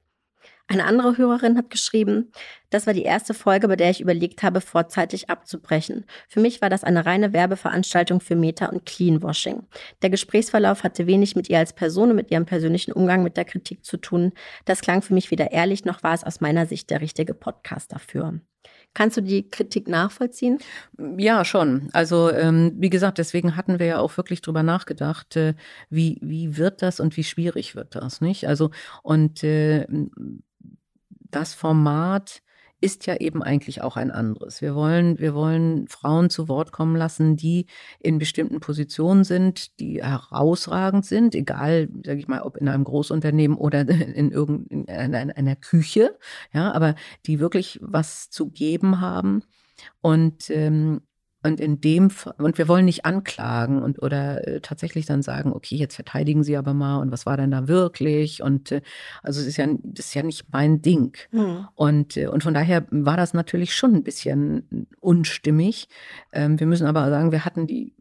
Eine 0.72 0.86
andere 0.86 1.18
Hörerin 1.18 1.58
hat 1.58 1.70
geschrieben, 1.70 2.32
das 2.70 2.88
war 2.88 2.94
die 2.94 3.04
erste 3.04 3.34
Folge, 3.34 3.68
bei 3.68 3.76
der 3.76 3.90
ich 3.90 4.00
überlegt 4.00 4.42
habe, 4.42 4.62
vorzeitig 4.62 5.30
abzubrechen. 5.30 6.06
Für 6.30 6.40
mich 6.40 6.62
war 6.62 6.70
das 6.70 6.86
eine 6.86 7.06
reine 7.06 7.34
Werbeveranstaltung 7.34 8.22
für 8.22 8.38
Meta 8.38 8.68
und 8.68 8.86
Cleanwashing. 8.86 9.64
Der 10.02 10.10
Gesprächsverlauf 10.10 10.86
hatte 10.86 11.08
wenig 11.08 11.36
mit 11.36 11.50
ihr 11.50 11.58
als 11.58 11.74
Person 11.74 12.12
und 12.12 12.16
mit 12.16 12.32
ihrem 12.32 12.46
persönlichen 12.46 12.94
Umgang 12.94 13.22
mit 13.22 13.36
der 13.36 13.44
Kritik 13.44 13.84
zu 13.84 13.98
tun. 13.98 14.32
Das 14.64 14.80
klang 14.80 15.02
für 15.02 15.14
mich 15.14 15.30
weder 15.30 15.52
ehrlich, 15.52 15.84
noch 15.84 16.04
war 16.04 16.14
es 16.14 16.24
aus 16.24 16.40
meiner 16.40 16.66
Sicht 16.66 16.90
der 16.90 17.02
richtige 17.02 17.34
Podcast 17.34 17.92
dafür. 17.92 18.40
Kannst 18.94 19.18
du 19.18 19.22
die 19.22 19.50
Kritik 19.50 19.90
nachvollziehen? 19.90 20.60
Ja, 21.18 21.44
schon. 21.44 21.90
Also 21.92 22.32
ähm, 22.32 22.74
wie 22.78 22.90
gesagt, 22.90 23.18
deswegen 23.18 23.58
hatten 23.58 23.80
wir 23.80 23.88
ja 23.88 24.00
auch 24.00 24.16
wirklich 24.16 24.42
drüber 24.42 24.64
nachgedacht, 24.64 25.36
äh, 25.36 25.56
wie 25.90 26.18
wie 26.22 26.56
wird 26.56 26.82
das 26.82 27.02
und 27.02 27.18
wie 27.18 27.24
schwierig 27.26 27.76
wird 27.76 27.96
das, 27.96 28.22
nicht? 28.22 28.48
Also 28.48 28.70
und 29.02 29.44
äh, 29.44 29.86
das 31.32 31.54
Format 31.54 32.42
ist 32.82 33.06
ja 33.06 33.16
eben 33.18 33.44
eigentlich 33.44 33.84
auch 33.84 33.96
ein 33.96 34.10
anderes. 34.10 34.62
Wir 34.62 34.74
wollen, 34.74 35.20
wir 35.20 35.36
wollen 35.36 35.88
Frauen 35.88 36.32
zu 36.32 36.48
Wort 36.48 36.72
kommen 36.72 36.96
lassen, 36.96 37.38
die 37.38 37.68
in 38.00 38.18
bestimmten 38.18 38.60
Positionen 38.60 39.24
sind, 39.24 39.80
die 39.80 40.04
herausragend 40.04 41.06
sind, 41.06 41.36
egal, 41.36 41.90
sage 42.04 42.20
ich 42.20 42.28
mal, 42.28 42.42
ob 42.42 42.58
in 42.58 42.68
einem 42.68 42.84
Großunternehmen 42.84 43.56
oder 43.56 43.82
in 43.88 44.32
irgendeiner 44.32 45.56
Küche, 45.56 46.18
ja, 46.54 46.72
aber 46.72 46.96
die 47.28 47.40
wirklich 47.40 47.80
was 47.84 48.32
zu 48.32 48.50
geben 48.50 49.00
haben 49.00 49.44
und 50.02 50.50
ähm, 50.50 51.02
und 51.44 51.60
in 51.60 51.82
dem 51.82 52.10
und 52.38 52.58
wir 52.58 52.68
wollen 52.68 52.86
nicht 52.86 53.06
anklagen 53.06 53.82
und 53.82 54.02
oder 54.02 54.48
äh, 54.48 54.62
tatsächlich 54.62 55.06
dann 55.06 55.22
sagen, 55.22 55.54
okay, 55.54 55.76
jetzt 55.76 55.96
verteidigen 55.96 56.44
Sie 56.44 56.58
aber 56.58 56.74
mal 56.74 56.98
und 56.98 57.12
was 57.12 57.26
war 57.26 57.38
denn 57.38 57.52
da 57.52 57.68
wirklich 57.68 58.44
und 58.44 58.72
äh, 58.72 58.82
also 59.24 59.42
es 59.42 59.48
ist 59.48 59.58
ja 59.58 59.68
das 59.84 60.08
ist 60.08 60.14
ja 60.14 60.24
nicht 60.24 60.46
mein 60.52 60.82
Ding 60.82 61.18
mhm. 61.32 61.68
und 61.76 62.18
äh, 62.18 62.28
und 62.28 62.44
von 62.44 62.54
daher 62.54 62.86
war 62.92 63.18
das 63.18 63.34
natürlich 63.34 63.74
schon 63.76 63.96
ein 63.96 64.04
bisschen 64.04 64.88
unstimmig. 65.00 65.88
Ähm, 66.32 66.60
wir 66.60 66.68
müssen 66.68 66.88
aber 66.88 67.10
sagen, 67.10 67.32
wir 67.32 67.46
hatten 67.46 67.68
die 67.68 67.94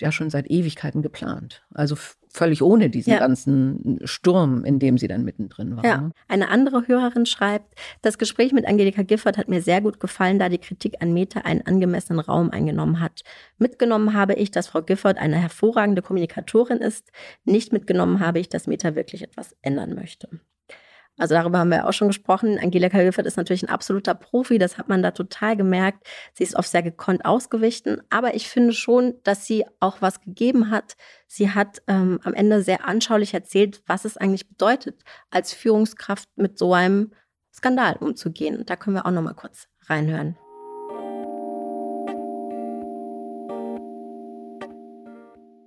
ja 0.00 0.12
schon 0.12 0.30
seit 0.30 0.50
Ewigkeiten 0.50 1.02
geplant. 1.02 1.62
Also 1.72 1.96
völlig 2.30 2.62
ohne 2.62 2.90
diesen 2.90 3.12
ja. 3.12 3.18
ganzen 3.18 4.00
Sturm, 4.04 4.64
in 4.64 4.78
dem 4.78 4.98
sie 4.98 5.08
dann 5.08 5.24
mittendrin 5.24 5.76
war. 5.76 5.84
Ja. 5.84 6.00
Ne? 6.00 6.10
Eine 6.28 6.48
andere 6.48 6.86
Hörerin 6.86 7.26
schreibt, 7.26 7.74
das 8.02 8.18
Gespräch 8.18 8.52
mit 8.52 8.66
Angelika 8.66 9.02
Gifford 9.02 9.38
hat 9.38 9.48
mir 9.48 9.62
sehr 9.62 9.80
gut 9.80 10.00
gefallen, 10.00 10.38
da 10.38 10.48
die 10.48 10.58
Kritik 10.58 10.96
an 11.00 11.12
Meta 11.12 11.40
einen 11.40 11.62
angemessenen 11.62 12.20
Raum 12.20 12.50
eingenommen 12.50 13.00
hat. 13.00 13.22
Mitgenommen 13.58 14.14
habe 14.14 14.34
ich, 14.34 14.50
dass 14.50 14.68
Frau 14.68 14.82
Gifford 14.82 15.18
eine 15.18 15.36
hervorragende 15.36 16.02
Kommunikatorin 16.02 16.78
ist. 16.78 17.10
Nicht 17.44 17.72
mitgenommen 17.72 18.20
habe 18.20 18.38
ich, 18.38 18.48
dass 18.48 18.66
Meta 18.66 18.94
wirklich 18.94 19.22
etwas 19.22 19.56
ändern 19.62 19.94
möchte. 19.94 20.28
Also 21.18 21.34
darüber 21.34 21.58
haben 21.58 21.70
wir 21.70 21.86
auch 21.86 21.92
schon 21.92 22.08
gesprochen. 22.08 22.58
Angelika 22.58 22.96
Hilfert 22.96 23.26
ist 23.26 23.36
natürlich 23.36 23.62
ein 23.62 23.68
absoluter 23.68 24.14
Profi, 24.14 24.58
das 24.58 24.78
hat 24.78 24.88
man 24.88 25.02
da 25.02 25.10
total 25.10 25.56
gemerkt. 25.56 26.06
Sie 26.32 26.44
ist 26.44 26.56
oft 26.56 26.70
sehr 26.70 26.82
gekonnt 26.82 27.24
ausgewichen, 27.24 28.00
aber 28.08 28.34
ich 28.34 28.48
finde 28.48 28.72
schon, 28.72 29.14
dass 29.24 29.46
sie 29.46 29.66
auch 29.80 30.00
was 30.00 30.20
gegeben 30.20 30.70
hat. 30.70 30.96
Sie 31.26 31.50
hat 31.50 31.82
ähm, 31.88 32.20
am 32.22 32.34
Ende 32.34 32.62
sehr 32.62 32.86
anschaulich 32.86 33.34
erzählt, 33.34 33.82
was 33.86 34.04
es 34.04 34.16
eigentlich 34.16 34.48
bedeutet, 34.48 35.02
als 35.30 35.52
Führungskraft 35.52 36.28
mit 36.36 36.56
so 36.56 36.72
einem 36.72 37.12
Skandal 37.52 37.96
umzugehen. 37.96 38.64
Da 38.64 38.76
können 38.76 38.96
wir 38.96 39.04
auch 39.04 39.10
noch 39.10 39.22
mal 39.22 39.34
kurz 39.34 39.68
reinhören. 39.88 40.36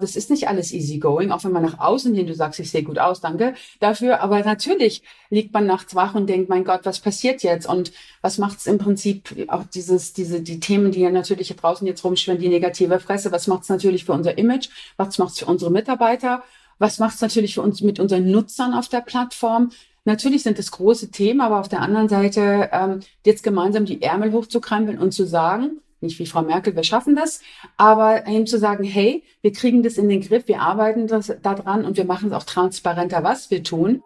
Das 0.02 0.16
ist 0.16 0.30
nicht 0.30 0.47
alles 0.47 0.74
easy 0.74 0.97
going, 0.97 1.32
auch 1.32 1.43
wenn 1.43 1.52
man 1.52 1.64
nach 1.64 1.80
außen 1.80 2.14
hin, 2.14 2.28
du 2.28 2.34
sagst, 2.34 2.60
ich 2.60 2.72
sehe 2.72 2.84
gut 2.84 2.99
aus, 2.99 3.22
danke 3.22 3.54
dafür. 3.80 4.22
Aber 4.22 4.39
natürlich 4.43 5.04
liegt 5.30 5.54
man 5.54 5.66
nachts 5.66 5.95
wach 5.95 6.16
und 6.16 6.28
denkt, 6.28 6.49
mein 6.49 6.66
Gott, 6.66 6.82
was 6.84 6.99
passiert 6.99 7.43
jetzt? 7.43 7.68
Und 7.68 7.91
was 8.22 8.38
macht 8.38 8.58
es 8.58 8.66
im 8.66 8.80
Prinzip 8.80 9.45
auch 9.47 9.64
dieses, 9.64 10.14
diese, 10.14 10.41
die 10.41 10.60
Themen, 10.60 10.91
die 10.91 11.02
ja 11.02 11.12
natürlich 11.12 11.47
hier 11.47 11.56
draußen 11.56 11.86
jetzt 11.88 12.04
rumschwimmen, 12.04 12.41
die 12.41 12.49
negative 12.49 12.99
Fresse, 12.99 13.32
was 13.32 13.47
macht 13.47 13.64
es 13.64 13.70
natürlich 13.70 14.06
für 14.06 14.14
unser 14.14 14.38
Image? 14.38 14.70
Was 14.97 15.18
macht 15.18 15.34
es 15.34 15.39
für 15.39 15.45
unsere 15.45 15.72
Mitarbeiter? 15.72 16.43
Was 16.80 16.97
macht 16.97 17.16
es 17.16 17.22
natürlich 17.22 17.54
für 17.54 17.62
uns 17.62 17.82
mit 17.82 17.99
unseren 17.99 18.30
Nutzern 18.30 18.74
auf 18.74 18.88
der 18.88 19.02
Plattform? 19.02 19.72
Natürlich 20.04 20.41
sind 20.41 20.58
das 20.58 20.72
große 20.72 21.12
Themen, 21.12 21.41
aber 21.41 21.60
auf 21.60 21.70
der 21.70 21.82
anderen 21.82 22.10
Seite 22.10 22.70
ähm, 22.74 23.02
jetzt 23.24 23.43
gemeinsam 23.43 23.86
die 23.86 24.02
Ärmel 24.02 24.32
hochzukrempeln 24.32 24.97
und 24.97 25.12
zu 25.12 25.28
sagen, 25.28 25.80
nicht 26.02 26.20
wie 26.20 26.26
Frau 26.26 26.41
Merkel, 26.41 26.76
wir 26.76 26.84
schaffen 26.84 27.16
das, 27.16 27.41
aber 27.78 28.28
eben 28.28 28.47
zu 28.47 28.58
sagen, 28.58 28.84
hey, 28.84 29.24
wir 29.41 29.54
kriegen 29.54 29.84
das 29.84 29.97
in 29.97 30.10
den 30.10 30.22
Griff, 30.22 30.47
wir 30.47 30.62
arbeiten 30.62 31.08
das 31.08 31.34
daran 31.41 31.86
und 31.86 31.97
wir 31.97 32.06
machen 32.06 32.30
es 32.30 32.34
auch 32.34 32.43
transparenter, 32.43 33.24
was 33.24 33.52
wir 33.52 33.64
tun. 33.64 34.04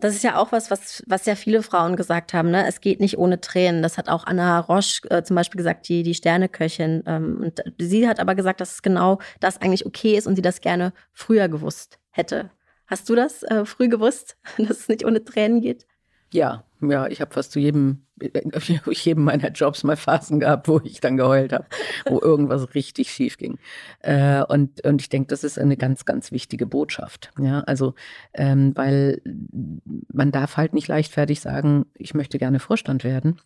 Das 0.00 0.14
ist 0.14 0.24
ja 0.24 0.36
auch 0.36 0.50
was, 0.50 0.70
was, 0.70 1.02
was 1.06 1.26
ja 1.26 1.34
viele 1.34 1.62
Frauen 1.62 1.94
gesagt 1.94 2.32
haben. 2.32 2.50
Ne? 2.50 2.66
Es 2.66 2.80
geht 2.80 3.00
nicht 3.00 3.18
ohne 3.18 3.40
Tränen. 3.40 3.82
Das 3.82 3.98
hat 3.98 4.08
auch 4.08 4.24
Anna 4.24 4.58
Roche 4.58 5.02
äh, 5.10 5.22
zum 5.22 5.36
Beispiel 5.36 5.58
gesagt, 5.58 5.88
die, 5.88 6.02
die 6.02 6.14
Sterneköchin. 6.14 7.02
Ähm, 7.04 7.38
und 7.42 7.60
sie 7.78 8.08
hat 8.08 8.18
aber 8.18 8.34
gesagt, 8.34 8.62
dass 8.62 8.76
es 8.76 8.82
genau 8.82 9.18
das 9.40 9.60
eigentlich 9.60 9.84
okay 9.84 10.16
ist 10.16 10.26
und 10.26 10.36
sie 10.36 10.42
das 10.42 10.62
gerne 10.62 10.94
früher 11.12 11.48
gewusst 11.48 11.98
hätte. 12.08 12.50
Hast 12.86 13.10
du 13.10 13.14
das 13.14 13.42
äh, 13.42 13.66
früh 13.66 13.88
gewusst, 13.88 14.38
dass 14.56 14.78
es 14.78 14.88
nicht 14.88 15.04
ohne 15.04 15.22
Tränen 15.22 15.60
geht? 15.60 15.86
Ja, 16.32 16.64
ja, 16.80 17.08
ich 17.08 17.20
habe 17.20 17.32
fast 17.32 17.52
zu 17.52 17.58
jedem, 17.58 18.06
jedem 18.90 19.24
meiner 19.24 19.50
Jobs 19.50 19.84
mal 19.84 19.96
Phasen 19.96 20.40
gehabt, 20.40 20.68
wo 20.68 20.80
ich 20.82 21.00
dann 21.00 21.16
geheult 21.16 21.52
habe, 21.52 21.66
wo 22.06 22.20
irgendwas 22.20 22.74
richtig 22.74 23.10
schief 23.10 23.36
ging. 23.36 23.58
Äh, 24.00 24.42
und, 24.44 24.84
und 24.84 25.02
ich 25.02 25.08
denke, 25.08 25.28
das 25.28 25.44
ist 25.44 25.58
eine 25.58 25.76
ganz, 25.76 26.04
ganz 26.04 26.32
wichtige 26.32 26.66
Botschaft. 26.66 27.32
Ja, 27.38 27.60
also, 27.60 27.94
ähm, 28.32 28.72
weil 28.76 29.20
man 30.12 30.30
darf 30.32 30.56
halt 30.56 30.72
nicht 30.72 30.88
leichtfertig 30.88 31.40
sagen, 31.40 31.86
ich 31.94 32.14
möchte 32.14 32.38
gerne 32.38 32.60
Vorstand 32.60 33.04
werden 33.04 33.40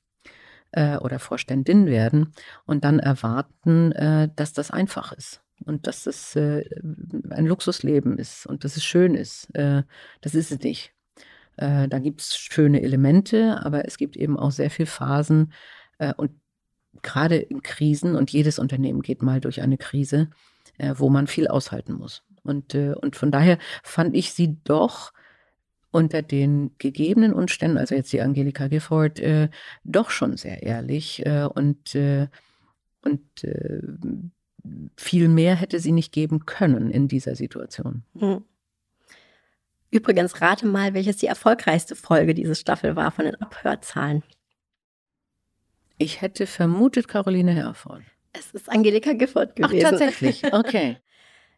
äh, 0.72 0.96
oder 0.98 1.18
Vorständin 1.18 1.86
werden 1.86 2.34
und 2.66 2.84
dann 2.84 2.98
erwarten, 2.98 3.92
äh, 3.92 4.28
dass 4.36 4.52
das 4.52 4.70
einfach 4.70 5.12
ist 5.12 5.40
und 5.64 5.86
dass 5.86 6.04
das 6.04 6.36
äh, 6.36 6.64
ein 7.30 7.46
Luxusleben 7.46 8.18
ist 8.18 8.46
und 8.46 8.64
dass 8.64 8.76
es 8.76 8.84
schön 8.84 9.14
ist. 9.14 9.54
Äh, 9.54 9.82
das 10.20 10.34
ist 10.34 10.52
es 10.52 10.60
nicht. 10.60 10.93
Äh, 11.56 11.88
da 11.88 11.98
gibt 11.98 12.20
es 12.20 12.36
schöne 12.36 12.82
Elemente, 12.82 13.64
aber 13.64 13.86
es 13.86 13.96
gibt 13.96 14.16
eben 14.16 14.38
auch 14.38 14.50
sehr 14.50 14.70
viele 14.70 14.86
Phasen 14.86 15.52
äh, 15.98 16.12
und 16.16 16.32
gerade 17.02 17.36
in 17.36 17.62
Krisen 17.62 18.16
und 18.16 18.30
jedes 18.30 18.58
Unternehmen 18.58 19.02
geht 19.02 19.22
mal 19.22 19.40
durch 19.40 19.62
eine 19.62 19.78
Krise, 19.78 20.30
äh, 20.78 20.94
wo 20.96 21.10
man 21.10 21.26
viel 21.26 21.48
aushalten 21.48 21.94
muss. 21.94 22.22
Und, 22.42 22.74
äh, 22.74 22.94
und 22.94 23.16
von 23.16 23.30
daher 23.30 23.58
fand 23.82 24.14
ich 24.14 24.32
sie 24.32 24.56
doch 24.64 25.12
unter 25.90 26.22
den 26.22 26.72
gegebenen 26.78 27.32
Umständen, 27.32 27.78
also 27.78 27.94
jetzt 27.94 28.12
die 28.12 28.20
Angelika 28.20 28.66
Gifford, 28.66 29.20
äh, 29.20 29.48
doch 29.84 30.10
schon 30.10 30.36
sehr 30.36 30.62
ehrlich 30.62 31.24
äh, 31.24 31.44
und, 31.44 31.96
und 33.02 33.22
viel 34.96 35.28
mehr 35.28 35.54
hätte 35.54 35.78
sie 35.78 35.92
nicht 35.92 36.10
geben 36.10 36.46
können 36.46 36.90
in 36.90 37.06
dieser 37.06 37.36
Situation. 37.36 38.02
Mhm. 38.14 38.44
Übrigens, 39.94 40.40
rate 40.40 40.66
mal, 40.66 40.92
welches 40.92 41.18
die 41.18 41.28
erfolgreichste 41.28 41.94
Folge 41.94 42.34
diese 42.34 42.56
Staffel 42.56 42.96
war 42.96 43.12
von 43.12 43.26
den 43.26 43.36
Abhörzahlen. 43.36 44.24
Ich 45.98 46.20
hätte 46.20 46.48
vermutet 46.48 47.06
Caroline 47.06 47.52
Herford. 47.52 48.02
Es 48.32 48.50
ist 48.50 48.68
Angelika 48.68 49.12
Gifford 49.12 49.54
gewesen. 49.54 49.86
Ach, 49.86 49.90
tatsächlich. 49.90 50.52
Okay. 50.52 50.98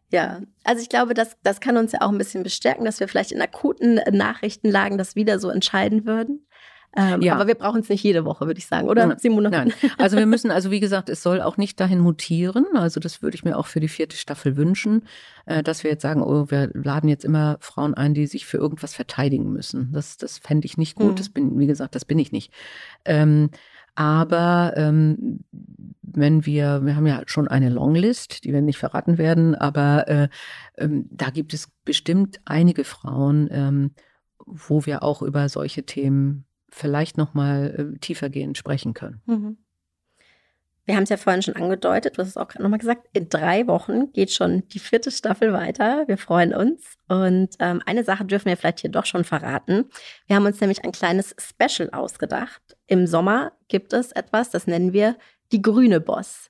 Ja, 0.09 0.39
also 0.63 0.81
ich 0.81 0.87
glaube, 0.87 1.13
das, 1.13 1.35
das 1.43 1.59
kann 1.59 1.75
uns 1.75 1.91
ja 1.91 1.99
auch 1.99 2.07
ein 2.07 2.17
bisschen 2.17 2.41
bestärken, 2.41 2.85
dass 2.85 3.01
wir 3.01 3.09
vielleicht 3.09 3.33
in 3.33 3.41
akuten 3.41 3.95
Nachrichtenlagen 4.09 4.97
das 4.97 5.17
wieder 5.17 5.37
so 5.37 5.49
entscheiden 5.49 6.05
würden. 6.05 6.46
Ähm, 6.97 7.21
ja. 7.21 7.35
Aber 7.35 7.45
wir 7.45 7.53
brauchen 7.53 7.81
es 7.81 7.89
nicht 7.89 8.03
jede 8.03 8.25
Woche, 8.25 8.47
würde 8.47 8.57
ich 8.57 8.65
sagen, 8.65 8.89
oder 8.89 9.05
nein, 9.05 9.19
Simone? 9.19 9.51
Nein. 9.51 9.71
Also 9.99 10.17
wir 10.17 10.25
müssen, 10.25 10.49
also 10.49 10.71
wie 10.71 10.79
gesagt, 10.79 11.09
es 11.09 11.21
soll 11.21 11.41
auch 11.41 11.55
nicht 11.55 11.79
dahin 11.79 11.99
mutieren. 11.99 12.65
Also 12.73 12.99
das 12.99 13.21
würde 13.21 13.35
ich 13.35 13.43
mir 13.45 13.55
auch 13.55 13.67
für 13.67 13.79
die 13.79 13.87
vierte 13.87 14.17
Staffel 14.17 14.57
wünschen, 14.57 15.03
äh, 15.45 15.61
dass 15.61 15.83
wir 15.83 15.91
jetzt 15.91 16.01
sagen, 16.01 16.23
oh, 16.23 16.49
wir 16.49 16.71
laden 16.73 17.07
jetzt 17.07 17.23
immer 17.23 17.57
Frauen 17.59 17.93
ein, 17.93 18.15
die 18.15 18.25
sich 18.25 18.47
für 18.47 18.57
irgendwas 18.57 18.95
verteidigen 18.95 19.53
müssen. 19.53 19.91
Das, 19.93 20.17
das 20.17 20.39
fände 20.39 20.65
ich 20.65 20.77
nicht 20.77 20.95
gut. 20.95 21.11
Mhm. 21.11 21.15
Das 21.15 21.29
bin, 21.29 21.59
wie 21.59 21.67
gesagt, 21.67 21.93
das 21.93 22.03
bin 22.03 22.17
ich 22.17 22.31
nicht. 22.31 22.51
Ähm, 23.05 23.51
aber 23.93 24.73
ähm, 24.75 25.41
wenn 26.01 26.47
wir, 26.47 26.83
wir 26.83 26.95
haben 26.95 27.05
ja 27.05 27.21
schon 27.27 27.47
eine 27.47 27.69
Longlist, 27.69 28.43
die 28.43 28.53
wir 28.53 28.61
nicht 28.61 28.79
verraten 28.79 29.19
werden, 29.19 29.53
aber 29.53 30.07
äh, 30.07 30.29
ähm, 30.77 31.07
da 31.11 31.29
gibt 31.29 31.53
es 31.53 31.69
bestimmt 31.85 32.39
einige 32.45 32.83
Frauen, 32.83 33.49
ähm, 33.51 33.91
wo 34.47 34.85
wir 34.87 35.03
auch 35.03 35.21
über 35.21 35.47
solche 35.49 35.83
Themen 35.83 36.46
vielleicht 36.77 37.17
noch 37.17 37.33
mal 37.33 37.93
äh, 37.95 37.99
tiefergehend 37.99 38.57
sprechen 38.57 38.93
können. 38.93 39.21
Mhm. 39.25 39.57
Wir 40.87 40.95
haben 40.95 41.03
es 41.03 41.09
ja 41.09 41.17
vorhin 41.17 41.41
schon 41.41 41.57
angedeutet, 41.57 42.17
du 42.17 42.21
hast 42.21 42.29
es 42.29 42.37
auch 42.37 42.47
gerade 42.47 42.63
nochmal 42.63 42.79
gesagt, 42.79 43.09
in 43.11 43.27
drei 43.27 43.67
Wochen 43.67 44.13
geht 44.13 44.31
schon 44.31 44.65
die 44.69 44.79
vierte 44.79 45.11
Staffel 45.11 45.51
weiter. 45.51 46.07
Wir 46.07 46.17
freuen 46.17 46.53
uns. 46.53 46.93
Und 47.09 47.49
ähm, 47.59 47.81
eine 47.85 48.05
Sache 48.05 48.23
dürfen 48.23 48.45
wir 48.45 48.55
vielleicht 48.55 48.79
hier 48.79 48.89
doch 48.89 49.05
schon 49.05 49.25
verraten. 49.25 49.89
Wir 50.27 50.37
haben 50.37 50.45
uns 50.45 50.61
nämlich 50.61 50.85
ein 50.85 50.93
kleines 50.93 51.35
Special 51.37 51.89
ausgedacht. 51.89 52.61
Im 52.87 53.05
Sommer 53.05 53.51
gibt 53.67 53.91
es 53.91 54.13
etwas, 54.13 54.49
das 54.49 54.65
nennen 54.65 54.93
wir 54.93 55.17
die 55.51 55.61
grüne 55.61 55.99
Boss. 55.99 56.49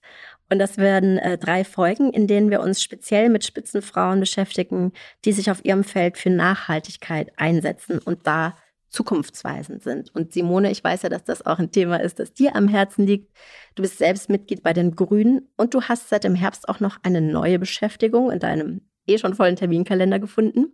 Und 0.51 0.59
das 0.59 0.77
werden 0.77 1.17
äh, 1.17 1.39
drei 1.39 1.63
Folgen, 1.63 2.13
in 2.13 2.27
denen 2.27 2.51
wir 2.51 2.61
uns 2.61 2.83
speziell 2.83 3.29
mit 3.29 3.43
Spitzenfrauen 3.43 4.19
beschäftigen, 4.19 4.93
die 5.25 5.33
sich 5.33 5.49
auf 5.49 5.65
ihrem 5.65 5.83
Feld 5.83 6.19
für 6.19 6.29
Nachhaltigkeit 6.29 7.31
einsetzen 7.37 7.97
und 7.97 8.27
da 8.27 8.55
zukunftsweisend 8.97 9.83
sind. 9.83 10.13
Und 10.15 10.33
Simone, 10.33 10.71
ich 10.71 10.83
weiß 10.83 11.03
ja, 11.03 11.09
dass 11.09 11.23
das 11.23 11.45
auch 11.45 11.59
ein 11.59 11.71
Thema 11.71 11.97
ist, 11.97 12.17
das 12.17 12.33
dir 12.33 12.55
am 12.55 12.67
Herzen 12.67 13.05
liegt. 13.05 13.31
Du 13.75 13.83
bist 13.83 13.99
selbst 13.99 14.27
Mitglied 14.27 14.63
bei 14.63 14.73
den 14.73 14.95
Grünen 14.95 15.47
und 15.55 15.75
du 15.75 15.83
hast 15.83 16.09
seit 16.09 16.23
dem 16.23 16.33
Herbst 16.33 16.67
auch 16.67 16.79
noch 16.79 16.97
eine 17.03 17.21
neue 17.21 17.59
Beschäftigung 17.59 18.31
in 18.31 18.39
deinem 18.39 18.81
eh 19.05 19.19
schon 19.19 19.35
vollen 19.35 19.55
Terminkalender 19.55 20.19
gefunden. 20.19 20.73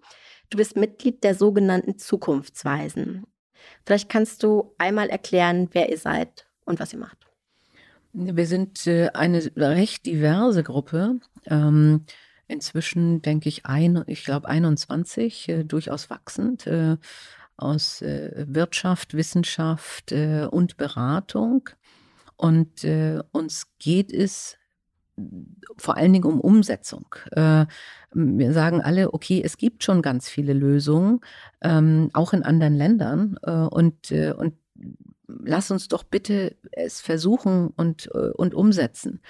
Du 0.50 0.58
bist 0.58 0.78
Mitglied 0.78 1.24
der 1.24 1.36
sogenannten 1.36 1.98
Zukunftsweisen. 1.98 3.26
Vielleicht 3.86 4.10
kannst 4.10 4.42
du 4.44 4.74
einmal 4.78 5.10
erklären, 5.10 5.68
wer 5.74 5.90
ihr 5.90 5.98
seid 5.98 6.48
und 6.66 6.80
was 6.80 6.94
ihr 6.94 7.00
macht. 7.00 7.18
Wir 8.14 8.48
sind 8.48 8.88
äh, 8.88 9.10
eine 9.14 9.52
recht 9.58 10.06
diverse 10.06 10.64
Gruppe. 10.64 11.20
Ähm, 11.46 12.06
inzwischen 12.48 13.22
denke 13.22 13.50
ich, 13.50 13.66
ein, 13.66 14.04
ich 14.08 14.24
glaube 14.24 14.48
21, 14.48 15.50
äh, 15.50 15.64
durchaus 15.66 16.10
wachsend, 16.10 16.68
äh, 17.60 17.64
aus 17.64 18.02
Wirtschaft, 18.02 19.14
Wissenschaft 19.14 20.12
und 20.12 20.78
Beratung. 20.78 21.70
Und 22.36 22.86
uns 23.32 23.68
geht 23.80 24.12
es 24.12 24.58
vor 25.78 25.96
allen 25.96 26.12
Dingen 26.12 26.26
um 26.26 26.42
Umsetzung. 26.42 27.16
wir 27.32 28.54
sagen 28.54 28.82
alle, 28.82 29.14
okay, 29.14 29.42
es 29.46 29.58
gibt 29.58 29.84
schon 29.84 30.02
ganz 30.02 30.28
viele 30.28 30.54
Lösungen, 30.54 31.22
ähm, 31.62 32.10
auch 32.14 32.34
in 32.34 32.44
anderen 32.44 32.76
Ländern. 32.76 33.38
und, 33.38 34.12
und 34.12 34.56
lass 35.28 35.72
uns 35.72 35.88
doch 35.88 36.04
bitte 36.04 36.56
es 36.72 37.02
versuchen 37.02 37.68
und, 37.76 38.10
äh, 38.14 38.32
und 38.36 38.54
umsetzen. 38.54 39.22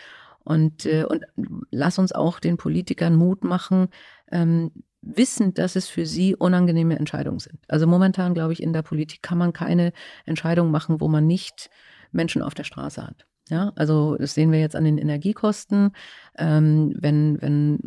Und, 0.44 0.86
äh, 0.86 1.06
und 1.06 1.24
lass 1.72 2.00
uns 2.00 2.12
auch 2.12 2.40
den 2.40 2.58
Politikern 2.58 3.16
Mut 3.16 3.44
machen, 3.44 3.88
ähm, 4.32 4.72
wissen, 5.04 5.54
dass 5.54 5.76
es 5.76 5.88
für 5.88 6.06
sie 6.06 6.36
unangenehme 6.36 6.98
Entscheidungen 6.98 7.40
sind. 7.40 7.60
Also 7.68 7.88
momentan, 7.88 8.34
glaube 8.34 8.54
ich, 8.54 8.64
in 8.64 8.74
der 8.74 8.82
Politik 8.82 9.22
kann 9.22 9.38
man 9.38 9.54
keine 9.54 9.94
Entscheidung 10.26 10.72
machen, 10.72 11.02
wo 11.02 11.08
man 11.08 11.28
nicht 11.28 11.70
Menschen 12.12 12.42
auf 12.42 12.54
der 12.54 12.64
Straße 12.64 13.06
hat. 13.06 13.26
Ja, 13.50 13.74
also 13.76 14.16
das 14.16 14.34
sehen 14.34 14.52
wir 14.52 14.60
jetzt 14.60 14.76
an 14.76 14.86
den 14.86 14.98
Energiekosten. 14.98 15.92
Ähm, 16.38 16.96
wenn, 16.98 17.42
wenn, 17.42 17.80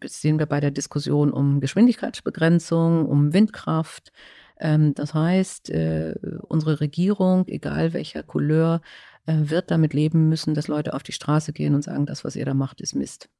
das 0.00 0.20
sehen 0.20 0.38
wir 0.38 0.46
bei 0.46 0.60
der 0.60 0.70
Diskussion 0.70 1.32
um 1.32 1.60
Geschwindigkeitsbegrenzung, 1.60 3.06
um 3.06 3.32
Windkraft. 3.32 4.12
Ähm, 4.60 4.94
das 4.94 5.14
heißt, 5.14 5.70
äh, 5.70 6.14
unsere 6.42 6.80
Regierung, 6.80 7.48
egal 7.48 7.94
welcher 7.94 8.22
Couleur, 8.22 8.82
äh, 9.26 9.36
wird 9.44 9.70
damit 9.70 9.94
leben 9.94 10.28
müssen, 10.28 10.54
dass 10.54 10.68
Leute 10.68 10.92
auf 10.92 11.02
die 11.02 11.12
Straße 11.12 11.54
gehen 11.54 11.74
und 11.74 11.82
sagen, 11.82 12.04
das, 12.04 12.24
was 12.24 12.36
ihr 12.36 12.44
da 12.44 12.52
macht, 12.52 12.82
ist 12.82 12.94
Mist. 12.94 13.30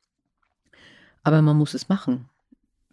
Aber 1.23 1.43
man 1.43 1.57
muss 1.57 1.75
es 1.75 1.89
machen. 1.91 2.31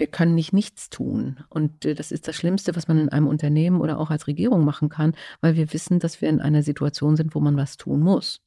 Wir 0.02 0.08
können 0.08 0.34
nicht 0.34 0.52
nichts 0.52 0.90
tun. 0.90 1.44
Und 1.48 1.86
äh, 1.86 1.94
das 1.94 2.12
ist 2.12 2.28
das 2.28 2.36
Schlimmste, 2.36 2.76
was 2.76 2.88
man 2.88 2.98
in 2.98 3.10
einem 3.10 3.28
Unternehmen 3.28 3.80
oder 3.80 4.00
auch 4.00 4.10
als 4.10 4.26
Regierung 4.26 4.66
machen 4.66 4.90
kann, 4.90 5.14
weil 5.42 5.56
wir 5.56 5.72
wissen, 5.74 6.00
dass 6.00 6.22
wir 6.22 6.30
in 6.30 6.42
einer 6.42 6.64
Situation 6.64 7.16
sind, 7.16 7.36
wo 7.36 7.40
man 7.40 7.56
was 7.56 7.78
tun 7.78 8.00
muss. 8.00 8.42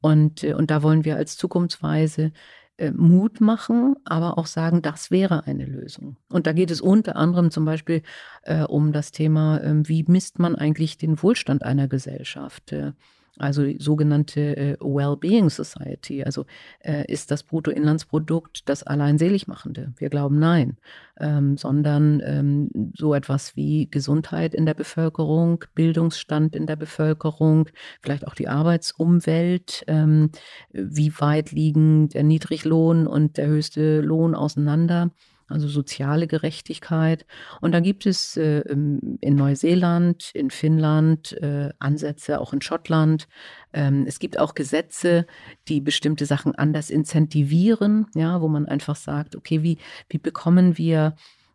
Und, 0.00 0.42
und 0.42 0.70
da 0.70 0.82
wollen 0.82 1.04
wir 1.04 1.16
als 1.16 1.36
Zukunftsweise 1.36 2.32
äh, 2.78 2.92
Mut 2.92 3.42
machen, 3.42 3.96
aber 4.06 4.38
auch 4.38 4.46
sagen, 4.46 4.80
das 4.80 5.10
wäre 5.10 5.44
eine 5.44 5.66
Lösung. 5.66 6.16
Und 6.30 6.46
da 6.46 6.54
geht 6.54 6.70
es 6.70 6.80
unter 6.80 7.14
anderem 7.16 7.50
zum 7.50 7.66
Beispiel 7.66 8.00
äh, 8.44 8.62
um 8.62 8.94
das 8.94 9.10
Thema, 9.10 9.58
äh, 9.58 9.86
wie 9.86 10.06
misst 10.08 10.38
man 10.38 10.56
eigentlich 10.56 10.96
den 10.96 11.22
Wohlstand 11.22 11.62
einer 11.62 11.88
Gesellschaft? 11.88 12.72
Äh, 12.72 12.92
also 13.40 13.64
sogenannte 13.78 14.56
äh, 14.56 14.76
Well-Being 14.80 15.50
Society. 15.50 16.22
Also 16.22 16.46
äh, 16.80 17.04
ist 17.10 17.30
das 17.30 17.42
Bruttoinlandsprodukt 17.42 18.68
das 18.68 18.82
allein 18.82 19.18
Seligmachende? 19.18 19.92
Wir 19.96 20.10
glauben 20.10 20.38
nein, 20.38 20.76
ähm, 21.18 21.56
sondern 21.56 22.22
ähm, 22.24 22.92
so 22.96 23.14
etwas 23.14 23.56
wie 23.56 23.88
Gesundheit 23.90 24.54
in 24.54 24.66
der 24.66 24.74
Bevölkerung, 24.74 25.64
Bildungsstand 25.74 26.54
in 26.54 26.66
der 26.66 26.76
Bevölkerung, 26.76 27.68
vielleicht 28.00 28.26
auch 28.26 28.34
die 28.34 28.48
Arbeitsumwelt. 28.48 29.84
Ähm, 29.86 30.30
wie 30.72 31.12
weit 31.18 31.52
liegen 31.52 32.08
der 32.08 32.24
Niedriglohn 32.24 33.06
und 33.06 33.36
der 33.36 33.46
höchste 33.46 34.00
Lohn 34.00 34.34
auseinander? 34.34 35.10
Also 35.50 35.68
soziale 35.68 36.26
Gerechtigkeit. 36.26 37.26
Und 37.60 37.72
da 37.72 37.80
gibt 37.80 38.06
es 38.06 38.36
äh, 38.36 38.60
in 38.60 39.18
Neuseeland, 39.22 40.30
in 40.34 40.50
Finnland 40.50 41.32
äh, 41.40 41.70
Ansätze, 41.78 42.40
auch 42.40 42.52
in 42.52 42.62
Schottland. 42.62 43.28
Ähm, 43.72 44.04
es 44.06 44.18
gibt 44.18 44.38
auch 44.38 44.54
Gesetze, 44.54 45.26
die 45.68 45.80
bestimmte 45.80 46.26
Sachen 46.26 46.54
anders 46.54 46.90
incentivieren, 46.90 48.06
ja, 48.14 48.40
wo 48.40 48.48
man 48.48 48.66
einfach 48.66 48.96
sagt, 48.96 49.36
okay, 49.36 49.62
wie, 49.62 49.78
wie 50.08 50.18
bekommen 50.18 50.78
wir 50.78 51.14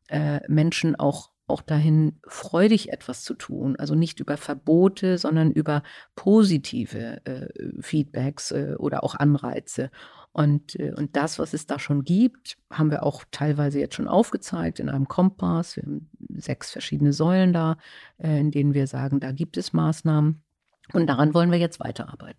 äh, 0.09 0.39
Menschen 0.47 0.95
auch 0.95 1.31
auch 1.47 1.61
dahin 1.61 2.19
freudig 2.27 2.91
etwas 2.91 3.23
zu 3.23 3.35
tun. 3.35 3.75
Also 3.77 3.93
nicht 3.93 4.19
über 4.19 4.37
Verbote, 4.37 5.17
sondern 5.17 5.51
über 5.51 5.83
positive 6.15 7.23
äh, 7.25 7.81
Feedbacks 7.81 8.51
äh, 8.51 8.75
oder 8.79 9.03
auch 9.03 9.15
Anreize. 9.15 9.91
Und, 10.35 10.77
äh, 10.81 10.91
und 10.91 11.15
das, 11.15 11.39
was 11.39 11.53
es 11.53 11.65
da 11.65 11.79
schon 11.79 12.03
gibt, 12.03 12.57
haben 12.69 12.91
wir 12.91 13.03
auch 13.03 13.23
teilweise 13.31 13.79
jetzt 13.79 13.95
schon 13.95 14.09
aufgezeigt 14.09 14.81
in 14.81 14.89
einem 14.89 15.07
Kompass. 15.07 15.77
Wir 15.77 15.83
haben 15.83 16.09
sechs 16.35 16.71
verschiedene 16.71 17.13
Säulen 17.13 17.53
da, 17.53 17.77
äh, 18.17 18.37
in 18.41 18.51
denen 18.51 18.73
wir 18.73 18.85
sagen, 18.87 19.21
da 19.21 19.31
gibt 19.31 19.55
es 19.55 19.71
Maßnahmen. 19.71 20.43
Und 20.91 21.07
daran 21.07 21.33
wollen 21.33 21.51
wir 21.51 21.57
jetzt 21.57 21.79
weiterarbeiten. 21.79 22.37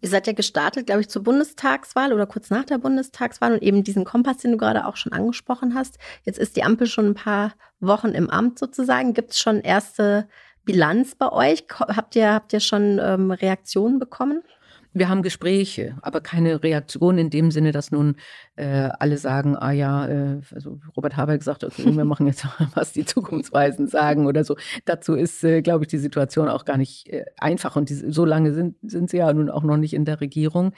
Ihr 0.00 0.10
seid 0.10 0.28
ja 0.28 0.32
gestartet, 0.32 0.86
glaube 0.86 1.00
ich, 1.00 1.08
zur 1.08 1.24
Bundestagswahl 1.24 2.12
oder 2.12 2.26
kurz 2.26 2.50
nach 2.50 2.64
der 2.64 2.78
Bundestagswahl 2.78 3.54
und 3.54 3.62
eben 3.62 3.82
diesen 3.82 4.04
Kompass, 4.04 4.36
den 4.36 4.52
du 4.52 4.56
gerade 4.56 4.86
auch 4.86 4.96
schon 4.96 5.12
angesprochen 5.12 5.74
hast. 5.74 5.98
Jetzt 6.22 6.38
ist 6.38 6.54
die 6.54 6.62
Ampel 6.62 6.86
schon 6.86 7.06
ein 7.06 7.14
paar 7.14 7.54
Wochen 7.80 8.10
im 8.10 8.30
Amt 8.30 8.60
sozusagen. 8.60 9.12
Gibt 9.12 9.32
es 9.32 9.40
schon 9.40 9.60
erste 9.60 10.28
Bilanz 10.64 11.16
bei 11.16 11.32
euch? 11.32 11.64
Habt 11.68 12.14
ihr, 12.14 12.32
habt 12.32 12.52
ihr 12.52 12.60
schon 12.60 13.00
ähm, 13.02 13.32
Reaktionen 13.32 13.98
bekommen? 13.98 14.42
Wir 14.94 15.08
haben 15.08 15.22
Gespräche, 15.22 15.96
aber 16.02 16.20
keine 16.20 16.62
Reaktion 16.62 17.18
in 17.18 17.28
dem 17.28 17.50
Sinne, 17.50 17.72
dass 17.72 17.90
nun 17.90 18.14
äh, 18.54 18.88
alle 18.98 19.18
sagen, 19.18 19.56
ah 19.56 19.72
ja, 19.72 20.06
äh, 20.06 20.40
also 20.54 20.78
Robert 20.96 21.16
Habeck 21.16 21.42
sagt, 21.42 21.64
okay, 21.64 21.94
wir 21.96 22.04
machen 22.04 22.28
jetzt 22.28 22.46
was 22.74 22.92
die 22.92 23.04
Zukunftsweisen 23.04 23.88
sagen 23.88 24.26
oder 24.26 24.44
so. 24.44 24.56
Dazu 24.84 25.14
ist, 25.14 25.42
äh, 25.42 25.62
glaube 25.62 25.84
ich, 25.84 25.88
die 25.88 25.98
Situation 25.98 26.48
auch 26.48 26.64
gar 26.64 26.76
nicht 26.76 27.08
äh, 27.08 27.24
einfach 27.38 27.74
und 27.74 27.90
die, 27.90 27.94
so 27.94 28.24
lange 28.24 28.54
sind, 28.54 28.76
sind 28.82 29.10
sie 29.10 29.18
ja 29.18 29.32
nun 29.32 29.50
auch 29.50 29.64
noch 29.64 29.76
nicht 29.76 29.94
in 29.94 30.04
der 30.04 30.20
Regierung. 30.20 30.72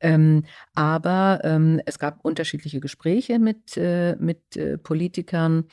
Ähm, 0.00 0.44
aber 0.74 1.40
ähm, 1.42 1.80
es 1.86 1.98
gab 1.98 2.24
unterschiedliche 2.24 2.80
Gespräche 2.80 3.40
mit, 3.40 3.76
äh, 3.76 4.14
mit 4.16 4.56
äh, 4.56 4.78
Politikern 4.78 5.64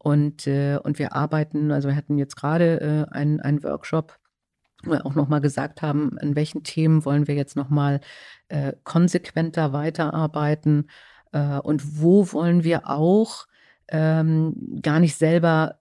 und, 0.00 0.46
und 0.46 0.98
wir 1.00 1.14
arbeiten, 1.14 1.72
also 1.72 1.88
wir 1.88 1.96
hatten 1.96 2.18
jetzt 2.18 2.36
gerade 2.36 3.08
einen, 3.10 3.40
einen 3.40 3.64
Workshop 3.64 4.16
auch 4.86 5.14
nochmal 5.14 5.40
gesagt 5.40 5.82
haben, 5.82 6.18
an 6.18 6.36
welchen 6.36 6.62
Themen 6.62 7.04
wollen 7.04 7.26
wir 7.26 7.34
jetzt 7.34 7.56
nochmal 7.56 8.00
äh, 8.48 8.72
konsequenter 8.84 9.72
weiterarbeiten 9.72 10.88
äh, 11.32 11.58
und 11.58 12.00
wo 12.00 12.32
wollen 12.32 12.64
wir 12.64 12.88
auch 12.88 13.46
ähm, 13.90 14.80
gar 14.82 15.00
nicht 15.00 15.16
selber 15.16 15.76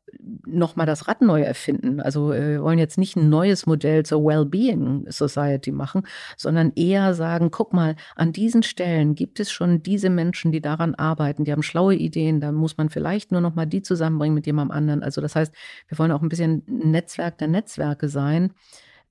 nochmal 0.46 0.86
das 0.86 1.08
Rad 1.08 1.22
neu 1.22 1.42
erfinden. 1.42 2.00
Also 2.00 2.32
äh, 2.32 2.52
wir 2.54 2.64
wollen 2.64 2.80
jetzt 2.80 2.98
nicht 2.98 3.18
ein 3.18 3.30
neues 3.30 3.66
Modell 3.66 4.06
zur 4.06 4.24
Wellbeing 4.24 5.06
Society 5.10 5.72
machen, 5.72 6.04
sondern 6.38 6.72
eher 6.76 7.14
sagen, 7.14 7.52
guck 7.52 7.74
mal, 7.74 7.96
an 8.16 8.32
diesen 8.32 8.64
Stellen 8.64 9.16
gibt 9.16 9.40
es 9.42 9.52
schon 9.52 9.84
diese 9.84 10.10
Menschen, 10.10 10.54
die 10.54 10.62
daran 10.62 10.96
arbeiten, 10.96 11.44
die 11.44 11.52
haben 11.52 11.64
schlaue 11.64 11.96
Ideen, 11.96 12.40
da 12.40 12.54
muss 12.54 12.78
man 12.78 12.90
vielleicht 12.90 13.32
nur 13.32 13.42
nochmal 13.42 13.68
die 13.68 13.82
zusammenbringen 13.82 14.36
mit 14.36 14.46
jemandem 14.46 14.76
anderen. 14.76 15.04
Also 15.04 15.20
das 15.20 15.36
heißt, 15.36 15.54
wir 15.90 16.00
wollen 16.00 16.12
auch 16.12 16.22
ein 16.22 16.30
bisschen 16.30 16.64
Netzwerk 16.68 17.38
der 17.38 17.50
Netzwerke 17.50 18.08
sein 18.08 18.54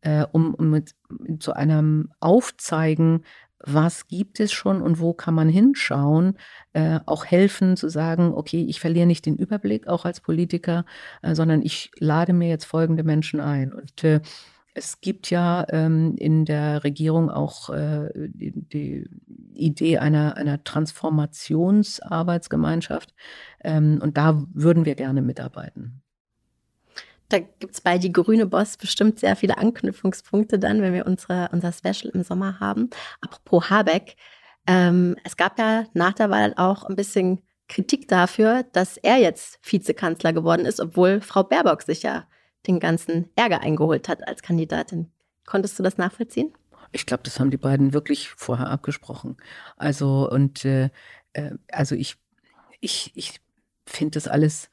äh, 0.07 0.27
um, 0.31 0.55
um 0.55 0.71
mit, 0.71 0.95
zu 1.41 1.53
einem 1.53 2.13
Aufzeigen, 2.21 3.25
was 3.59 4.07
gibt 4.07 4.39
es 4.39 4.53
schon 4.53 4.81
und 4.81 5.01
wo 5.01 5.13
kann 5.15 5.35
man 5.35 5.49
hinschauen, 5.49 6.39
äh, 6.75 7.01
auch 7.07 7.25
helfen 7.25 7.77
zu 7.77 7.89
sagen, 7.89 8.33
okay, 8.33 8.65
ich 8.69 8.79
verliere 8.79 9.07
nicht 9.07 9.27
den 9.27 9.35
Überblick 9.37 9.89
auch 9.89 10.05
als 10.05 10.21
Politiker, 10.21 10.85
äh, 11.23 11.35
sondern 11.35 11.61
ich 11.63 11.91
lade 11.99 12.33
mir 12.33 12.49
jetzt 12.49 12.67
folgende 12.67 13.03
Menschen 13.03 13.41
ein. 13.41 13.73
Und 13.73 14.05
äh, 14.05 14.21
es 14.75 15.01
gibt 15.01 15.31
ja 15.31 15.67
ähm, 15.71 16.15
in 16.19 16.45
der 16.45 16.85
Regierung 16.85 17.31
auch 17.31 17.71
äh, 17.71 18.11
die, 18.15 18.53
die, 18.55 19.09
Idee 19.55 19.99
einer, 19.99 20.37
einer 20.37 20.63
Transformationsarbeitsgemeinschaft 20.65 23.15
ähm, 23.65 24.01
und 24.03 24.19
da 24.19 24.45
würden 24.53 24.85
wir 24.85 24.97
gerne 24.97 25.23
mitarbeiten. 25.23 26.03
Da 27.29 27.39
gibt 27.39 27.75
es 27.75 27.81
bei 27.81 27.99
Die 27.99 28.13
Grüne 28.13 28.47
Boss 28.47 28.77
bestimmt 28.77 29.19
sehr 29.19 29.37
viele 29.37 29.59
Anknüpfungspunkte 29.59 30.59
dann, 30.59 30.81
wenn 30.81 30.93
wir 30.93 31.07
unsere, 31.07 31.49
unser 31.53 31.73
Special 31.73 32.13
im 32.15 32.23
Sommer 32.23 32.61
haben. 32.61 32.91
Apropos 33.21 33.71
Habeck, 33.71 34.17
ähm, 34.67 35.17
es 35.25 35.37
gab 35.37 35.59
ja 35.59 35.87
nach 35.95 36.13
der 36.13 36.31
Wahl 36.31 36.55
auch 36.57 36.85
ein 36.85 36.97
bisschen 36.97 37.43
Kritik 37.69 38.09
dafür, 38.09 38.65
dass 38.73 38.97
er 38.97 39.17
jetzt 39.17 39.59
Vizekanzler 39.63 40.33
geworden 40.33 40.67
ist, 40.67 40.81
obwohl 40.81 41.21
Frau 41.21 41.43
Baerbock 41.43 41.83
sich 41.83 42.03
ja 42.03 42.27
den 42.67 42.81
ganzen 42.81 43.31
Ärger 43.37 43.61
eingeholt 43.61 44.09
hat 44.09 44.27
als 44.27 44.43
Kandidatin. 44.43 45.11
Konntest 45.47 45.79
du 45.79 45.83
das 45.83 45.99
nachvollziehen? 45.99 46.53
Ich 46.93 47.07
glaube, 47.07 47.23
das 47.25 47.41
haben 47.41 47.51
die 47.51 47.57
beiden 47.57 47.93
wirklich 47.93 48.29
vorher 48.31 48.71
abgesprochen. 48.71 49.37
Also 49.77 50.31
und 50.31 50.65
äh, 50.65 50.91
äh 51.33 51.53
also 51.71 51.95
ich 51.95 52.17
ich 52.81 53.13
ich 53.15 53.41
finde 53.87 54.13
das 54.13 54.29
alles 54.29 54.71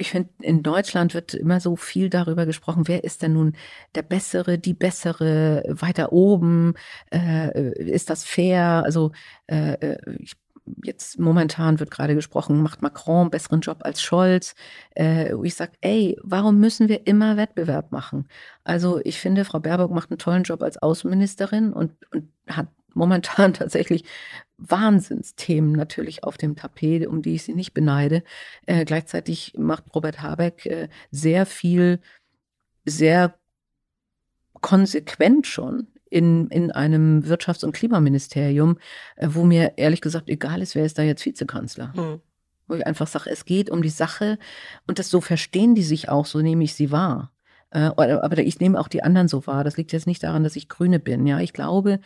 ich 0.00 0.10
finde, 0.10 0.30
in 0.40 0.62
Deutschland 0.62 1.14
wird 1.14 1.34
immer 1.34 1.60
so 1.60 1.76
viel 1.76 2.08
darüber 2.08 2.46
gesprochen, 2.46 2.88
wer 2.88 3.04
ist 3.04 3.22
denn 3.22 3.34
nun 3.34 3.54
der 3.94 4.02
Bessere, 4.02 4.58
die 4.58 4.74
Bessere, 4.74 5.62
weiter 5.68 6.12
oben, 6.12 6.74
äh, 7.12 7.72
ist 7.78 8.08
das 8.10 8.24
fair? 8.24 8.82
Also 8.84 9.12
äh, 9.46 9.72
äh 9.74 9.98
ich, 10.18 10.36
jetzt 10.84 11.18
momentan 11.18 11.80
wird 11.80 11.90
gerade 11.90 12.14
gesprochen, 12.14 12.62
macht 12.62 12.80
Macron 12.80 13.22
einen 13.22 13.30
besseren 13.30 13.60
Job 13.60 13.78
als 13.82 14.00
Scholz. 14.00 14.54
Äh, 14.96 15.34
ich 15.44 15.54
sage, 15.54 15.72
ey, 15.80 16.16
warum 16.22 16.58
müssen 16.60 16.88
wir 16.88 17.06
immer 17.06 17.36
Wettbewerb 17.36 17.92
machen? 17.92 18.28
Also 18.64 19.00
ich 19.04 19.18
finde, 19.18 19.44
Frau 19.44 19.60
Baerbock 19.60 19.90
macht 19.90 20.10
einen 20.10 20.18
tollen 20.18 20.44
Job 20.44 20.62
als 20.62 20.80
Außenministerin 20.80 21.72
und, 21.72 21.92
und 22.12 22.28
hat 22.48 22.68
momentan 22.94 23.54
tatsächlich 23.54 24.04
Wahnsinnsthemen 24.58 25.72
natürlich 25.72 26.24
auf 26.24 26.36
dem 26.36 26.56
Tapet, 26.56 27.06
um 27.06 27.22
die 27.22 27.34
ich 27.34 27.44
sie 27.44 27.54
nicht 27.54 27.72
beneide. 27.74 28.22
Äh, 28.66 28.84
gleichzeitig 28.84 29.54
macht 29.56 29.84
Robert 29.94 30.22
Habeck 30.22 30.66
äh, 30.66 30.88
sehr 31.10 31.46
viel, 31.46 32.00
sehr 32.84 33.34
konsequent 34.60 35.46
schon 35.46 35.86
in, 36.10 36.48
in 36.48 36.70
einem 36.70 37.22
Wirtschafts- 37.22 37.64
und 37.64 37.72
Klimaministerium, 37.72 38.78
äh, 39.16 39.28
wo 39.30 39.44
mir 39.44 39.74
ehrlich 39.76 40.00
gesagt 40.00 40.28
egal 40.28 40.60
ist, 40.60 40.74
wer 40.74 40.84
ist 40.84 40.98
da 40.98 41.02
jetzt 41.02 41.24
Vizekanzler. 41.24 41.92
Hm. 41.94 42.20
Wo 42.66 42.74
ich 42.74 42.86
einfach 42.86 43.06
sage, 43.06 43.30
es 43.30 43.44
geht 43.44 43.70
um 43.70 43.82
die 43.82 43.88
Sache 43.88 44.38
und 44.86 44.98
das 44.98 45.10
so 45.10 45.20
verstehen 45.20 45.74
die 45.74 45.82
sich 45.82 46.08
auch, 46.08 46.26
so 46.26 46.40
nehme 46.40 46.64
ich 46.64 46.74
sie 46.74 46.90
wahr. 46.90 47.32
Äh, 47.70 47.90
aber 47.96 48.38
ich 48.38 48.60
nehme 48.60 48.78
auch 48.78 48.88
die 48.88 49.02
anderen 49.02 49.28
so 49.28 49.46
wahr. 49.46 49.64
Das 49.64 49.76
liegt 49.76 49.92
jetzt 49.92 50.06
nicht 50.06 50.22
daran, 50.22 50.44
dass 50.44 50.56
ich 50.56 50.68
Grüne 50.68 50.98
bin. 50.98 51.26
Ja, 51.26 51.40
ich 51.40 51.52
glaube, 51.52 52.00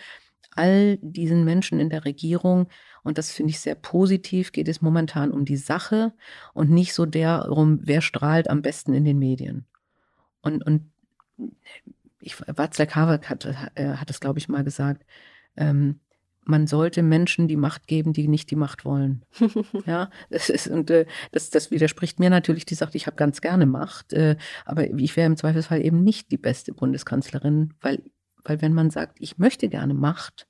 all 0.57 0.99
diesen 1.03 1.45
Menschen 1.45 1.81
in 1.81 1.91
der 1.91 2.05
Regierung, 2.05 2.69
und 3.03 3.19
das 3.19 3.31
finde 3.31 3.51
ich 3.51 3.61
sehr 3.61 3.75
positiv, 3.75 4.53
geht 4.53 4.69
es 4.69 4.81
momentan 4.81 5.31
um 5.31 5.45
die 5.45 5.57
Sache 5.57 6.13
und 6.53 6.71
nicht 6.71 6.95
so 6.95 7.07
darum, 7.07 7.81
wer 7.83 8.01
strahlt 8.01 8.49
am 8.49 8.63
besten 8.63 8.95
in 8.95 9.05
den 9.05 9.19
Medien. 9.19 9.67
Und, 10.41 10.65
und 10.65 10.91
ich, 12.21 12.35
Václav 12.37 12.95
Havel 12.95 13.21
hat, 13.29 13.45
äh, 13.75 13.95
hat 13.95 14.11
es, 14.11 14.21
glaube 14.21 14.39
ich, 14.39 14.49
mal 14.49 14.65
gesagt, 14.65 15.05
ähm, 15.57 16.01
man 16.47 16.67
sollte 16.67 17.03
Menschen 17.03 17.49
die 17.49 17.57
Macht 17.57 17.87
geben, 17.87 18.13
die 18.13 18.29
nicht 18.29 18.51
die 18.51 18.57
Macht 18.57 18.85
wollen. 18.85 19.25
ja, 19.87 20.11
das 20.31 20.51
ist 20.51 20.69
und 20.69 20.91
äh, 20.91 21.07
das, 21.33 21.51
das 21.51 21.71
widerspricht 21.71 22.21
mir 22.21 22.31
natürlich. 22.31 22.67
Die 22.67 22.75
sagt, 22.75 22.95
ich 22.95 23.07
habe 23.07 23.17
ganz 23.17 23.41
gerne 23.41 23.67
Macht, 23.67 24.13
äh, 24.13 24.37
aber 24.65 24.91
ich 24.91 25.17
wäre 25.17 25.27
im 25.27 25.37
Zweifelsfall 25.37 25.85
eben 25.85 26.03
nicht 26.03 26.31
die 26.31 26.37
beste 26.37 26.73
Bundeskanzlerin, 26.73 27.75
weil 27.81 28.03
weil 28.45 28.63
wenn 28.63 28.75
man 28.75 28.91
sagt, 28.91 29.17
ich 29.21 29.39
möchte 29.39 29.69
gerne 29.69 29.95
Macht, 29.95 30.47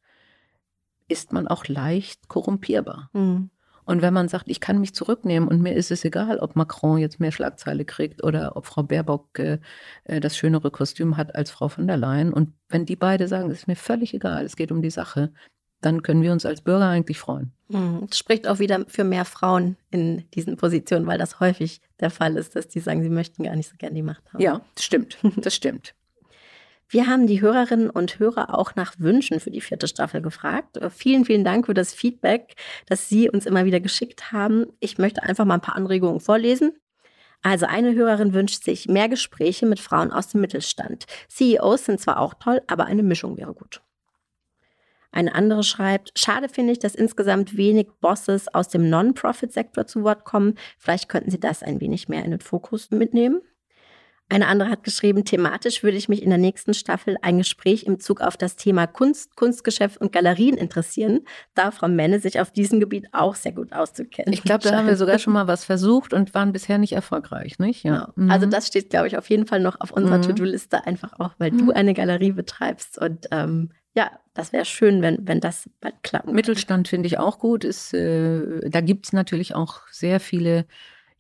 ist 1.09 1.33
man 1.33 1.49
auch 1.49 1.67
leicht 1.67 2.29
korrumpierbar. 2.29 3.11
Mhm. 3.13 3.51
Und 3.87 4.01
wenn 4.01 4.15
man 4.15 4.29
sagt, 4.29 4.49
ich 4.49 4.61
kann 4.61 4.81
mich 4.81 4.95
zurücknehmen 4.95 5.49
und 5.49 5.61
mir 5.61 5.75
ist 5.75 5.91
es 5.91 6.05
egal, 6.05 6.39
ob 6.39 6.57
Macron 6.57 6.99
jetzt 6.99 7.21
mehr 7.21 7.33
Schlagzeile 7.33 7.85
kriegt 7.85 8.25
oder 8.25 8.57
ob 8.57 8.67
Frau 8.67 8.83
Baerbock 8.83 9.39
äh, 9.39 9.59
äh, 10.05 10.21
das 10.21 10.37
schönere 10.37 10.71
Kostüm 10.71 11.17
hat 11.17 11.35
als 11.35 11.51
Frau 11.51 11.69
von 11.69 11.87
der 11.87 11.99
Leyen. 11.99 12.33
Und 12.33 12.53
wenn 12.69 12.87
die 12.87 12.97
beide 12.97 13.29
sagen, 13.29 13.51
es 13.51 13.59
ist 13.59 13.69
mir 13.69 13.77
völlig 13.77 14.15
egal, 14.15 14.45
es 14.47 14.57
geht 14.57 14.73
um 14.73 14.81
die 14.81 14.91
Sache, 14.91 15.33
dann 15.83 16.03
können 16.03 16.23
wir 16.23 16.33
uns 16.33 16.47
als 16.47 16.63
Bürger 16.63 16.89
eigentlich 16.89 17.19
freuen. 17.19 17.53
Mhm. 17.69 18.07
Das 18.09 18.19
spricht 18.19 18.49
auch 18.49 18.59
wieder 18.59 18.87
für 18.89 19.05
mehr 19.05 19.27
Frauen 19.27 19.77
in 19.91 20.25
diesen 20.31 20.57
Positionen, 20.57 21.07
weil 21.07 21.19
das 21.19 21.41
häufig 21.41 21.83
der 22.01 22.09
Fall 22.09 22.37
ist, 22.39 22.57
dass 22.57 22.69
die 22.69 22.81
sagen, 22.81 23.03
sie 23.03 23.11
möchten 23.11 23.43
gar 23.43 23.55
nicht 23.55 23.69
so 23.69 23.77
gerne 23.77 23.95
die 23.95 24.03
Macht 24.03 24.33
haben. 24.33 24.41
Ja, 24.41 24.63
das 24.75 24.85
stimmt. 24.85 25.19
Das 25.37 25.55
stimmt. 25.55 25.95
Wir 26.89 27.07
haben 27.07 27.27
die 27.27 27.41
Hörerinnen 27.41 27.91
und 27.91 28.19
Hörer 28.19 28.59
auch 28.59 28.75
nach 28.75 28.95
Wünschen 28.99 29.41
für 29.41 29.51
die 29.51 29.61
vierte 29.61 29.89
Staffel 29.89 30.21
gefragt. 30.21 30.77
Äh, 30.77 30.91
vielen, 30.91 31.25
vielen 31.25 31.45
Dank 31.45 31.67
für 31.67 31.75
das 31.75 31.95
Feedback, 31.95 32.55
das 32.87 33.09
Sie 33.09 33.29
uns 33.29 33.47
immer 33.47 33.65
wieder 33.65 33.81
geschickt 33.81 34.33
haben. 34.33 34.67
Ich 34.81 34.99
möchte 34.99 35.23
einfach 35.23 35.45
mal 35.45 35.55
ein 35.55 35.61
paar 35.61 35.77
Anregungen 35.77 36.21
vorlesen. 36.21 36.73
Also 37.43 37.67
eine 37.67 37.95
Hörerin 37.95 38.33
wünscht 38.33 38.65
sich 38.65 38.89
mehr 38.89 39.09
Gespräche 39.09 39.67
mit 39.67 39.79
Frauen 39.79 40.13
aus 40.13 40.29
dem 40.29 40.41
Mittelstand. 40.41 41.05
CEOs 41.29 41.85
sind 41.85 42.01
zwar 42.01 42.19
auch 42.19 42.35
toll, 42.35 42.63
aber 42.69 42.87
eine 42.87 43.03
Mischung 43.03 43.37
wäre 43.37 43.53
gut. 43.53 43.83
Eine 45.13 45.35
andere 45.35 45.63
schreibt, 45.63 46.19
schade 46.19 46.49
finde 46.49 46.73
ich, 46.73 46.81
dass 46.81 46.97
insgesamt 46.97 47.57
wenig 47.57 47.89
Bosses 48.01 48.53
aus 48.53 48.69
dem 48.69 48.91
Non-Profit-Sektor 48.91 49.87
zu 49.87 50.03
Wort 50.03 50.25
kommen. 50.25 50.55
Vielleicht 50.77 51.09
könnten 51.09 51.31
Sie 51.31 51.39
das 51.39 51.63
ein 51.63 51.81
wenig 51.81 52.09
mehr 52.09 52.25
in 52.25 52.33
den 52.33 52.41
Fokus 52.41 52.91
mitnehmen. 52.91 53.41
Eine 54.31 54.47
andere 54.47 54.71
hat 54.71 54.85
geschrieben, 54.85 55.25
thematisch 55.25 55.83
würde 55.83 55.99
ich 55.99 56.09
mich 56.09 56.23
in 56.23 56.31
der 56.31 56.39
nächsten 56.39 56.73
Staffel 56.73 57.17
ein 57.21 57.39
Gespräch 57.39 57.85
im 57.85 58.01
Zug 58.01 58.23
auf 58.23 58.39
das 58.39 58.57
Thema 58.57 58.87
Kunst, 58.87 59.37
Kunstgeschäft 59.37 60.01
und 60.01 60.13
Galerien 60.13 60.57
interessieren, 60.57 61.21
da 61.55 61.71
Frau 61.71 61.89
Menne 61.89 62.21
sich 62.21 62.41
auf 62.41 62.51
diesem 62.51 62.81
Gebiet 62.81 63.07
auch 63.13 63.35
sehr 63.35 63.53
gut 63.53 63.73
auszukennen. 63.73 64.33
Ich 64.33 64.43
glaube, 64.43 64.65
da 64.65 64.77
haben 64.77 64.87
wir 64.87 64.97
sogar 64.97 65.19
schon 65.19 65.35
mal 65.35 65.47
was 65.47 65.65
versucht 65.65 66.15
und 66.15 66.33
waren 66.35 66.53
bisher 66.53 66.79
nicht 66.79 66.93
erfolgreich, 66.93 67.59
nicht? 67.59 67.85
Ja. 67.85 67.93
Genau. 67.93 68.13
Mhm. 68.17 68.31
Also 68.31 68.47
das 68.47 68.67
steht, 68.67 68.89
glaube 68.89 69.09
ich, 69.09 69.19
auf 69.19 69.29
jeden 69.29 69.47
Fall 69.47 69.61
noch 69.61 69.79
auf 69.81 69.91
unserer 69.91 70.19
mhm. 70.19 70.23
To-Do-Liste, 70.23 70.87
einfach 70.87 71.21
auch, 71.21 71.33
weil 71.39 71.53
mhm. 71.53 71.59
du 71.59 71.73
eine 71.73 71.93
Galerie 71.93 72.33
betreibst 72.33 72.99
und 72.99 73.27
ähm, 73.31 73.71
ja, 73.95 74.11
das 74.33 74.53
wäre 74.53 74.65
schön, 74.65 75.03
wenn, 75.03 75.19
wenn 75.29 75.41
das 75.41 75.71
bald 75.81 76.03
klappt. 76.03 76.33
Mittelstand 76.33 76.89
finde 76.89 77.07
ich 77.07 77.19
auch 77.19 77.39
gut. 77.39 77.63
Ist, 77.63 77.95
äh, 77.95 78.69
da 78.69 78.81
gibt 78.81 79.07
es 79.07 79.13
natürlich 79.13 79.55
auch 79.55 79.83
sehr 79.91 80.19
viele 80.19 80.67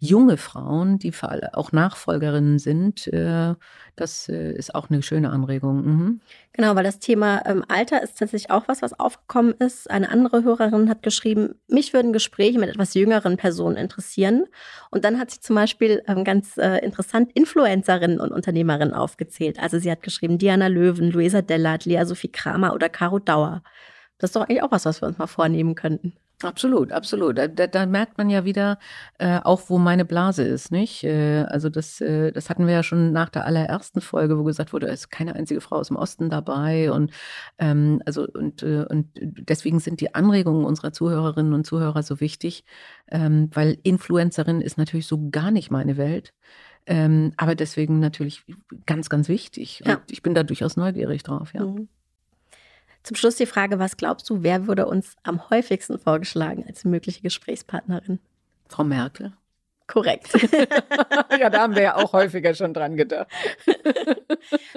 junge 0.04 0.36
Frauen, 0.36 0.98
die 0.98 1.12
auch 1.52 1.72
Nachfolgerinnen 1.72 2.58
sind. 2.58 3.06
Äh, 3.08 3.54
das 3.96 4.28
äh, 4.28 4.52
ist 4.52 4.74
auch 4.74 4.90
eine 4.90 5.02
schöne 5.02 5.30
Anregung. 5.30 5.84
Mhm. 5.84 6.20
Genau, 6.52 6.74
weil 6.76 6.84
das 6.84 6.98
Thema 6.98 7.42
ähm, 7.46 7.64
Alter 7.68 8.02
ist 8.02 8.18
tatsächlich 8.18 8.50
auch 8.50 8.68
was, 8.68 8.82
was 8.82 8.98
aufgekommen 8.98 9.54
ist. 9.54 9.90
Eine 9.90 10.10
andere 10.10 10.44
Hörerin 10.44 10.88
hat 10.88 11.02
geschrieben, 11.02 11.54
mich 11.68 11.92
würden 11.92 12.12
Gespräche 12.12 12.58
mit 12.58 12.68
etwas 12.68 12.94
jüngeren 12.94 13.36
Personen 13.36 13.76
interessieren. 13.76 14.44
Und 14.90 15.04
dann 15.04 15.18
hat 15.18 15.30
sie 15.30 15.40
zum 15.40 15.56
Beispiel 15.56 16.02
ähm, 16.06 16.24
ganz 16.24 16.56
äh, 16.58 16.78
interessant 16.78 17.32
Influencerinnen 17.34 18.20
und 18.20 18.30
Unternehmerinnen 18.30 18.94
aufgezählt. 18.94 19.58
Also 19.58 19.78
sie 19.78 19.90
hat 19.90 20.02
geschrieben 20.02 20.38
Diana 20.38 20.66
Löwen, 20.66 21.10
Luisa 21.10 21.42
Dellert, 21.42 21.86
Lea 21.86 22.04
Sophie 22.04 22.30
Kramer 22.30 22.74
oder 22.74 22.88
Caro 22.88 23.18
Dauer. 23.18 23.62
Das 24.18 24.30
ist 24.30 24.36
doch 24.36 24.42
eigentlich 24.42 24.62
auch 24.62 24.70
was, 24.70 24.84
was 24.84 25.02
wir 25.02 25.08
uns 25.08 25.18
mal 25.18 25.26
vornehmen 25.26 25.74
könnten. 25.74 26.14
Absolut, 26.42 26.92
absolut. 26.92 27.38
Da, 27.38 27.46
da, 27.46 27.66
da, 27.66 27.86
merkt 27.86 28.18
man 28.18 28.28
ja 28.28 28.44
wieder 28.44 28.78
äh, 29.18 29.38
auch, 29.38 29.70
wo 29.70 29.78
meine 29.78 30.04
Blase 30.04 30.42
ist, 30.42 30.72
nicht? 30.72 31.04
Äh, 31.04 31.44
also 31.48 31.68
das, 31.68 32.00
äh, 32.00 32.32
das 32.32 32.50
hatten 32.50 32.66
wir 32.66 32.74
ja 32.74 32.82
schon 32.82 33.12
nach 33.12 33.28
der 33.28 33.46
allerersten 33.46 34.00
Folge, 34.00 34.38
wo 34.38 34.44
gesagt 34.44 34.72
wurde, 34.72 34.88
es 34.88 35.00
ist 35.00 35.10
keine 35.10 35.36
einzige 35.36 35.60
Frau 35.60 35.76
aus 35.76 35.88
dem 35.88 35.96
Osten 35.96 36.30
dabei 36.30 36.90
und 36.90 37.12
ähm, 37.58 38.02
also 38.04 38.26
und 38.26 38.62
äh, 38.62 38.84
und 38.88 39.08
deswegen 39.14 39.78
sind 39.78 40.00
die 40.00 40.14
Anregungen 40.14 40.64
unserer 40.64 40.92
Zuhörerinnen 40.92 41.54
und 41.54 41.66
Zuhörer 41.66 42.02
so 42.02 42.20
wichtig, 42.20 42.64
ähm, 43.10 43.48
weil 43.54 43.78
Influencerin 43.82 44.60
ist 44.60 44.76
natürlich 44.76 45.06
so 45.06 45.30
gar 45.30 45.50
nicht 45.50 45.70
meine 45.70 45.96
Welt. 45.96 46.34
Ähm, 46.86 47.32
aber 47.36 47.54
deswegen 47.54 48.00
natürlich 48.00 48.44
ganz, 48.84 49.08
ganz 49.08 49.28
wichtig. 49.28 49.80
Und 49.84 49.90
ja. 49.90 50.02
ich 50.10 50.22
bin 50.22 50.34
da 50.34 50.42
durchaus 50.42 50.76
neugierig 50.76 51.22
drauf, 51.22 51.54
ja. 51.54 51.64
Mhm. 51.64 51.88
Zum 53.04 53.16
Schluss 53.16 53.36
die 53.36 53.46
Frage, 53.46 53.78
was 53.78 53.98
glaubst 53.98 54.28
du, 54.30 54.42
wer 54.42 54.66
würde 54.66 54.86
uns 54.86 55.14
am 55.22 55.50
häufigsten 55.50 55.98
vorgeschlagen 55.98 56.64
als 56.66 56.84
mögliche 56.84 57.20
Gesprächspartnerin? 57.20 58.18
Frau 58.66 58.82
Merkel. 58.82 59.34
Korrekt. 59.86 60.32
ja, 61.38 61.50
da 61.50 61.60
haben 61.60 61.74
wir 61.74 61.82
ja 61.82 61.96
auch 61.96 62.14
häufiger 62.14 62.54
schon 62.54 62.72
dran 62.72 62.96
gedacht. 62.96 63.28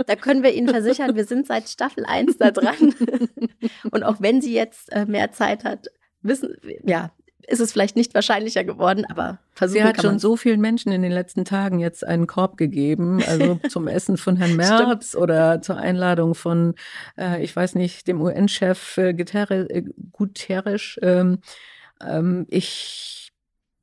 da 0.05 0.15
können 0.17 0.43
wir 0.43 0.53
Ihnen 0.53 0.67
versichern, 0.67 1.15
wir 1.15 1.23
sind 1.23 1.47
seit 1.47 1.69
Staffel 1.69 2.05
1 2.05 2.37
da 2.37 2.51
dran. 2.51 2.93
Und 3.91 4.03
auch 4.03 4.17
wenn 4.19 4.41
sie 4.41 4.53
jetzt 4.53 4.91
äh, 4.91 5.05
mehr 5.05 5.31
Zeit 5.31 5.63
hat, 5.63 5.87
wissen, 6.21 6.57
ja, 6.83 7.11
ist 7.47 7.61
es 7.61 7.71
vielleicht 7.71 7.95
nicht 7.95 8.13
wahrscheinlicher 8.13 8.63
geworden, 8.63 9.05
aber 9.09 9.39
versuchen 9.53 9.81
Sie 9.81 9.83
hat 9.87 10.01
schon 10.01 10.19
so 10.19 10.35
vielen 10.35 10.61
Menschen 10.61 10.91
in 10.91 11.01
den 11.01 11.11
letzten 11.11 11.45
Tagen 11.45 11.79
jetzt 11.79 12.05
einen 12.05 12.27
Korb 12.27 12.57
gegeben, 12.57 13.23
also 13.25 13.59
zum 13.69 13.87
Essen 13.87 14.17
von 14.17 14.35
Herrn 14.35 14.55
Merz 14.55 15.15
oder 15.15 15.61
zur 15.61 15.77
Einladung 15.77 16.35
von, 16.35 16.75
äh, 17.17 17.41
ich 17.41 17.55
weiß 17.55 17.75
nicht, 17.75 18.07
dem 18.07 18.21
UN-Chef 18.21 18.97
äh, 18.97 19.13
Guterres. 19.13 19.69
Äh, 19.69 19.83
Guterres 20.11 20.99
ähm, 21.01 21.39
ähm, 22.01 22.45
ich 22.49 23.31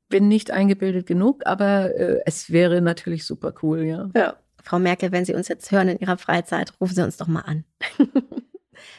bin 0.09 0.27
nicht 0.27 0.51
eingebildet 0.51 1.07
genug, 1.07 1.41
aber 1.45 1.95
äh, 1.95 2.21
es 2.25 2.51
wäre 2.51 2.81
natürlich 2.81 3.25
super 3.25 3.53
cool, 3.63 3.83
ja. 3.83 4.09
Ja. 4.15 4.35
Frau 4.63 4.79
Merkel, 4.79 5.11
wenn 5.11 5.25
Sie 5.25 5.35
uns 5.35 5.47
jetzt 5.47 5.71
hören 5.71 5.89
in 5.89 5.99
Ihrer 5.99 6.17
Freizeit, 6.17 6.73
rufen 6.81 6.95
Sie 6.95 7.03
uns 7.03 7.17
doch 7.17 7.27
mal 7.27 7.41
an. 7.41 7.65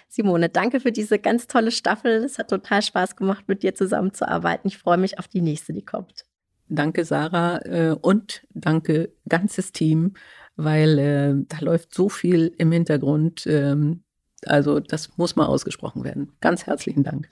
Simone, 0.09 0.49
danke 0.49 0.81
für 0.81 0.93
diese 0.93 1.18
ganz 1.18 1.47
tolle 1.47 1.70
Staffel. 1.70 2.24
Es 2.24 2.39
hat 2.39 2.51
total 2.51 2.83
Spaß 2.83 3.16
gemacht, 3.16 3.45
mit 3.49 3.62
dir 3.62 3.74
zusammenzuarbeiten. 3.74 4.68
Ich 4.68 4.79
freue 4.79 4.99
mich 4.99 5.18
auf 5.18 5.29
die 5.29 5.41
nächste, 5.41 5.72
die 5.72 5.85
kommt. 5.85 6.24
Danke, 6.68 7.05
Sarah. 7.05 7.59
Äh, 7.64 7.97
und 8.01 8.47
danke, 8.55 9.12
ganzes 9.29 9.72
Team, 9.72 10.14
weil 10.57 10.99
äh, 10.99 11.35
da 11.49 11.64
läuft 11.64 11.95
so 11.95 12.09
viel 12.09 12.53
im 12.59 12.72
Hintergrund. 12.72 13.47
Ähm, 13.47 14.03
also, 14.45 14.81
das 14.81 15.16
muss 15.16 15.37
mal 15.37 15.47
ausgesprochen 15.47 16.05
werden. 16.05 16.33
Ganz 16.41 16.66
herzlichen 16.66 17.05
Dank. 17.05 17.29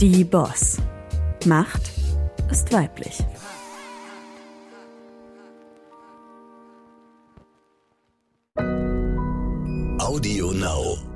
Die 0.00 0.24
Boss. 0.24 0.78
Macht 1.46 1.92
ist 2.50 2.72
weiblich. 2.72 3.18
Audio 10.12 10.52
Now. 10.52 11.11